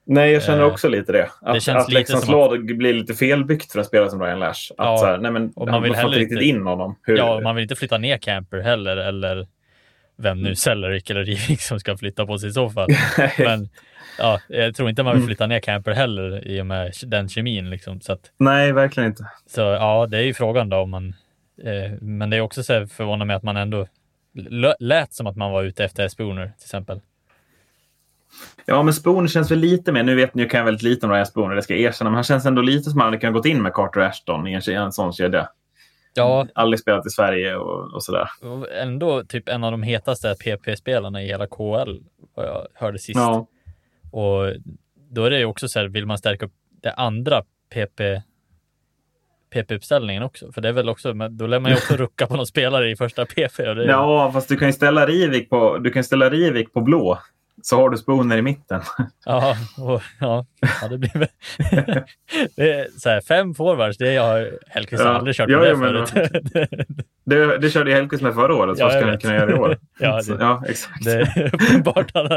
nej, 0.06 0.32
jag 0.32 0.44
känner 0.44 0.62
Eh, 0.62 0.68
också 0.68 0.90
lite 0.90 1.12
det. 1.12 1.30
Att, 1.42 1.54
det 1.54 1.60
känns 1.62 1.86
att 1.86 1.94
Leksands 1.94 2.26
som 2.26 2.36
lag 2.36 2.78
blir 2.78 2.94
lite 2.94 3.14
felbyggt 3.14 3.72
för 3.72 3.80
en 3.80 3.86
spelare 3.86 4.10
som 4.10 4.22
Ryan 4.22 4.40
Lash. 4.40 4.50
Att 4.50 4.76
Ja, 4.78 4.98
så 4.98 5.06
här, 5.06 5.18
nej, 5.18 5.32
men, 5.32 5.52
och 5.56 5.68
man 5.68 5.84
vill 5.84 5.96
får 5.96 6.06
inte 6.06 6.20
riktigt 6.20 6.42
in 6.42 6.66
honom. 6.66 6.96
Hur, 7.04 7.18
Ja, 7.18 7.40
man 7.44 7.56
vill 7.56 7.64
inte 7.64 7.76
flytta 7.76 7.98
ner 7.98 8.18
Camper 8.18 8.60
heller, 8.60 8.98
eller 8.98 9.48
vem 10.20 10.32
Mm. 10.38 10.43
nu, 10.43 10.55
Celeric 10.55 11.09
eller 11.11 11.24
Rivik 11.24 11.61
som 11.61 11.80
ska 11.80 11.97
flytta 11.97 12.26
på 12.26 12.38
sig 12.38 12.49
i 12.49 12.53
så 12.53 12.70
fall. 12.70 12.89
Men 13.39 13.70
ja, 14.17 14.39
jag 14.47 14.76
tror 14.76 14.89
inte 14.89 15.03
man 15.03 15.13
vill 15.13 15.20
Mm. 15.22 15.28
flytta 15.28 15.47
ner 15.47 15.59
Camper 15.59 15.91
heller 15.91 16.47
i 16.47 16.61
och 16.61 16.65
med 16.65 16.93
den 17.05 17.30
kemin. 17.30 17.70
Liksom. 17.70 18.01
Så, 18.01 18.13
att, 18.13 18.32
nej, 18.38 18.72
verkligen 18.72 19.09
inte. 19.09 19.26
så 19.47 19.61
ja, 19.61 20.07
det 20.07 20.17
är 20.17 20.22
ju 20.24 20.34
frågan 20.34 20.70
då 20.70 20.78
om 20.78 20.89
man... 20.89 21.13
Eh, 21.63 21.91
men 22.01 22.30
det 22.30 22.38
är 22.38 22.41
också 22.41 22.63
så 22.63 22.88
förvånande 22.88 23.26
med 23.26 23.36
att 23.36 23.43
man 23.43 23.57
ändå 23.57 23.88
lät 24.80 25.13
som 25.13 25.28
att 25.28 25.36
man 25.36 25.51
var 25.51 25.63
ute 25.63 25.84
efter 25.86 26.07
Spooner 26.07 26.45
till 26.45 26.65
exempel. 26.65 27.01
Ja, 28.65 28.84
men 28.84 28.93
Spoon 28.93 29.28
känns 29.28 29.51
väl 29.51 29.59
lite 29.59 29.91
mer... 29.91 30.03
Nu 30.03 30.15
vet 30.15 30.36
ni, 30.36 30.45
kan 30.49 30.57
jag 30.57 30.65
väldigt 30.65 30.84
lite 30.84 31.05
om 31.05 31.11
Ryan 31.11 31.26
Spoon, 31.26 31.55
det 31.55 31.61
ska 31.61 31.74
jag 31.74 31.82
erkänna. 31.82 32.09
Men 32.09 32.15
han 32.15 32.24
känns 32.24 32.45
ändå 32.45 32.61
lite 32.61 32.89
som 32.89 32.99
att 32.99 33.03
han 33.03 33.13
hade 33.13 33.17
kunnat 33.22 33.34
gått 33.34 33.45
in 33.45 33.61
med 33.61 33.74
Carter 33.74 33.99
Ashton 34.01 34.47
i 34.47 34.53
en, 34.53 34.61
en 34.76 34.91
sån 34.91 35.13
kedja. 35.13 35.49
Ja, 36.14 36.47
Aldrig 36.55 36.80
spelat 36.80 37.05
i 37.05 37.10
Sverige 37.10 37.55
och, 37.55 37.93
och 37.93 38.03
sådär. 38.03 38.30
och 38.41 38.72
ändå 38.72 39.24
typ 39.24 39.49
en 39.49 39.64
av 39.64 39.72
de 39.72 39.84
hetaste 39.84 40.36
PP-spelarna 40.36 41.24
i 41.24 41.28
hela 41.28 41.47
KL, 41.47 41.99
vad 42.36 42.45
jag 42.45 42.68
hörde 42.74 42.99
sist. 42.99 43.20
Ja. 43.20 43.47
Och 44.12 44.53
då 45.12 45.26
är 45.26 45.30
det 45.30 45.39
ju 45.39 45.45
också 45.45 45.68
så 45.68 45.80
här, 45.80 45.88
vill 45.88 46.05
man 46.05 46.18
stärka 46.18 46.45
upp 46.45 46.53
det 46.82 46.93
andra 46.93 47.43
PP 47.74 48.01
PP-uppställningen 49.53 50.24
också, 50.24 50.51
för 50.51 50.62
det 50.62 50.70
är 50.70 50.74
väl 50.74 50.89
också, 50.89 51.14
men 51.14 51.38
då 51.38 51.47
lär 51.47 51.60
man 51.60 51.72
ju 51.72 51.78
också 51.78 51.93
rucka 51.97 52.28
på 52.28 52.36
någon 52.36 52.47
spelare 52.47 52.91
i 52.91 52.95
första 52.95 53.26
PP. 53.26 53.60
Och 53.70 53.76
det 53.76 53.84
är, 53.84 53.88
ja, 53.88 54.32
fast 54.32 54.49
du 54.49 54.57
kan 54.57 54.68
ju 54.68 54.74
ställa 54.74 55.05
Rivik 55.05 55.49
på, 55.49 55.78
du 55.78 55.91
kan 55.91 56.03
ställa 56.03 56.30
Rivik 56.30 56.74
på 56.74 56.82
blå. 56.82 57.20
Så 57.64 57.76
har 57.76 57.89
du 57.89 57.97
Spooner 57.97 58.38
i 58.38 58.41
mitten. 58.41 58.82
Ja, 59.26 59.55
och, 59.78 60.01
ja, 60.20 60.45
ja, 60.82 60.88
det 60.88 60.97
blir 60.97 61.12
det 62.55 62.72
är 62.74 62.99
så 62.99 63.10
här, 63.10 63.22
fem 63.22 63.55
forwards, 63.55 63.97
det 63.97 64.16
har 64.18 64.51
Hellkvist 64.68 65.03
Ja. 65.03 65.10
aldrig 65.10 65.36
kört 65.36 65.49
Ja, 65.49 65.60
med 65.60 65.70
ja, 65.95 66.05
förut. 66.05 66.14
Det, 67.26 67.57
det 67.57 67.70
körde 67.70 67.91
Hellkvist 67.93 68.24
med 68.24 68.34
förra 68.34 68.55
året, 68.55 68.78
så 68.78 68.84
Ja, 68.84 68.89
ska 68.89 69.05
han 69.05 69.18
kunna 69.18 69.36
göra 69.36 69.51
i 69.51 69.53
år? 69.53 69.78
Ja, 69.99 70.22
Så, 70.22 70.34
det- 70.36 70.43
ja 70.43 70.64
exakt. 70.68 71.03
Det 71.05 71.12
är 71.12 71.45
uppenbart 71.55 72.12
han, 72.14 72.30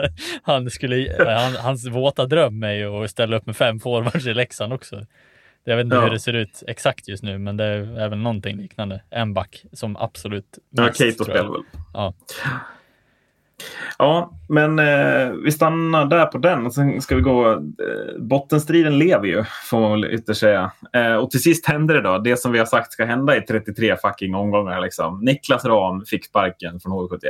han 0.43 0.71
skulle, 0.71 1.17
han, 1.19 1.57
hans 1.57 1.87
våta 1.89 2.27
dröm 2.27 2.63
är 2.63 2.73
ju 2.73 3.05
att 3.05 3.11
ställa 3.11 3.37
upp 3.37 3.47
med 3.47 3.57
fem 3.57 3.81
forwards 3.81 4.27
i 4.27 4.35
Leksand 4.35 4.73
också. 4.73 5.07
Jag 5.65 5.77
vet 5.77 5.85
inte 5.85 5.97
Ja. 5.97 6.03
hur 6.03 6.11
det 6.11 6.21
ser 6.21 6.33
ut 6.33 6.63
exakt 6.67 7.09
just 7.09 7.23
nu, 7.23 7.39
men 7.39 7.57
det 7.57 7.65
är 7.65 8.09
väl 8.09 8.19
någonting 8.19 8.57
liknande. 8.57 9.03
En 9.11 9.35
back 9.35 9.65
som 9.73 9.97
absolut 9.97 10.59
Ja, 10.71 10.83
mest, 10.83 10.99
Kato 10.99 11.25
tror 11.25 11.37
jag. 11.37 11.45
spelar 11.45 11.53
väl. 11.53 11.63
Ja. 11.95 12.15
Ja, 13.99 14.33
men 14.49 14.79
eh, 14.79 15.31
vi 15.45 15.53
stannar 15.53 16.07
där 16.07 16.27
på 16.27 16.39
den. 16.39 16.67
Och 16.67 16.75
sen 16.75 17.03
ska 17.03 17.17
vi 17.17 17.23
gå... 17.23 17.53
Eh, 17.53 17.59
bottenstriden 18.19 18.99
lever 18.99 19.27
ju, 19.27 19.45
får 19.71 19.81
man 19.81 19.91
väl 19.91 20.05
ytterst 20.05 20.41
säga. 20.41 20.73
Eh, 20.93 21.15
och 21.15 21.31
till 21.31 21.43
sist 21.43 21.67
händer 21.67 21.95
det 21.95 22.01
då, 22.01 22.19
det 22.19 22.37
som 22.37 22.53
vi 22.53 22.59
har 22.59 22.67
sagt 22.67 22.93
ska 22.93 23.05
hända 23.05 23.37
i 23.37 23.41
33 23.41 23.97
fucking 23.97 24.35
omgångar. 24.35 24.81
Liksom. 24.81 25.21
Niklas 25.25 25.65
Ram 25.65 26.05
fick 26.07 26.25
sparken 26.25 26.81
från 26.81 26.93
HV71. 26.93 27.29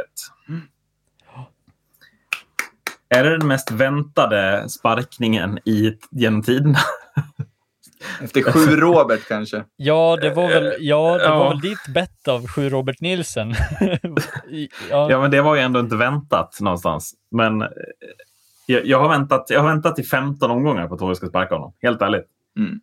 Är 3.08 3.24
det 3.24 3.38
den 3.38 3.48
mest 3.48 3.70
väntade 3.70 4.68
sparkningen 4.68 5.58
i, 5.64 5.98
genom 6.10 6.42
tiderna? 6.42 6.78
Efter 8.22 8.42
sju 8.42 8.58
Robert 8.76 9.28
kanske. 9.28 9.64
Ja, 9.76 10.18
det 10.20 10.30
var 10.30 10.48
väl, 10.48 10.74
ja, 10.78 11.18
det 11.18 11.24
Ja. 11.24 11.38
var 11.38 11.48
väl 11.48 11.60
ditt 11.60 11.86
bett 11.94 12.28
av 12.28 12.46
sju 12.48 12.68
Robert 12.68 13.00
Nilsen. 13.00 13.54
Ja, 14.90 15.10
Ja, 15.10 15.20
men 15.20 15.30
det 15.30 15.42
var 15.42 15.54
ju 15.54 15.60
ändå 15.60 15.80
inte 15.80 15.96
väntat 15.96 16.58
någonstans. 16.60 17.14
Men 17.30 17.62
eh, 17.62 17.68
jag, 18.66 18.86
jag, 18.86 18.98
har, 19.00 19.08
väntat, 19.08 19.46
jag 19.50 19.60
har 19.60 19.68
väntat 19.68 19.98
i 19.98 20.02
15 20.02 20.50
omgångar 20.50 20.88
på 20.88 20.94
att 20.94 21.00
HV 21.00 21.14
ska 21.14 21.26
sparka 21.28 21.54
honom. 21.54 21.72
Helt 21.82 22.02
ärligt. 22.02 22.26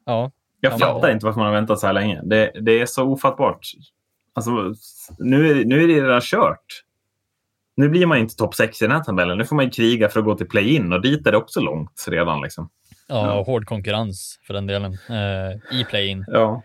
ja. 0.05 0.31
Jag 0.61 0.73
Ja, 0.73 0.77
fattar 0.77 1.11
inte 1.11 1.25
varför 1.25 1.39
man 1.39 1.47
har 1.47 1.53
väntat 1.55 1.79
så 1.79 1.87
här 1.87 1.93
länge. 1.93 2.21
Det, 2.23 2.51
det 2.61 2.79
är 2.81 2.85
så 2.85 3.03
ofattbart. 3.03 3.59
Alltså, 4.33 4.51
nu, 5.19 5.51
är, 5.51 5.65
nu 5.65 5.83
är 5.83 5.87
det 5.87 5.93
redan 6.03 6.21
kört. 6.21 6.83
Nu 7.75 7.89
blir 7.89 8.05
man 8.05 8.17
inte 8.17 8.35
topp 8.35 8.55
6 8.55 8.81
i 8.81 8.85
den 8.85 8.95
här 8.95 9.03
tabellen. 9.03 9.37
Nu 9.37 9.45
får 9.45 9.55
man 9.55 9.65
ju 9.65 9.71
kriga 9.71 10.09
för 10.09 10.19
att 10.19 10.25
gå 10.25 10.35
till 10.35 10.47
play-in 10.47 10.93
och 10.93 11.01
dit 11.01 11.27
är 11.27 11.31
det 11.31 11.37
också 11.37 11.59
långt 11.59 12.05
redan. 12.07 12.41
Liksom. 12.41 12.69
Ja, 13.09 13.39
och 13.39 13.45
hård 13.45 13.65
konkurrens 13.65 14.39
för 14.43 14.53
den 14.53 14.67
delen 14.67 14.93
eh, 15.09 15.79
i 15.79 15.83
play-in. 15.89 16.25
Ja. 16.27 16.61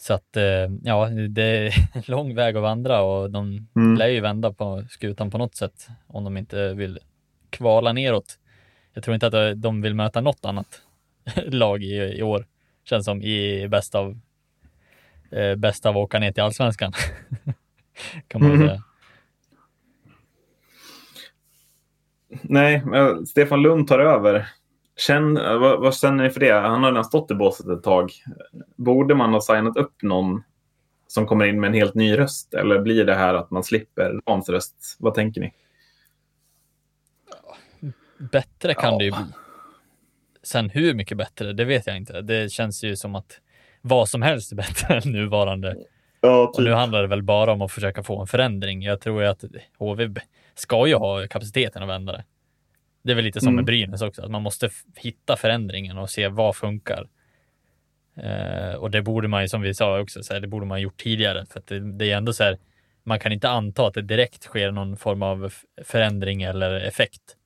Så 0.00 0.14
att 0.14 0.36
eh, 0.36 0.44
ja, 0.82 1.06
det 1.28 1.42
är 1.42 1.74
lång 2.10 2.34
väg 2.34 2.56
att 2.56 2.62
vandra 2.62 3.00
och 3.02 3.30
de 3.30 3.68
Mm. 3.76 3.94
lär 3.96 4.08
ju 4.08 4.20
vända 4.20 4.52
på 4.52 4.84
skutan 4.90 5.30
på 5.30 5.38
något 5.38 5.54
sätt 5.56 5.88
om 6.06 6.24
de 6.24 6.36
inte 6.36 6.74
vill 6.74 6.98
kvala 7.50 7.92
neråt. 7.92 8.38
Jag 8.94 9.04
tror 9.04 9.14
inte 9.14 9.26
att 9.26 9.62
de 9.62 9.82
vill 9.82 9.94
möta 9.94 10.20
något 10.20 10.44
annat 10.44 10.82
lag 11.46 11.82
i, 11.82 11.94
i 12.18 12.22
år. 12.22 12.46
Känns 12.84 13.04
som 13.04 13.22
i 13.22 13.68
bästa 13.68 13.98
av 13.98 14.18
eh, 15.30 15.54
bästa 15.56 15.88
av 15.88 15.96
att 15.96 16.02
åka 16.04 16.18
ner 16.18 16.32
till 16.32 16.42
allsvenskan. 16.42 16.92
kan 18.28 18.42
man 18.42 18.50
Mhm. 18.50 18.68
säga. 18.68 18.82
Nej, 22.42 22.82
Stefan 23.26 23.62
Lund 23.62 23.88
tar 23.88 23.98
över. 23.98 24.48
Känn, 25.06 25.34
vad, 25.34 25.80
vad 25.80 25.94
känner 25.96 26.24
ni 26.24 26.30
för 26.30 26.40
det? 26.40 26.52
Han 26.52 26.82
har 26.82 26.90
redan 26.90 27.04
stått 27.04 27.30
i 27.30 27.34
båset 27.34 27.66
ett 27.68 27.82
tag. 27.82 28.12
Borde 28.76 29.14
man 29.14 29.32
ha 29.32 29.40
signat 29.40 29.76
upp 29.76 30.02
någon 30.02 30.42
som 31.06 31.26
kommer 31.26 31.44
in 31.46 31.60
med 31.60 31.68
en 31.68 31.74
helt 31.74 31.94
ny 31.94 32.18
röst? 32.18 32.54
Eller 32.54 32.78
blir 32.78 33.04
det 33.04 33.14
här 33.14 33.34
att 33.34 33.50
man 33.50 33.64
slipper 33.64 34.20
Rams 34.28 34.48
röst? 34.48 34.96
Vad 34.98 35.14
tänker 35.14 35.40
ni? 35.40 35.52
Bättre 38.18 38.74
kan 38.74 38.92
Ja. 38.92 38.98
det 38.98 39.04
ju 39.04 39.10
bli. 39.10 39.20
Sen 40.42 40.70
hur 40.70 40.94
mycket 40.94 41.18
bättre, 41.18 41.52
det 41.52 41.64
vet 41.64 41.86
jag 41.86 41.96
inte. 41.96 42.20
Det 42.20 42.52
känns 42.52 42.84
ju 42.84 42.96
som 42.96 43.14
att 43.14 43.40
vad 43.80 44.08
som 44.08 44.22
helst 44.22 44.52
är 44.52 44.56
bättre 44.56 44.94
än 45.04 45.12
nuvarande. 45.12 45.76
Ja, 46.20 46.52
Och 46.56 46.62
nu 46.62 46.72
handlar 46.72 47.02
det 47.02 47.08
väl 47.08 47.22
bara 47.22 47.52
om 47.52 47.62
att 47.62 47.72
försöka 47.72 48.02
få 48.02 48.20
en 48.20 48.26
förändring. 48.26 48.82
Jag 48.82 49.00
tror 49.00 49.22
ju 49.22 49.28
att 49.28 49.44
HV 49.78 50.14
ska 50.54 50.86
ju 50.86 50.94
ha 50.94 51.26
kapaciteten 51.26 51.82
att 51.82 51.88
vända 51.88 52.12
det. 52.12 52.24
Det 53.08 53.12
är 53.12 53.16
väl 53.16 53.24
lite 53.24 53.40
som 53.40 53.48
Mm. 53.48 53.56
med 53.56 53.64
Brynäs 53.64 54.02
också, 54.02 54.22
att 54.22 54.30
man 54.30 54.42
måste 54.42 54.70
hitta 54.96 55.36
förändringen 55.36 55.98
och 55.98 56.10
se 56.10 56.28
vad 56.28 56.56
funkar. 56.56 57.08
Eh, 58.16 58.74
och 58.74 58.90
det 58.90 59.02
borde 59.02 59.28
man 59.28 59.42
ju, 59.42 59.48
som 59.48 59.60
vi 59.62 59.74
sa 59.74 60.00
också, 60.00 60.22
så 60.22 60.32
här, 60.34 60.40
det 60.40 60.46
borde 60.48 60.66
man 60.66 60.80
gjort 60.80 60.96
tidigare. 60.96 61.46
För 61.46 61.58
att 61.60 61.66
det, 61.66 61.98
det 61.98 62.12
är 62.12 62.16
ändå 62.16 62.32
så 62.32 62.44
här, 62.44 62.58
man 63.04 63.18
kan 63.20 63.32
inte 63.32 63.48
anta 63.48 63.86
att 63.86 63.94
det 63.94 64.02
direkt 64.02 64.42
sker 64.42 64.70
någon 64.70 64.96
form 64.96 65.22
av 65.22 65.52
förändring 65.84 66.42
eller 66.42 66.80
effekt. 66.80 67.36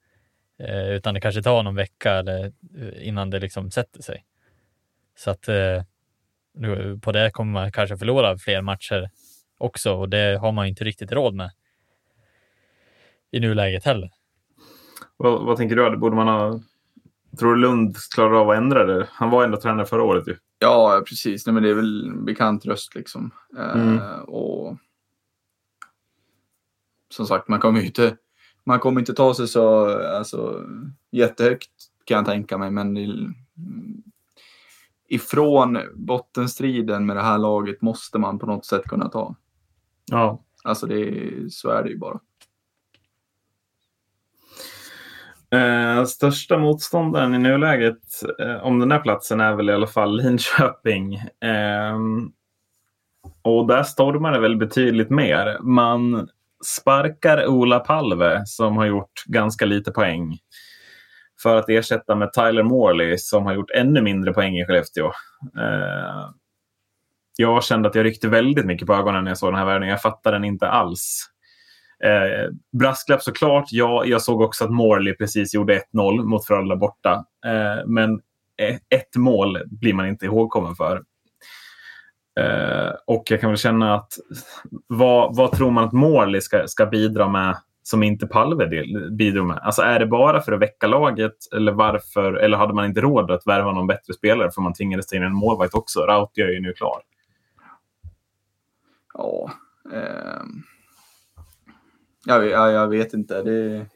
Eh, 0.58 0.88
utan 0.88 1.14
det 1.14 1.20
kanske 1.20 1.42
tar 1.42 1.62
någon 1.62 1.74
vecka 1.74 2.12
eller, 2.12 2.44
eh, 2.44 3.08
innan 3.08 3.30
det 3.30 3.38
liksom 3.38 3.70
sätter 3.70 4.02
sig. 4.02 4.24
Så 5.18 5.30
att 5.30 5.48
eh, 5.48 5.82
på 7.02 7.12
det 7.12 7.30
kommer 7.30 7.52
man 7.52 7.72
kanske 7.72 7.96
förlora 7.96 8.38
fler 8.38 8.60
matcher 8.62 9.10
också 9.58 9.92
och 9.92 10.08
det 10.08 10.38
har 10.40 10.52
man 10.52 10.66
inte 10.66 10.84
riktigt 10.84 11.12
råd 11.12 11.34
med 11.34 11.50
i 13.30 13.40
nuläget 13.40 13.84
heller. 13.84 14.10
Vad, 15.22 15.44
vad 15.44 15.56
tänker 15.56 15.76
du? 15.76 15.96
Borde 15.96 16.16
man 16.16 16.28
ha... 16.28 16.60
Tror 17.38 17.54
du 17.54 17.60
Lund 17.60 17.96
klarar 18.14 18.34
av 18.40 18.50
att 18.50 18.56
ändra 18.56 18.84
det? 18.86 19.08
Han 19.12 19.30
var 19.30 19.44
ändå 19.44 19.60
tränare 19.60 19.86
förra 19.86 20.02
året 20.02 20.28
ju. 20.28 20.36
Ja, 20.58 21.02
precis. 21.08 21.46
Nej, 21.46 21.54
men 21.54 21.62
det 21.62 21.70
är 21.70 21.74
väl 21.74 22.08
en 22.08 22.24
bekant 22.24 22.66
röst 22.66 22.94
liksom. 22.94 23.30
Eh, 23.58 23.82
Mm. 23.82 23.98
och 24.26 24.76
som 27.10 27.26
sagt, 27.26 27.48
man 27.48 27.60
kommer 27.60 27.80
ju 27.80 27.86
inte, 27.86 28.16
man 28.64 28.78
kommer 28.78 29.00
inte 29.00 29.14
ta 29.14 29.34
sig 29.34 29.48
så 29.48 29.86
alltså, 30.16 30.66
jättehögt 31.10 31.70
kan 32.04 32.16
jag 32.16 32.26
tänka 32.26 32.58
mig. 32.58 32.70
Men 32.70 32.96
ifrån 35.08 35.78
bottenstriden 35.94 37.06
med 37.06 37.16
det 37.16 37.22
här 37.22 37.38
laget 37.38 37.82
måste 37.82 38.18
man 38.18 38.38
på 38.38 38.46
något 38.46 38.66
sätt 38.66 38.84
kunna 38.84 39.08
ta. 39.08 39.34
Ja. 40.10 40.42
Alltså 40.64 40.86
det, 40.86 41.30
så 41.52 41.70
är 41.70 41.82
det 41.82 41.88
ju 41.90 41.98
bara. 41.98 42.20
Eh, 45.52 46.04
största 46.04 46.58
motståndaren 46.58 47.34
i 47.34 47.38
nuläget 47.38 48.02
eh, 48.38 48.66
om 48.66 48.78
den 48.78 48.92
här 48.92 48.98
platsen 48.98 49.40
är 49.40 49.54
väl 49.54 49.70
i 49.70 49.72
alla 49.72 49.86
fall 49.86 50.16
Linköping. 50.16 51.14
Eh, 51.14 51.98
och 53.42 53.66
där 53.66 53.82
stormar 53.82 54.32
det 54.32 54.40
väl 54.40 54.56
betydligt 54.56 55.10
mer. 55.10 55.58
Man 55.62 56.28
sparkar 56.64 57.46
Ola 57.46 57.78
Palve 57.78 58.42
som 58.46 58.76
har 58.76 58.86
gjort 58.86 59.24
ganska 59.26 59.64
lite 59.64 59.90
poäng 59.90 60.38
för 61.42 61.56
att 61.56 61.68
ersätta 61.68 62.14
med 62.14 62.32
Tyler 62.32 62.62
Morley 62.62 63.18
som 63.18 63.46
har 63.46 63.54
gjort 63.54 63.70
ännu 63.70 64.02
mindre 64.02 64.32
poäng 64.32 64.58
i 64.58 64.66
Skellefteå. 64.66 65.06
Eh, 65.58 66.30
jag 67.36 67.64
kände 67.64 67.88
att 67.88 67.94
jag 67.94 68.04
ryckte 68.04 68.28
väldigt 68.28 68.66
mycket 68.66 68.86
på 68.86 68.94
ögonen 68.94 69.24
när 69.24 69.30
jag 69.30 69.38
såg 69.38 69.52
den 69.52 69.58
här 69.58 69.66
värvningen. 69.66 69.92
Jag 69.92 70.02
fattade 70.02 70.36
den 70.36 70.44
inte 70.44 70.68
alls. 70.68 71.31
Eh, 72.04 72.50
brasklapp 72.78 73.22
såklart. 73.22 73.64
Ja, 73.70 74.04
jag 74.04 74.22
såg 74.22 74.40
också 74.40 74.64
att 74.64 74.70
Morley 74.70 75.14
precis 75.14 75.54
gjorde 75.54 75.82
1-0 75.92 76.24
mot 76.24 76.46
Frölunda 76.46 76.76
borta. 76.76 77.24
Eh, 77.46 77.86
men 77.86 78.20
e- 78.62 78.78
ett 78.94 79.16
mål 79.16 79.58
blir 79.66 79.94
man 79.94 80.06
inte 80.06 80.24
ihågkommen 80.24 80.74
för. 80.74 81.02
Eh, 82.40 82.92
och 83.06 83.24
jag 83.30 83.40
kan 83.40 83.50
väl 83.50 83.58
känna 83.58 83.94
att 83.94 84.12
vad, 84.86 85.36
vad 85.36 85.52
tror 85.52 85.70
man 85.70 85.84
att 85.84 85.92
Morley 85.92 86.40
ska, 86.40 86.66
ska 86.66 86.86
bidra 86.86 87.28
med 87.28 87.56
som 87.82 88.02
inte 88.02 88.26
Palve 88.26 88.66
bidrog 89.10 89.46
med? 89.46 89.58
Alltså 89.62 89.82
är 89.82 89.98
det 89.98 90.06
bara 90.06 90.40
för 90.40 90.52
att 90.52 90.60
väcka 90.60 90.86
laget 90.86 91.36
eller 91.56 91.72
varför? 91.72 92.32
Eller 92.32 92.58
hade 92.58 92.74
man 92.74 92.84
inte 92.84 93.00
råd 93.00 93.30
att 93.30 93.46
värva 93.46 93.72
någon 93.72 93.86
bättre 93.86 94.14
spelare 94.14 94.50
för 94.50 94.62
man 94.62 94.74
tvingades 94.74 95.06
ta 95.06 95.16
in 95.16 95.22
en 95.22 95.34
målvakt 95.34 95.74
också? 95.74 96.00
Rautio 96.00 96.44
är 96.44 96.52
ju 96.52 96.60
nu 96.60 96.72
klar. 96.72 97.02
Ja. 99.14 99.50
ehm 99.92 100.62
jag, 102.26 102.40
vet- 102.40 102.50
jag 102.50 102.88
vet 102.88 103.14
inte. 103.14 103.42
Det, 103.42 103.86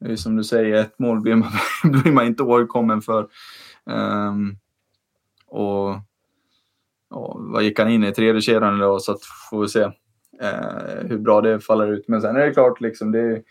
det 0.00 0.12
är 0.12 0.16
som 0.16 0.36
du 0.36 0.44
säger, 0.44 0.74
ett 0.74 0.98
mål 0.98 1.20
blir 1.20 1.34
man, 1.34 1.50
blir 1.92 2.12
man 2.12 2.26
inte 2.26 2.42
åkommen 2.42 3.02
för. 3.02 3.28
Um, 3.84 4.56
och 5.46 5.96
ja, 7.10 7.36
vad 7.38 7.62
gick 7.62 7.78
han 7.78 7.90
in 7.90 8.04
i? 8.04 8.12
Tredje 8.12 8.40
kedjan 8.40 8.78
då, 8.78 8.98
så 8.98 9.12
att 9.12 9.24
får 9.50 9.62
vi 9.62 9.68
se 9.68 9.84
uh, 9.84 11.08
hur 11.08 11.18
bra 11.18 11.40
det 11.40 11.60
faller 11.60 11.92
ut. 11.92 12.08
Men 12.08 12.20
sen 12.20 12.36
är 12.36 12.46
det 12.46 12.54
klart, 12.54 12.80
liksom, 12.80 13.12
det 13.12 13.42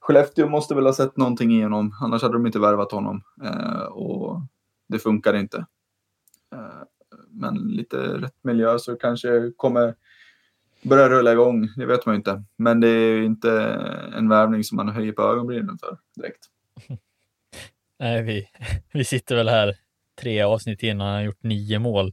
Skellefteå 0.00 0.48
måste 0.48 0.74
väl 0.74 0.86
ha 0.86 0.92
sett 0.92 1.16
någonting 1.16 1.52
i 1.52 1.62
honom, 1.62 1.94
annars 2.00 2.22
hade 2.22 2.34
de 2.34 2.46
inte 2.46 2.58
värvat 2.58 2.92
honom. 2.92 3.22
Uh, 3.44 3.82
och 3.82 4.40
det 4.88 4.98
funkar 4.98 5.34
inte. 5.34 5.66
Uh, 6.54 6.82
men 7.30 7.54
lite 7.54 7.96
rätt 7.96 8.36
miljö 8.42 8.78
så 8.78 8.96
kanske 8.96 9.52
kommer 9.56 9.94
börja 10.82 11.08
rulla 11.08 11.32
igång, 11.32 11.68
det 11.76 11.86
vet 11.86 12.06
man 12.06 12.14
ju 12.14 12.16
inte. 12.16 12.44
Men 12.56 12.80
det 12.80 12.88
är 12.88 13.22
inte 13.22 13.50
en 14.16 14.28
värvning 14.28 14.64
som 14.64 14.76
man 14.76 14.88
höjer 14.88 15.12
på 15.12 15.22
ögonbrynen 15.22 15.78
för 15.78 15.98
direkt. 16.16 16.46
Nej, 17.98 18.22
vi, 18.22 18.48
vi 18.92 19.04
sitter 19.04 19.36
väl 19.36 19.48
här 19.48 19.74
tre 20.20 20.42
avsnitt 20.42 20.82
innan 20.82 21.06
han 21.06 21.16
har 21.16 21.22
gjort 21.22 21.42
nio 21.42 21.78
mål. 21.78 22.12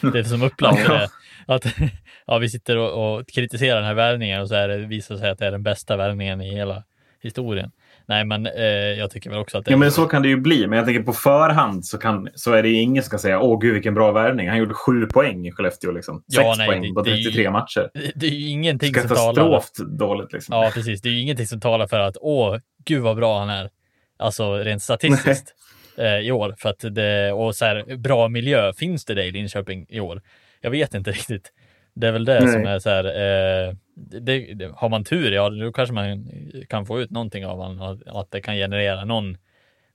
det 0.00 0.18
är 0.18 0.24
som 0.24 0.50
ja. 0.58 0.72
det. 0.74 1.08
Att, 1.46 1.66
ja, 2.26 2.38
vi 2.38 2.48
sitter 2.48 2.76
och, 2.76 3.18
och, 3.18 3.28
kritiserar 3.28 3.76
den 3.76 3.84
här 3.84 3.94
värvningen 3.94 4.40
och 4.40 4.48
så 4.48 4.54
är 4.54 4.68
det, 4.68 4.78
visar 4.78 5.16
sig 5.16 5.30
att 5.30 5.38
det 5.38 5.46
är 5.46 5.50
den 5.50 5.62
bästa 5.62 5.96
värvningen 5.96 6.40
i 6.40 6.54
hela 6.54 6.84
historien. 7.20 7.72
Nej, 8.12 8.24
men 8.24 8.46
eh, 8.46 8.64
jag 8.98 9.10
tycker 9.10 9.30
väl 9.30 9.38
också 9.38 9.58
att 9.58 9.64
det 9.64 9.70
Ja, 9.70 9.76
men 9.76 9.92
så 9.92 10.06
kan 10.06 10.22
det 10.22 10.28
ju 10.28 10.36
bli. 10.36 10.66
Men 10.66 10.76
jag 10.76 10.86
tänker 10.86 11.02
på 11.02 11.12
förhand 11.12 11.86
så, 11.86 11.98
kan, 11.98 12.28
så 12.34 12.52
är 12.52 12.62
det 12.62 12.72
ingen 12.72 13.02
som 13.02 13.08
ska 13.08 13.18
säga 13.18 13.40
åh 13.40 13.60
gud 13.60 13.74
vilken 13.74 13.94
bra 13.94 14.12
värvning. 14.12 14.48
Han 14.48 14.58
gjorde 14.58 14.74
sju 14.74 15.06
poäng 15.06 15.46
i 15.46 15.52
Skellefteå. 15.52 15.92
Liksom. 15.92 16.16
Sex 16.16 16.44
ja, 16.44 16.54
nej, 16.58 16.68
poäng 16.68 16.82
det, 16.82 16.94
på 16.94 17.04
33 17.04 17.42
det 17.42 17.50
matcher. 17.50 17.90
Det, 17.94 18.12
det 18.14 18.26
är 18.26 18.30
ju 18.30 18.48
ingenting 18.48 18.94
som 18.94 19.08
talar... 19.08 19.34
Katastroft 19.34 19.76
dåligt. 19.98 20.32
Liksom. 20.32 20.56
Ja, 20.56 20.70
precis. 20.74 21.02
Det 21.02 21.08
är 21.08 21.12
ju 21.12 21.20
ingenting 21.20 21.46
som 21.46 21.60
talar 21.60 21.86
för 21.86 21.98
att 21.98 22.16
åh, 22.20 22.58
gud 22.84 23.02
vad 23.02 23.16
bra 23.16 23.38
han 23.38 23.50
är. 23.50 23.70
Alltså 24.18 24.54
rent 24.54 24.82
statistiskt 24.82 25.54
eh, 25.98 26.18
i 26.18 26.32
år. 26.32 26.54
För 26.58 26.68
att 26.68 26.84
det, 26.90 27.32
och 27.32 27.54
så 27.54 27.64
här, 27.64 27.96
bra 27.96 28.28
miljö, 28.28 28.72
finns 28.72 29.04
det 29.04 29.14
det 29.14 29.24
i 29.24 29.30
Linköping 29.30 29.86
i 29.88 30.00
år? 30.00 30.22
Jag 30.60 30.70
vet 30.70 30.94
inte 30.94 31.10
riktigt. 31.10 31.52
Det 31.94 32.08
är 32.08 32.12
väl 32.12 32.24
det 32.24 32.40
Nej. 32.40 32.52
som 32.52 32.66
är 32.66 32.78
så 32.78 32.90
här, 32.90 33.04
eh, 33.04 33.74
det, 33.94 34.54
det, 34.54 34.72
har 34.74 34.88
man 34.88 35.04
tur, 35.04 35.32
ja 35.32 35.50
då 35.50 35.72
kanske 35.72 35.94
man 35.94 36.28
kan 36.68 36.86
få 36.86 37.00
ut 37.00 37.10
någonting 37.10 37.46
av 37.46 37.58
honom, 37.58 38.02
att 38.06 38.30
det 38.30 38.40
kan 38.40 38.54
generera 38.54 39.04
någon, 39.04 39.36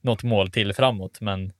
något 0.00 0.22
mål 0.22 0.50
till 0.50 0.72
framåt. 0.72 1.20
Men 1.20 1.52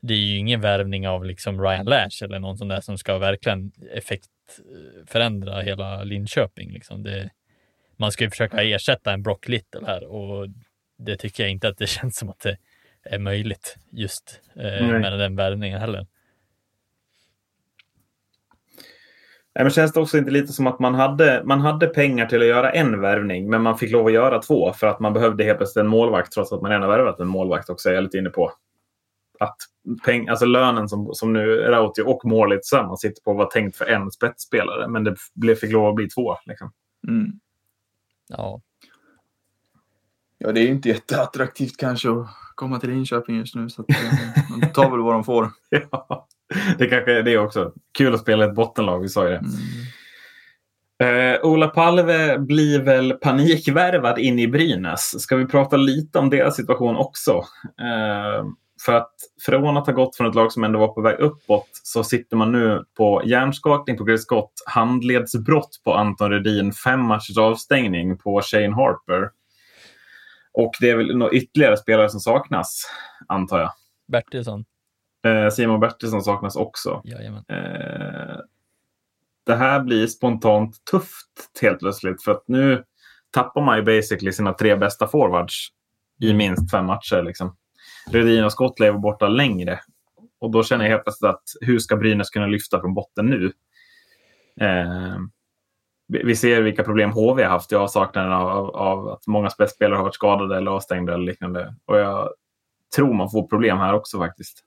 det 0.00 0.14
är 0.14 0.18
ju 0.18 0.38
ingen 0.38 0.60
värvning 0.60 1.08
av 1.08 1.24
liksom 1.24 1.62
Ryan 1.62 1.86
Lash 1.86 2.24
eller 2.24 2.38
någon 2.38 2.58
sån 2.58 2.68
där 2.68 2.80
som 2.80 2.98
ska 2.98 3.18
verkligen 3.18 3.72
effektförändra 3.92 5.60
hela 5.60 6.04
Linköping. 6.04 6.72
Liksom. 6.72 7.02
Det, 7.02 7.30
man 7.96 8.12
ska 8.12 8.24
ju 8.24 8.30
försöka 8.30 8.62
ersätta 8.62 9.12
en 9.12 9.22
Brock 9.22 9.48
Little 9.48 9.86
här 9.86 10.04
och 10.04 10.48
det 10.98 11.16
tycker 11.16 11.42
jag 11.42 11.50
inte 11.50 11.68
att 11.68 11.78
det 11.78 11.86
känns 11.86 12.16
som 12.16 12.28
att 12.28 12.40
det 12.40 12.56
är 13.02 13.18
möjligt 13.18 13.76
just 13.90 14.40
eh, 14.56 14.86
med 14.86 15.18
den 15.18 15.36
värvningen 15.36 15.80
heller. 15.80 15.98
Nej, 15.98 16.06
men 19.62 19.70
känns 19.70 19.92
det 19.92 20.00
också 20.00 20.18
inte 20.18 20.30
lite 20.30 20.52
som 20.52 20.66
att 20.66 20.78
man 20.78 20.94
hade, 20.94 21.42
man 21.44 21.60
hade 21.60 21.86
pengar 21.86 22.26
till 22.26 22.40
att 22.40 22.46
göra 22.46 22.70
en 22.70 23.00
värvning, 23.00 23.50
men 23.50 23.62
man 23.62 23.78
fick 23.78 23.90
lov 23.90 24.06
att 24.06 24.12
göra 24.12 24.38
två 24.38 24.72
för 24.72 24.86
att 24.86 25.00
man 25.00 25.12
behövde 25.12 25.44
helt 25.44 25.58
plötsligt 25.58 25.80
en 25.80 25.90
målvakt 25.90 26.32
trots 26.32 26.52
att 26.52 26.62
man 26.62 26.70
redan 26.70 26.88
värvat 26.88 27.20
en 27.20 27.28
målvakt 27.28 27.70
också, 27.70 27.88
är 27.88 27.94
jag 27.94 28.04
lite 28.04 28.18
inne 28.18 28.30
på. 28.30 28.52
Att 29.40 29.56
peng, 30.04 30.28
alltså 30.28 30.46
lönen 30.46 30.88
som, 30.88 31.14
som 31.14 31.32
nu 31.32 31.56
Rautio 31.56 32.02
och 32.02 32.24
Mårlid 32.24 32.62
tillsammans 32.62 33.00
sitter 33.00 33.22
på 33.22 33.32
var 33.32 33.46
tänkt 33.46 33.76
för 33.76 33.84
en 33.84 34.10
spetsspelare, 34.10 34.88
men 34.88 35.04
det 35.04 35.16
blev, 35.34 35.54
fick 35.54 35.72
lov 35.72 35.88
att 35.88 35.94
bli 35.94 36.08
två. 36.08 36.36
Liksom. 36.46 36.72
Mm. 37.08 37.32
Ja. 38.28 38.60
Ja, 40.38 40.52
det 40.52 40.60
är 40.60 40.68
inte 40.68 40.88
jätteattraktivt 40.88 41.76
kanske 41.76 42.10
att 42.10 42.26
komma 42.54 42.80
till 42.80 42.90
Linköping 42.90 43.36
just 43.36 43.54
nu, 43.54 43.70
så 43.70 43.82
att, 43.82 43.90
eh, 43.90 43.96
de 44.60 44.66
tar 44.66 44.90
väl 44.90 45.00
vad 45.00 45.14
de 45.14 45.24
får. 45.24 45.50
ja 45.90 46.28
det 46.78 46.86
kanske 46.86 47.12
är 47.12 47.22
det 47.22 47.38
också. 47.38 47.72
Kul 47.98 48.14
att 48.14 48.20
spela 48.20 48.44
ett 48.44 48.54
bottenlag, 48.54 49.00
vi 49.00 49.08
sa 49.08 49.24
ju 49.24 49.30
det. 49.30 49.36
Mm. 49.36 49.50
Uh, 51.02 51.40
Ola 51.42 51.68
Palve 51.68 52.38
blir 52.38 52.82
väl 52.82 53.12
panikvärvad 53.12 54.18
in 54.18 54.38
i 54.38 54.48
Brynäs. 54.48 55.22
Ska 55.22 55.36
vi 55.36 55.46
prata 55.46 55.76
lite 55.76 56.18
om 56.18 56.30
deras 56.30 56.56
situation 56.56 56.96
också? 56.96 57.36
Uh, 57.36 58.48
för 58.84 58.92
att 58.92 59.12
från 59.46 59.76
att 59.76 59.86
ha 59.86 59.92
gått 59.92 60.16
från 60.16 60.26
ett 60.26 60.34
lag 60.34 60.52
som 60.52 60.64
ändå 60.64 60.78
var 60.78 60.88
på 60.88 61.00
väg 61.00 61.18
uppåt 61.18 61.68
så 61.72 62.04
sitter 62.04 62.36
man 62.36 62.52
nu 62.52 62.84
på 62.96 63.22
hjärnskakning 63.24 63.96
på 63.96 64.04
Chris 64.04 64.22
Scott, 64.22 64.52
handledsbrott 64.66 65.80
på 65.84 65.94
Anton 65.94 66.30
Redin, 66.30 66.72
fem 66.72 67.00
matchers 67.00 67.38
avstängning 67.38 68.18
på 68.18 68.42
Shane 68.42 68.74
Harper. 68.74 69.30
Och 70.52 70.74
det 70.80 70.90
är 70.90 70.96
väl 70.96 71.16
några 71.16 71.32
ytterligare 71.32 71.76
spelare 71.76 72.08
som 72.08 72.20
saknas, 72.20 72.90
antar 73.28 73.58
jag. 73.58 73.70
Bertilsson. 74.08 74.64
Eh, 75.26 75.50
Simon 75.50 75.80
Bertilsson 75.80 76.22
saknas 76.22 76.56
också. 76.56 77.02
Eh, 77.48 78.36
det 79.46 79.54
här 79.54 79.80
blir 79.80 80.06
spontant 80.06 80.84
tufft 80.90 81.60
helt 81.60 81.78
plötsligt. 81.78 82.22
För 82.22 82.32
att 82.32 82.44
nu 82.46 82.84
tappar 83.30 83.60
man 83.62 83.76
ju 83.76 83.82
basically 83.82 84.32
sina 84.32 84.52
tre 84.52 84.76
bästa 84.76 85.06
forwards 85.06 85.68
i 86.20 86.34
minst 86.34 86.70
fem 86.70 86.86
matcher. 86.86 87.22
Liksom. 87.22 87.56
Rödin 88.10 88.44
och 88.44 88.52
Scott 88.52 88.80
lever 88.80 88.98
borta 88.98 89.28
längre. 89.28 89.80
Och 90.38 90.50
då 90.50 90.62
känner 90.62 90.84
jag 90.84 90.90
helt 90.90 91.04
plötsligt 91.04 91.30
att 91.30 91.42
hur 91.60 91.78
ska 91.78 91.96
Brynäs 91.96 92.30
kunna 92.30 92.46
lyfta 92.46 92.80
från 92.80 92.94
botten 92.94 93.26
nu? 93.26 93.52
Eh, 94.60 95.16
vi 96.08 96.36
ser 96.36 96.62
vilka 96.62 96.84
problem 96.84 97.10
HV 97.10 97.42
har 97.42 97.50
haft 97.50 97.72
i 97.72 97.74
avsaknaden 97.74 98.32
av, 98.32 98.76
av, 98.76 99.08
att 99.08 99.26
många 99.26 99.50
spetsspelare 99.50 99.96
har 99.96 100.02
varit 100.02 100.14
skadade 100.14 100.56
eller 100.56 100.70
avstängda 100.70 101.14
eller 101.14 101.24
liknande. 101.24 101.74
Och 101.84 101.98
jag 101.98 102.30
tror 102.96 103.14
man 103.14 103.30
får 103.30 103.46
problem 103.46 103.78
här 103.78 103.94
också 103.94 104.18
faktiskt. 104.18 104.64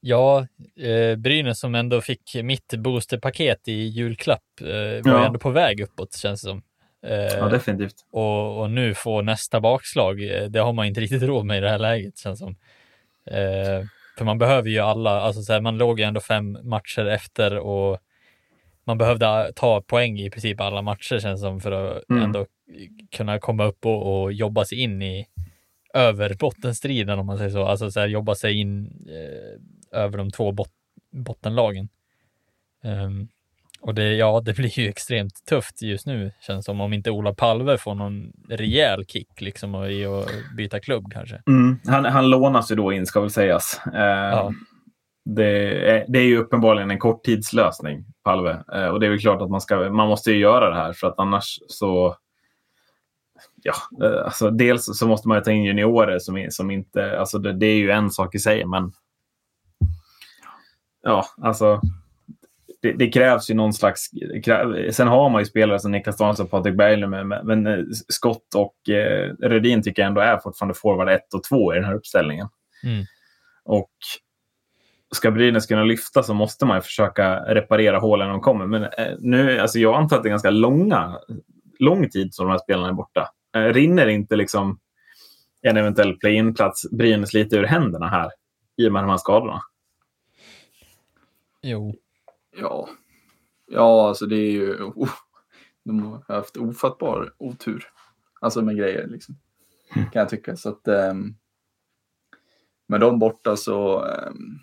Ja, 0.00 0.46
eh, 0.80 1.16
Brynäs 1.16 1.60
som 1.60 1.74
ändå 1.74 2.00
fick 2.00 2.36
mitt 2.42 2.74
boosterpaket 2.74 3.68
i 3.68 3.72
julklapp 3.72 4.60
eh, 4.60 4.66
var 5.04 5.12
ja. 5.12 5.26
ändå 5.26 5.38
på 5.38 5.50
väg 5.50 5.80
uppåt 5.80 6.16
känns 6.16 6.42
det 6.42 6.48
som. 6.48 6.62
Eh, 7.06 7.38
ja, 7.38 7.48
definitivt. 7.48 8.06
Och, 8.10 8.60
och, 8.60 8.70
nu 8.70 8.94
få 8.94 9.22
nästa 9.22 9.60
bakslag, 9.60 10.22
eh, 10.22 10.44
det 10.44 10.58
har 10.58 10.72
man 10.72 10.86
inte 10.86 11.00
riktigt 11.00 11.22
råd 11.22 11.46
med 11.46 11.58
i 11.58 11.60
det 11.60 11.70
här 11.70 11.78
läget 11.78 12.18
känns 12.18 12.38
som. 12.38 12.56
Eh, 13.30 13.86
för 14.18 14.24
man 14.24 14.38
behöver 14.38 14.68
ju 14.68 14.78
alla, 14.78 15.20
alltså 15.20 15.42
så 15.42 15.52
här, 15.52 15.60
man 15.60 15.78
låg 15.78 16.00
ju 16.00 16.04
ändå 16.04 16.20
fem 16.20 16.58
matcher 16.62 17.06
efter 17.06 17.58
och 17.58 17.98
man 18.84 18.98
behövde 18.98 19.52
ta 19.56 19.82
poäng 19.82 20.18
i 20.18 20.30
princip 20.30 20.60
alla 20.60 20.82
matcher 20.82 21.18
känns 21.18 21.40
som 21.40 21.60
för 21.60 21.72
att 21.72 22.10
mm. 22.10 22.22
ändå 22.22 22.46
kunna 23.16 23.38
komma 23.38 23.64
upp 23.64 23.86
och, 23.86 24.22
och 24.22 24.32
jobba 24.32 24.64
sig 24.64 24.80
in 24.80 25.02
i 25.02 25.26
över 25.94 26.34
bottenstriden 26.34 27.18
om 27.18 27.26
man 27.26 27.38
säger 27.38 27.50
så, 27.50 27.64
alltså 27.64 27.90
så 27.90 28.00
här, 28.00 28.08
jobba 28.08 28.34
sig 28.34 28.60
in 28.60 28.86
eh, 29.08 30.00
över 30.00 30.18
de 30.18 30.30
två 30.30 30.52
bot 30.52 30.70
bottenlagen. 31.12 31.88
Um, 32.84 33.28
och 33.80 33.94
det, 33.94 34.14
ja, 34.14 34.40
det 34.44 34.56
blir 34.56 34.78
ju 34.78 34.88
extremt 34.88 35.44
tufft 35.48 35.82
just 35.82 36.06
nu, 36.06 36.32
känns 36.40 36.64
som, 36.64 36.80
om 36.80 36.92
inte 36.92 37.10
Ola 37.10 37.34
Palve 37.34 37.78
får 37.78 37.94
någon 37.94 38.32
rejäl 38.48 39.06
kick 39.06 39.40
liksom 39.40 39.74
och 39.74 39.90
i 39.90 40.06
att 40.06 40.26
byta 40.56 40.80
klubb 40.80 41.12
kanske. 41.12 41.42
Mm. 41.46 41.78
Han, 41.86 42.04
han 42.04 42.30
lånas 42.30 42.70
ju 42.70 42.74
då 42.74 42.92
in, 42.92 43.06
ska 43.06 43.20
väl 43.20 43.30
sägas. 43.30 43.80
Uh, 43.86 44.00
ja. 44.00 44.52
det, 45.24 45.88
är, 45.90 46.04
det 46.08 46.18
är 46.18 46.24
ju 46.24 46.38
uppenbarligen 46.38 46.90
en 46.90 46.98
korttidslösning, 46.98 48.04
Palve. 48.24 48.50
Uh, 48.74 48.86
och 48.86 49.00
det 49.00 49.06
är 49.06 49.10
väl 49.10 49.20
klart 49.20 49.42
att 49.42 49.50
man, 49.50 49.60
ska, 49.60 49.76
man 49.76 50.08
måste 50.08 50.30
ju 50.30 50.38
göra 50.38 50.70
det 50.70 50.76
här, 50.76 50.92
för 50.92 51.06
att 51.06 51.18
annars 51.18 51.58
så 51.68 52.16
ja, 53.68 54.06
eh, 54.06 54.24
alltså 54.24 54.50
dels 54.50 54.98
så 54.98 55.08
måste 55.08 55.28
man 55.28 55.42
ta 55.42 55.50
in 55.50 55.64
juniorer 55.64 56.18
som, 56.18 56.46
som 56.50 56.70
inte, 56.70 57.18
alltså 57.20 57.38
det, 57.38 57.52
det, 57.52 57.66
är 57.66 57.76
ju 57.76 57.90
en 57.90 58.10
sak 58.10 58.34
i 58.34 58.38
sig, 58.38 58.66
men 58.66 58.92
ja, 61.02 61.26
alltså 61.42 61.80
det, 62.82 62.92
det, 62.92 63.10
krävs 63.10 63.50
ju 63.50 63.54
någon 63.54 63.72
slags... 63.72 64.10
Kräv, 64.44 64.90
sen 64.90 65.08
har 65.08 65.30
man 65.30 65.40
ju 65.40 65.46
spelare 65.46 65.78
som 65.78 65.92
Niklas 65.92 66.16
Danielsson 66.16 66.44
och 66.44 66.50
Patrik 66.50 66.76
Berglund, 66.76 67.10
men, 67.10 67.28
men 67.28 67.66
eh, 67.66 67.84
Skott 68.08 68.54
och 68.54 68.88
eh, 68.88 69.34
Rödin 69.40 69.82
tycker 69.82 70.02
jag 70.02 70.08
ändå 70.08 70.20
är 70.20 70.38
fortfarande 70.38 70.74
forward 70.74 71.08
1 71.08 71.34
och 71.34 71.42
2 71.44 71.74
i 71.74 71.76
den 71.76 71.84
här 71.84 71.94
uppställningen. 71.94 72.48
Mm. 72.84 73.04
Och 73.64 73.90
ska 75.14 75.30
Brynäs 75.30 75.66
kunna 75.66 75.84
lyfta 75.84 76.22
så 76.22 76.34
måste 76.34 76.66
man 76.66 76.76
ju 76.76 76.80
försöka 76.80 77.54
reparera 77.54 77.98
hålen 77.98 78.28
de 78.28 78.40
kommer. 78.40 78.66
Men 78.66 78.82
eh, 78.82 79.14
nu, 79.18 79.58
alltså 79.58 79.78
jag 79.78 79.94
antar 79.94 80.16
att 80.16 80.22
det 80.22 80.28
är 80.28 80.30
ganska 80.30 80.50
långa, 80.50 81.18
lång 81.78 82.10
tid 82.10 82.34
som 82.34 82.46
de 82.46 82.50
här 82.50 82.58
spelarna 82.58 82.88
är 82.88 82.92
borta. 82.92 83.28
Eh, 83.54 83.72
rinner 83.72 84.06
inte 84.06 84.36
liksom 84.36 84.80
en 85.62 85.76
eventuell 85.76 86.16
play-in-plats 86.16 86.90
Brynäs 86.90 87.34
lite 87.34 87.56
ur 87.56 87.64
händerna 87.64 88.08
här 88.08 88.30
i 88.76 88.88
och 88.88 88.92
med 88.92 89.02
de 89.02 89.10
här 89.10 89.16
skadorna? 89.16 89.62
Jo. 91.62 91.94
Ja. 92.56 92.88
Ja, 93.66 94.08
alltså 94.08 94.26
det 94.26 94.36
är 94.36 94.50
ju... 94.50 94.82
Oh, 94.82 95.10
de 95.84 96.02
har 96.02 96.24
haft 96.34 96.56
ofattbar 96.56 97.34
otur. 97.38 97.84
Alltså 98.40 98.62
med 98.62 98.76
grejer 98.76 99.06
liksom. 99.06 99.38
Mm. 99.96 100.10
Kan 100.10 100.20
jag 100.20 100.28
tycka. 100.28 100.56
Så 100.56 100.68
att... 100.68 100.88
Um, 100.88 101.36
med 102.86 103.00
dem 103.00 103.18
borta 103.18 103.56
så... 103.56 104.04
Um, 104.04 104.58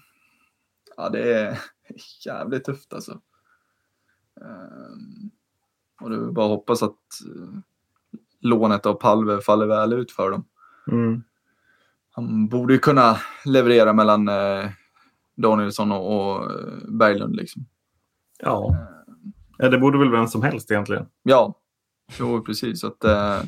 ja, 0.98 1.10
det 1.10 1.34
är 1.34 1.60
jävligt 2.26 2.64
tufft 2.64 2.94
alltså. 2.94 3.22
Um, 4.42 5.32
och 6.02 6.10
det 6.10 6.16
är 6.16 6.32
bara 6.32 6.46
att 6.46 6.52
hoppas 6.52 6.84
att 6.84 7.00
uh, 7.36 7.60
lånet 8.40 8.86
av 8.86 8.94
Palve 8.94 9.42
faller 9.42 9.66
väl 9.66 9.94
ut 9.94 10.12
för 10.12 10.32
dem. 10.32 10.46
Mm. 10.92 11.24
Han 12.12 12.48
borde 12.48 12.74
ju 12.74 12.80
kunna 12.80 13.18
leverera 13.46 13.94
mellan 13.94 14.30
uh, 14.30 14.70
Danielsson 15.36 15.92
och, 15.92 16.16
och 16.16 16.52
eh, 16.52 16.88
Berglund. 16.88 17.36
Liksom. 17.36 17.66
Ja. 18.40 18.76
ja, 19.58 19.70
det 19.70 19.78
borde 19.78 19.98
väl 19.98 20.12
vem 20.12 20.28
som 20.28 20.42
helst 20.42 20.72
egentligen. 20.72 21.06
Ja, 21.24 21.54
jo 22.20 22.44
precis. 22.44 22.84
Att, 22.84 23.04
eh, 23.04 23.40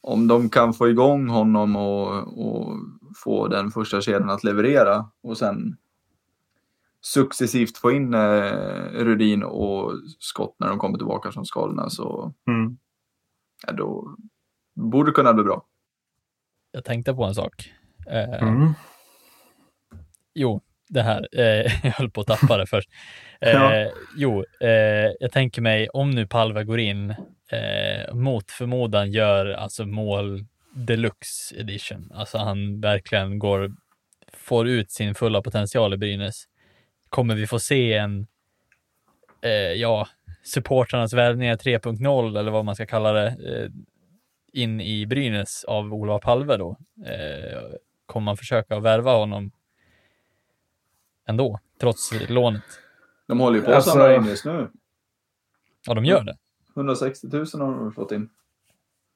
om 0.00 0.28
de 0.28 0.50
kan 0.50 0.74
få 0.74 0.88
igång 0.88 1.28
honom 1.28 1.76
och, 1.76 2.38
och 2.48 2.76
få 3.24 3.48
den 3.48 3.70
första 3.70 4.00
kedjan 4.00 4.30
att 4.30 4.44
leverera 4.44 5.06
och 5.22 5.38
sen 5.38 5.76
successivt 7.00 7.76
få 7.76 7.90
in 7.90 8.14
eh, 8.14 8.52
Rudin 8.92 9.42
och 9.42 9.92
Skott 10.18 10.56
när 10.58 10.68
de 10.68 10.78
kommer 10.78 10.98
tillbaka 10.98 11.32
från 11.32 11.46
skadorna 11.46 11.90
så 11.90 12.34
Mm. 12.48 12.78
Ja, 13.66 13.72
då 13.72 14.16
borde 14.74 15.10
det 15.10 15.14
kunna 15.14 15.32
bli 15.32 15.44
bra. 15.44 15.64
Jag 16.72 16.84
tänkte 16.84 17.14
på 17.14 17.24
en 17.24 17.34
sak. 17.34 17.72
Eh, 18.06 18.42
Mm. 18.42 18.72
Jo, 20.34 20.60
det 20.88 21.02
här. 21.02 21.28
Eh, 21.32 21.72
jag 21.84 21.90
höll 21.92 22.10
på 22.10 22.20
att 22.20 22.26
tappa 22.26 22.56
det 22.56 22.66
först. 22.66 22.88
Eh, 23.40 23.50
Ja. 23.52 23.90
Jo, 24.16 24.44
eh, 24.60 25.12
jag 25.20 25.32
tänker 25.32 25.62
mig 25.62 25.88
om 25.88 26.10
nu 26.10 26.26
Palva 26.26 26.64
går 26.64 26.80
in 26.80 27.10
eh, 27.50 28.14
mot 28.14 28.50
förmodan 28.50 29.12
gör 29.12 29.46
alltså 29.46 29.86
mål 29.86 30.44
deluxe 30.74 31.56
edition. 31.60 32.10
Alltså 32.14 32.38
han 32.38 32.80
verkligen 32.80 33.38
går, 33.38 33.70
får 34.32 34.68
ut 34.68 34.90
sin 34.90 35.14
fulla 35.14 35.42
potential 35.42 35.94
i 35.94 35.96
Brynäs. 35.96 36.44
Kommer 37.08 37.34
vi 37.34 37.46
få 37.46 37.58
se 37.58 37.94
en, 37.94 38.26
eh, 39.42 39.50
ja, 39.52 40.08
supportrarnas 40.48 41.12
värvningar 41.12 41.56
3.0 41.56 42.38
eller 42.38 42.50
vad 42.50 42.64
man 42.64 42.74
ska 42.74 42.86
kalla 42.86 43.12
det, 43.12 43.26
eh, 43.28 43.70
in 44.52 44.80
i 44.80 45.06
Brynäs 45.06 45.64
av 45.64 45.94
Olof 45.94 46.22
Palve 46.22 46.56
då? 46.56 46.76
Eh, 47.06 47.62
kommer 48.06 48.24
man 48.24 48.36
försöka 48.36 48.78
värva 48.80 49.12
honom 49.16 49.50
ändå, 51.28 51.60
trots 51.80 52.28
lånet? 52.28 52.62
De 53.26 53.40
håller 53.40 53.56
ju 53.58 53.62
på 53.64 53.70
att 53.70 53.76
Alltså- 53.76 53.90
samla 53.90 54.14
in 54.16 54.24
just 54.24 54.44
nu. 54.44 54.70
Ja, 55.86 55.94
de 55.94 56.04
gör 56.04 56.22
det. 56.24 56.36
160 56.76 57.26
000 57.32 57.46
har 57.52 57.74
de 57.78 57.92
fått 57.92 58.12
in. 58.12 58.28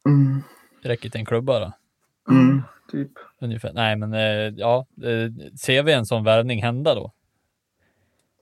Mm. 0.09 0.43
Det 0.83 0.89
räcker 0.89 1.11
till 1.11 1.21
en 1.21 1.27
klubba 1.27 1.61
då. 1.61 1.73
Mm. 2.31 2.63
Typ. 2.93 3.11
Ungefär. 3.41 3.73
Nej, 3.73 3.97
men 3.97 4.15
eh, 4.15 4.55
ja, 4.57 4.87
ser 5.61 5.83
vi 5.83 5.93
en 5.93 6.07
sån 6.07 6.25
värvning 6.25 6.63
hända 6.63 6.95
då? 6.95 7.13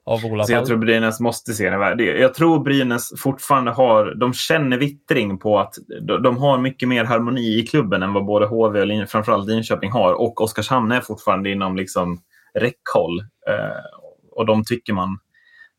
Av 0.05 0.25
Ola 0.25 0.45
Så 0.45 0.53
jag 0.53 0.67
tror 0.67 0.77
Brynäs 0.77 1.21
måste 1.21 1.53
se 1.53 1.71
det 1.71 1.79
värde. 1.79 2.05
Jag 2.05 2.35
tror 2.35 2.61
Brynäs 2.61 3.13
fortfarande 3.19 3.71
har, 3.71 4.15
de 4.15 4.33
känner 4.33 4.79
vittring 4.79 5.39
på 5.39 5.59
att 5.59 5.75
de, 6.03 6.23
de 6.23 6.37
har 6.37 6.59
mycket 6.59 6.89
mer 6.89 7.05
harmoni 7.05 7.59
i 7.59 7.67
klubben 7.67 8.03
än 8.03 8.13
vad 8.13 8.25
både 8.25 8.47
HV 8.47 8.81
och 8.81 8.87
Lin, 8.87 9.07
framförallt 9.07 9.49
Linköping 9.49 9.91
har. 9.91 10.13
Och 10.13 10.41
Oskarshamn 10.41 10.93
är 10.93 11.01
fortfarande 11.01 11.51
inom 11.51 11.77
liksom 11.77 12.23
räckhåll. 12.55 13.21
Eh, 13.21 14.01
och 14.33 14.47
de 14.47 14.65
tycker 14.65 14.93
man 14.93 15.19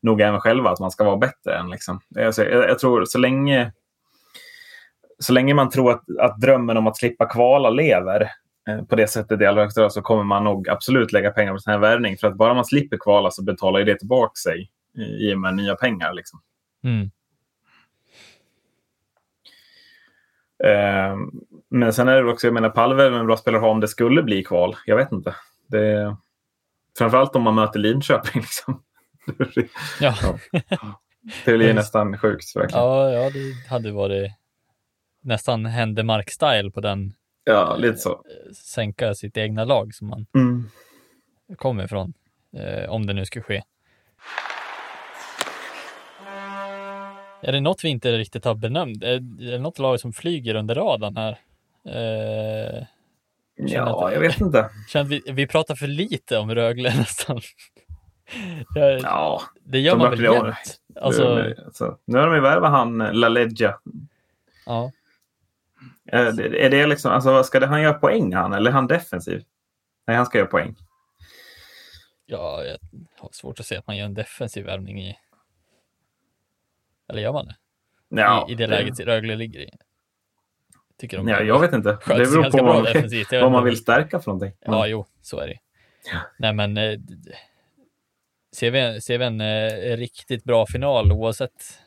nog 0.02 0.20
även 0.20 0.40
själva 0.40 0.70
att 0.70 0.80
man 0.80 0.90
ska 0.90 1.04
vara 1.04 1.16
bättre 1.16 1.58
än. 1.58 1.70
Liksom. 1.70 2.00
Alltså, 2.18 2.44
jag, 2.44 2.70
jag 2.70 2.78
tror 2.78 3.04
så 3.04 3.18
länge, 3.18 3.72
så 5.18 5.32
länge 5.32 5.54
man 5.54 5.70
tror 5.70 5.90
att, 5.90 6.02
att 6.20 6.40
drömmen 6.40 6.76
om 6.76 6.86
att 6.86 6.96
slippa 6.96 7.26
kvala 7.26 7.70
lever 7.70 8.30
på 8.88 8.96
det 8.96 9.06
sättet 9.06 9.40
i 9.40 9.46
allra 9.46 9.62
högsta 9.62 9.80
grad 9.80 9.92
så 9.92 10.02
kommer 10.02 10.24
man 10.24 10.44
nog 10.44 10.68
absolut 10.68 11.12
lägga 11.12 11.30
pengar 11.30 11.52
på 11.52 11.58
sån 11.58 11.72
här 11.72 11.80
värvning. 11.80 12.16
För 12.16 12.28
att 12.28 12.36
bara 12.36 12.54
man 12.54 12.64
slipper 12.64 12.96
kvala 12.96 13.30
så 13.30 13.42
betalar 13.42 13.78
ju 13.78 13.84
det 13.84 13.98
tillbaka 13.98 14.34
sig 14.34 14.70
i 14.96 15.02
i 15.02 15.34
och 15.34 15.38
med 15.38 15.54
nya 15.54 15.74
pengar. 15.74 16.12
Liksom. 16.12 16.40
Mm. 16.84 17.10
Eh, 20.64 21.16
men 21.68 21.92
sen 21.92 22.08
är 22.08 22.22
det 22.22 22.30
också, 22.30 22.46
jag 22.46 22.54
menar 22.54 22.70
Palve 22.70 23.04
är 23.04 23.10
en 23.10 23.26
bra 23.26 23.36
spelare 23.36 23.58
att 23.58 23.64
ha 23.64 23.70
om 23.70 23.80
det 23.80 23.88
skulle 23.88 24.22
bli 24.22 24.44
kval. 24.44 24.76
Jag 24.86 24.96
vet 24.96 25.12
inte. 25.12 25.34
Det, 25.66 26.16
framförallt 26.98 27.36
om 27.36 27.42
man 27.42 27.54
möter 27.54 27.78
Linköping. 27.78 28.42
Liksom. 28.42 28.82
Ja. 30.00 30.14
Det 31.44 31.56
blir 31.56 31.74
nästan 31.74 32.18
sjukt 32.18 32.56
verkligen. 32.56 32.84
Ja, 32.84 33.10
ja, 33.10 33.30
det 33.30 33.68
hade 33.68 33.92
varit 33.92 34.32
nästan 35.20 35.66
Händemark-style 35.66 36.70
på 36.70 36.80
den. 36.80 37.14
Ja, 37.44 37.76
lite 37.76 37.96
så. 37.98 38.10
eh, 38.12 38.52
Sänka 38.54 39.14
sitt 39.14 39.36
egna 39.36 39.64
lag 39.64 39.94
som 39.94 40.08
man 40.08 40.26
Mm. 40.34 40.68
kommer 41.56 41.84
ifrån. 41.84 42.12
Eh, 42.56 42.90
om 42.90 43.06
det 43.06 43.12
nu 43.12 43.24
ska 43.24 43.42
ske. 43.42 43.62
Är 47.44 47.52
det 47.52 47.60
något 47.60 47.84
vi 47.84 47.88
inte 47.88 48.18
riktigt 48.18 48.44
har 48.44 48.54
benämnt? 48.54 49.02
Är 49.04 49.18
det 49.20 49.58
något 49.58 49.78
lag 49.78 50.00
som 50.00 50.12
flyger 50.12 50.54
under 50.54 50.74
radarn 50.74 51.16
här? 51.16 51.38
Eh, 51.86 52.84
Ja, 53.56 54.12
jag 54.12 54.20
vet 54.20 54.40
inte. 54.40 54.70
känner 54.88 55.08
vi, 55.10 55.22
vi 55.32 55.46
pratar 55.46 55.74
för 55.74 55.86
lite 55.86 56.38
om 56.38 56.54
Rögle 56.54 56.88
nästan. 56.96 57.40
Ja, 59.02 59.42
det 59.64 59.78
gör 59.78 59.92
de 59.92 59.98
man 59.98 60.10
väl 60.10 60.22
jämt? 60.22 60.54
Alltså, 61.00 61.34
nu, 61.34 61.62
alltså, 61.66 61.84
har 62.12 62.26
de 62.26 62.34
ju 62.34 62.40
värvat 62.40 62.70
han 62.70 62.98
La 62.98 63.28
Leggia. 63.28 63.78
ja. 64.66 64.90
Är 66.04 66.32
det, 66.32 66.66
är 66.66 66.70
det 66.70 66.86
liksom, 66.86 67.12
alltså, 67.12 67.42
ska 67.42 67.60
det, 67.60 67.66
han 67.66 67.82
göra 67.82 67.94
poäng 67.94 68.34
han 68.34 68.52
eller 68.52 68.70
är 68.70 68.74
han 68.74 68.86
defensiv? 68.86 69.44
Nej, 70.06 70.16
han 70.16 70.26
ska 70.26 70.38
göra 70.38 70.48
poäng. 70.48 70.76
ja, 72.26 72.64
jag 72.64 72.78
har 73.18 73.28
svårt 73.32 73.60
att 73.60 73.66
se 73.66 73.76
att 73.76 73.86
man 73.86 73.96
gör 73.96 74.06
en 74.06 74.14
defensiv 74.14 74.64
värvning 74.64 75.02
i... 75.02 75.18
Eller 77.08 77.22
gör 77.22 77.32
man 77.32 77.46
det? 77.46 77.56
Ja, 78.08 78.46
I, 78.48 78.52
I 78.52 78.54
det 78.54 78.66
läget 78.66 79.00
Rögle 79.00 79.36
ligger 79.36 79.60
i. 79.60 79.70
Tycker 80.98 81.16
de 81.16 81.28
Ja, 81.28 81.40
jag 81.40 81.60
vet 81.60 81.72
inte. 81.72 81.98
Det 82.06 82.14
beror 82.14 82.50
på 82.50 82.64
vad 82.64 82.74
man, 82.94 83.08
vet 83.08 83.32
vad 83.32 83.52
man 83.52 83.64
vill 83.64 83.76
stärka 83.76 84.20
för 84.20 84.30
någonting. 84.30 84.58
Ja, 84.60 84.86
jo, 84.86 85.06
så 85.20 85.38
är 85.38 85.46
det. 85.46 85.58
Ja. 86.12 86.18
Nej, 86.38 86.52
men 86.52 86.76
eh, 86.76 86.98
ser 88.52 88.70
vi, 88.70 89.00
ser 89.00 89.18
vi 89.18 89.24
en 89.24 89.40
eh, 89.40 89.96
riktigt 89.96 90.44
bra 90.44 90.66
final 90.66 91.12
oavsett 91.12 91.78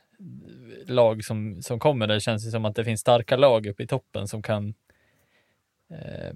lag 0.88 1.24
som, 1.24 1.62
som 1.62 1.80
kommer, 1.80 2.08
där 2.08 2.20
känns 2.20 2.46
det 2.46 2.52
som 2.52 2.66
att 2.66 2.76
det 2.76 2.84
finns 2.86 3.02
starka 3.02 3.38
lag 3.38 3.66
uppe 3.68 3.84
i 3.84 3.88
toppen 3.88 4.28
som 4.28 4.42
kan 4.42 4.74
eh, 5.92 6.34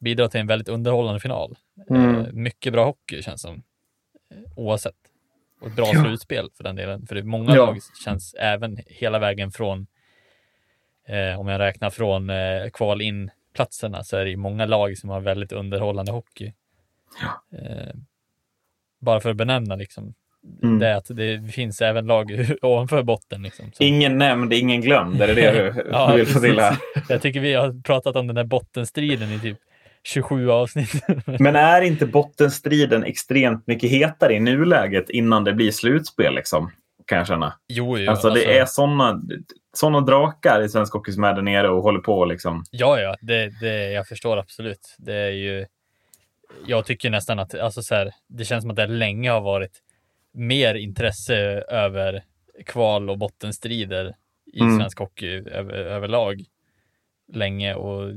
bidra 0.00 0.28
till 0.28 0.40
en 0.40 0.46
väldigt 0.46 0.68
underhållande 0.68 1.20
final. 1.20 1.56
Mm. 1.90 2.16
Eh, 2.16 2.32
mycket 2.32 2.72
bra 2.72 2.84
hockey 2.84 3.22
känns 3.22 3.42
som, 3.42 3.62
eh, 4.30 4.38
oavsett. 4.56 4.96
Och 5.60 5.66
ett 5.68 5.76
bra 5.76 5.90
Ja. 5.92 6.02
slutspel 6.02 6.50
för 6.56 6.64
den 6.64 6.76
delen. 6.76 7.06
För 7.06 7.14
det 7.14 7.20
är 7.20 7.24
många 7.24 7.54
Ja. 7.54 7.66
lag 7.66 7.78
känns 8.04 8.34
även 8.34 8.78
hela 8.86 9.18
vägen 9.18 9.50
från, 9.50 9.86
eh, 11.06 11.40
om 11.40 11.48
jag 11.48 11.58
räknar 11.58 11.90
från 11.90 12.30
eh, 12.30 12.70
kval 12.72 13.02
in 13.02 13.30
platserna 13.54 14.04
så 14.04 14.16
är 14.16 14.24
det 14.24 14.30
ju 14.30 14.36
många 14.36 14.66
lag 14.66 14.98
som 14.98 15.10
har 15.10 15.20
väldigt 15.20 15.52
underhållande 15.52 16.12
hockey. 16.12 16.52
Ja. 17.22 17.58
Eh, 17.58 17.94
bara 18.98 19.20
för 19.20 19.30
att 19.30 19.36
benämna 19.36 19.76
liksom, 19.76 20.14
Mm. 20.62 20.78
det 20.78 20.96
att 20.96 21.06
det 21.08 21.52
finns 21.52 21.82
även 21.82 22.06
lag 22.06 22.30
ovanför 22.62 23.02
botten. 23.02 23.42
Liksom, 23.42 23.72
som, 23.72 23.86
Ingen 23.86 24.18
nämnd, 24.18 24.52
ingen 24.52 24.80
glömd. 24.80 25.22
Är 25.22 25.26
det 25.26 25.34
det 25.34 25.50
du, 25.50 25.84
Ja, 25.92 26.10
du 26.12 26.16
vill 26.16 26.26
få 26.26 26.40
till 26.40 26.60
här? 26.60 26.76
Jag 27.08 27.22
tycker 27.22 27.40
vi 27.40 27.54
har 27.54 27.82
pratat 27.82 28.16
om 28.16 28.26
den 28.26 28.36
här 28.36 28.44
bottenstriden 28.44 29.32
i 29.32 29.40
typ 29.40 29.58
27 30.02 30.50
avsnitt. 30.50 30.92
Men 31.38 31.56
är 31.56 31.82
inte 31.82 32.06
bottenstriden 32.06 33.04
extremt 33.04 33.66
mycket 33.66 33.90
hetare 33.90 34.34
i 34.34 34.40
nuläget 34.40 35.10
innan 35.10 35.44
det 35.44 35.52
blir 35.52 35.70
slutspel? 35.70 36.34
Liksom, 36.34 36.70
kan 37.06 37.18
jag 37.18 37.26
känna. 37.26 37.54
jo, 37.68 37.98
jo, 37.98 38.10
Alltså, 38.10 38.30
det 38.30 38.58
är 38.58 38.66
såna, 38.66 39.22
såna 39.72 40.00
drakar 40.00 40.62
i 40.62 40.68
svensk 40.68 40.92
hockey 40.92 41.12
som 41.12 41.24
är 41.24 41.34
där 41.34 41.42
nere 41.42 41.68
och 41.68 41.82
håller 41.82 42.00
på. 42.00 42.24
Liksom. 42.24 42.64
Ja, 42.70 43.00
ja, 43.00 43.16
det, 43.20 43.60
det, 43.60 43.92
jag 43.92 44.06
förstår 44.06 44.36
absolut. 44.36 44.94
Det 44.98 45.14
är 45.14 45.30
ju, 45.30 45.66
jag 46.66 46.86
tycker 46.86 47.10
nästan 47.10 47.38
att 47.38 47.54
alltså 47.54 47.82
så 47.82 47.94
här, 47.94 48.12
det 48.28 48.44
känns 48.44 48.62
som 48.62 48.70
att 48.70 48.76
det 48.76 48.86
länge 48.86 49.30
har 49.30 49.40
varit 49.40 49.82
mer 50.36 50.74
intresse 50.74 51.36
över 51.68 52.24
kval 52.66 53.10
och 53.10 53.18
bottenstrider 53.18 54.14
i 54.52 54.60
Mm. 54.60 54.78
svensk 54.78 54.98
hockey 54.98 55.28
över, 55.50 55.74
överlag 55.74 56.44
länge 57.32 57.74
och 57.74 58.08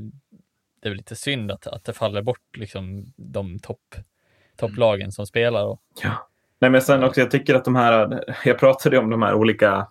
det 0.81 0.87
är 0.87 0.89
väl 0.89 0.97
lite 0.97 1.15
synd 1.15 1.51
att, 1.51 1.67
att 1.67 1.83
det 1.83 1.93
faller 1.93 2.21
bort 2.21 2.57
liksom 2.57 3.05
de 3.17 3.59
topp, 3.59 3.95
topplagen 4.57 5.11
som 5.11 5.25
spelar. 5.25 5.65
Och, 5.65 5.81
Nej, 6.61 6.69
men 6.69 6.81
sen 6.81 7.03
också, 7.03 7.19
jag 7.21 7.31
tycker 7.31 7.55
att 7.55 7.65
de 7.65 7.75
här, 7.75 8.23
jag 8.45 8.59
pratade 8.59 8.97
om 8.97 9.09
de 9.09 9.21
här 9.21 9.33
olika 9.33 9.87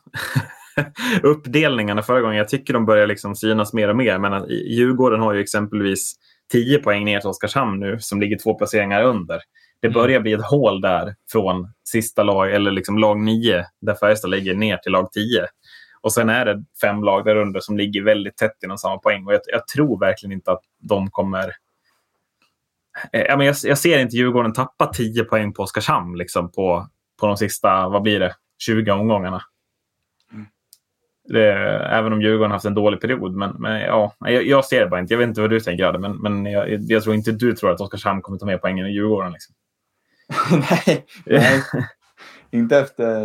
uppdelningarna 1.23 2.03
förra 2.03 2.21
gången. 2.21 2.37
Jag 2.37 2.49
tycker 2.49 2.75
de 2.75 2.87
börjar 2.87 3.07
liksom 3.07 3.35
synas 3.37 3.73
mer 3.73 3.89
och 3.89 3.97
mer. 3.97 4.19
Men 4.19 4.49
Djurgården 4.49 5.21
har 5.21 5.35
ju 5.35 5.41
exempelvis 5.41 6.15
10 6.53 6.79
poäng 6.79 7.05
ner 7.05 7.21
till 7.21 7.29
Oskarshamn 7.29 7.81
nu 7.81 7.99
som 8.01 8.21
ligger 8.21 8.39
två 8.39 8.55
placeringar 8.55 9.03
under. 9.03 9.41
Det 9.81 9.87
Mm. 9.87 9.95
börjar 9.95 10.21
bli 10.21 10.33
ett 10.33 10.45
hål 10.47 10.81
där 10.81 11.15
från 11.33 11.73
sista 11.85 12.23
lag, 12.23 12.53
eller 12.53 12.71
liksom 12.71 12.99
lag 12.99 13.21
9 13.21 13.65
där 13.81 13.95
Färjestad 13.95 14.31
ligger 14.31 14.55
ner 14.55 14.77
till 14.77 14.93
lag 14.93 15.13
10. 15.13 15.47
Och 16.01 16.13
sen 16.13 16.29
är 16.29 16.45
det 16.45 16.65
fem 16.81 17.03
lag 17.03 17.25
där 17.25 17.37
under 17.37 17.61
som 17.61 17.77
ligger 17.77 18.03
väldigt 18.03 18.37
tätt 18.37 18.63
inom 18.65 18.79
samma 18.79 18.99
poäng. 18.99 19.27
Och 19.27 19.35
jag, 19.35 19.41
jag 19.47 19.67
tror 19.67 20.01
verkligen 20.01 20.33
inte 20.33 20.53
att 20.53 20.63
de 20.79 21.11
kommer... 21.11 21.53
Eh, 23.13 23.37
men 23.37 23.47
jag, 23.47 23.57
jag 23.63 23.79
ser 23.79 23.99
inte 23.99 24.17
Djurgården 24.17 24.53
tappa 24.53 24.87
10 24.87 25.25
poäng 25.25 25.53
på 25.53 25.63
Oskarshamn 25.63 26.19
liksom, 26.19 26.53
på, 26.53 26.89
på 27.21 27.27
de 27.27 27.37
sista, 27.37 27.89
vad 27.89 28.03
blir 28.03 28.21
det, 28.21 28.35
20 28.59 28.91
omgångarna. 28.91 29.43
Det, 31.29 31.53
även 31.91 32.13
om 32.13 32.23
Djurgården 32.23 32.53
haft 32.53 32.65
en 32.65 32.75
dålig 32.75 33.01
period. 33.01 33.35
Men, 33.35 33.57
men 33.59 33.81
ja, 33.81 34.15
jag, 34.19 34.47
jag 34.47 34.65
ser 34.65 34.81
det 34.81 34.87
bara 34.87 35.01
inte. 35.01 35.15
Jag 35.15 35.19
vet 35.19 35.29
inte 35.29 35.41
vad 35.41 35.51
du 35.51 35.61
tänker, 35.61 35.85
Adde, 35.85 35.99
men, 35.99 36.17
men 36.17 36.47
jag, 36.47 36.69
jag 36.81 37.03
tror 37.03 37.15
inte 37.15 37.33
du 37.33 37.53
tror 37.53 37.71
att 37.71 37.81
Oskarshamn 37.81 38.23
kommer 38.23 38.39
ta 38.39 38.47
mer 38.47 38.59
poäng 38.59 38.79
än 38.79 38.93
Djurgården. 38.93 39.33
Liksom. 39.33 39.55
nej, 40.71 41.07
nej, 41.27 41.63
inte 42.51 42.79
efter 42.79 43.21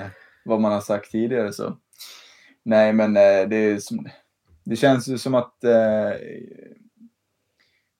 eh, 0.00 0.06
vad 0.44 0.60
man 0.60 0.72
har 0.72 0.80
sagt 0.80 1.10
tidigare 1.10 1.52
så. 1.52 1.76
Nej, 2.64 2.92
men 2.92 3.16
eh, 3.16 3.48
det 3.48 3.82
som, 3.84 4.08
det 4.64 4.76
känns 4.76 5.08
ju 5.08 5.18
som 5.18 5.34
att 5.34 5.64
eh, 5.64 6.10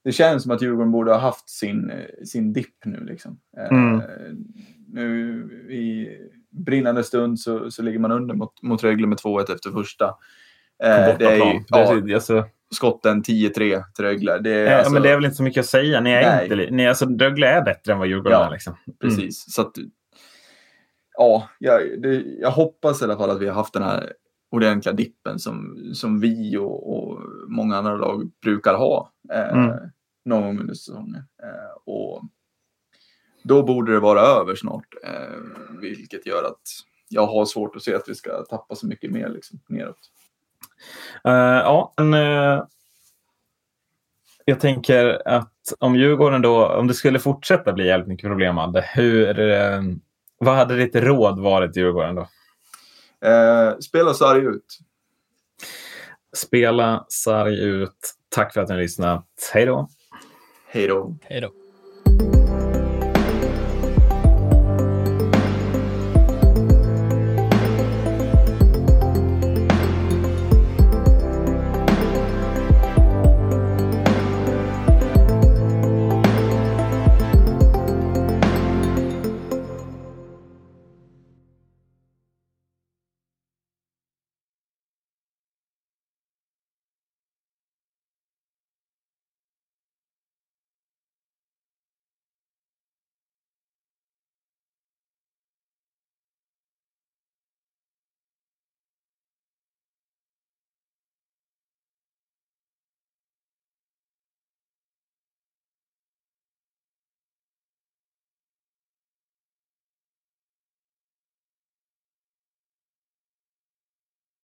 det 0.05 0.13
känns 0.13 0.43
som 0.43 0.53
att 0.53 0.63
Djurgården 0.63 0.93
borde 0.93 1.13
ha 1.13 1.19
haft 1.19 1.49
sin, 1.51 1.93
sin 2.25 2.53
dipp 2.53 2.85
nu. 2.85 3.05
Liksom. 3.05 3.41
Eh, 3.59 3.69
Mm. 3.71 4.03
Nu 4.93 5.43
i 5.71 6.09
brinnande 6.51 7.05
stund 7.05 7.41
så, 7.41 7.71
så 7.71 7.83
ligger 7.83 7.99
man 7.99 8.13
under 8.13 8.35
mot, 8.35 8.63
mot 8.63 8.85
Rögle 8.85 9.07
med 9.07 9.19
2-1 9.19 9.53
efter 9.55 9.71
första. 9.71 10.07
På 10.09 10.85
Eh, 10.87 11.19
det 11.19 11.25
är 11.25 11.37
ju, 11.37 11.41
bortaplan. 11.59 11.87
ja, 11.97 12.01
Det 12.01 12.13
är- 12.13 12.15
alltså, 12.15 12.45
skotten 12.75 13.23
10-3 13.23 13.83
till 13.95 14.05
Rögle. 14.05 14.39
Det 14.39 14.51
är, 14.51 14.71
ja, 14.71 14.77
alltså, 14.77 14.93
men 14.93 15.03
det 15.03 15.11
är 15.11 15.15
väl 15.15 15.25
inte 15.25 15.37
så 15.37 15.43
mycket 15.43 15.61
att 15.61 15.67
säga. 15.67 16.01
Ni 16.01 16.11
är 16.11 16.23
Nej. 16.23 16.45
inte, 16.45 16.71
ni, 16.77 16.89
alltså, 16.89 17.07
Rögle 17.07 17.47
är 17.47 17.63
bättre 17.63 17.93
än 17.93 17.99
vad 17.99 18.09
Djurgården 18.09 18.39
Ja. 18.41 18.47
är. 18.47 18.51
Liksom. 18.51 18.75
Precis. 19.01 19.55
Så 19.55 19.63
att, 19.63 19.73
ja, 21.19 21.49
jag, 21.59 22.03
det, 22.03 22.15
jag 22.41 22.51
hoppas 22.51 23.01
i 23.03 23.05
alla 23.05 23.17
fall 23.17 23.31
att 23.31 23.41
vi 23.41 23.47
har 23.47 23.55
haft 23.55 23.73
den 23.75 23.83
här 23.83 24.13
ordentliga 24.51 24.93
dippen 24.95 25.39
som, 25.39 25.77
som 25.95 26.21
vi 26.21 26.57
och, 26.57 26.99
och 26.99 27.21
många 27.49 27.77
andra 27.77 27.97
lag 27.97 28.31
brukar 28.43 28.75
ha 28.75 29.13
eh, 29.33 29.53
Mm. 29.59 29.77
någon 30.25 30.43
gång 30.43 30.61
under 30.61 30.75
säsongen. 30.75 31.23
Eh, 31.43 31.93
och 31.93 32.23
då 33.43 33.63
borde 33.63 33.93
det 33.93 34.01
vara 34.01 34.21
över 34.21 34.55
snart, 34.55 34.95
eh, 35.05 35.37
vilket 35.81 36.27
gör 36.27 36.45
att 36.45 36.61
jag 37.09 37.27
har 37.27 37.45
svårt 37.45 37.77
att 37.77 37.83
se 37.83 37.95
att 37.95 38.09
vi 38.09 38.15
ska 38.15 38.43
tappa 38.43 38.75
så 38.75 38.87
mycket 38.87 39.11
mer 39.11 39.29
liksom, 39.29 39.61
neråt. 39.69 39.99
Eh, 41.25 41.33
ja, 41.65 41.95
men, 41.97 42.15
eh, 42.15 42.65
jag 44.45 44.61
tänker 44.61 45.29
att 45.29 45.53
om 45.79 45.97
Djurgården 45.97 46.43
då, 46.43 46.67
om 46.67 46.87
det 46.87 46.95
skulle 46.95 47.19
fortsätta 47.19 47.73
bli 47.73 47.87
jävligt 47.87 48.09
mycket 48.09 48.29
problem, 48.29 48.59
Adde, 48.59 48.85
hur, 48.95 49.41
eh, 49.41 49.83
vad 50.39 50.55
hade 50.55 50.77
ditt 50.77 50.95
råd 50.95 51.41
varit 51.41 51.73
till 51.73 51.83
Djurgården 51.83 52.15
då? 52.15 52.29
Spela 53.81 54.15
sarg 54.15 54.45
ut. 54.45 54.79
Spela 56.37 57.07
sarg 57.09 57.61
ut. 57.61 58.15
Tack 58.29 58.55
för 58.55 58.61
att 58.61 58.69
ni 58.69 58.75
har 58.75 58.83
lyssnat. 58.83 59.27
Hej 59.53 59.67
då! 59.67 59.89
Hej 60.69 60.89
då. 60.89 61.17
Hej 61.23 61.41
då. 61.41 61.51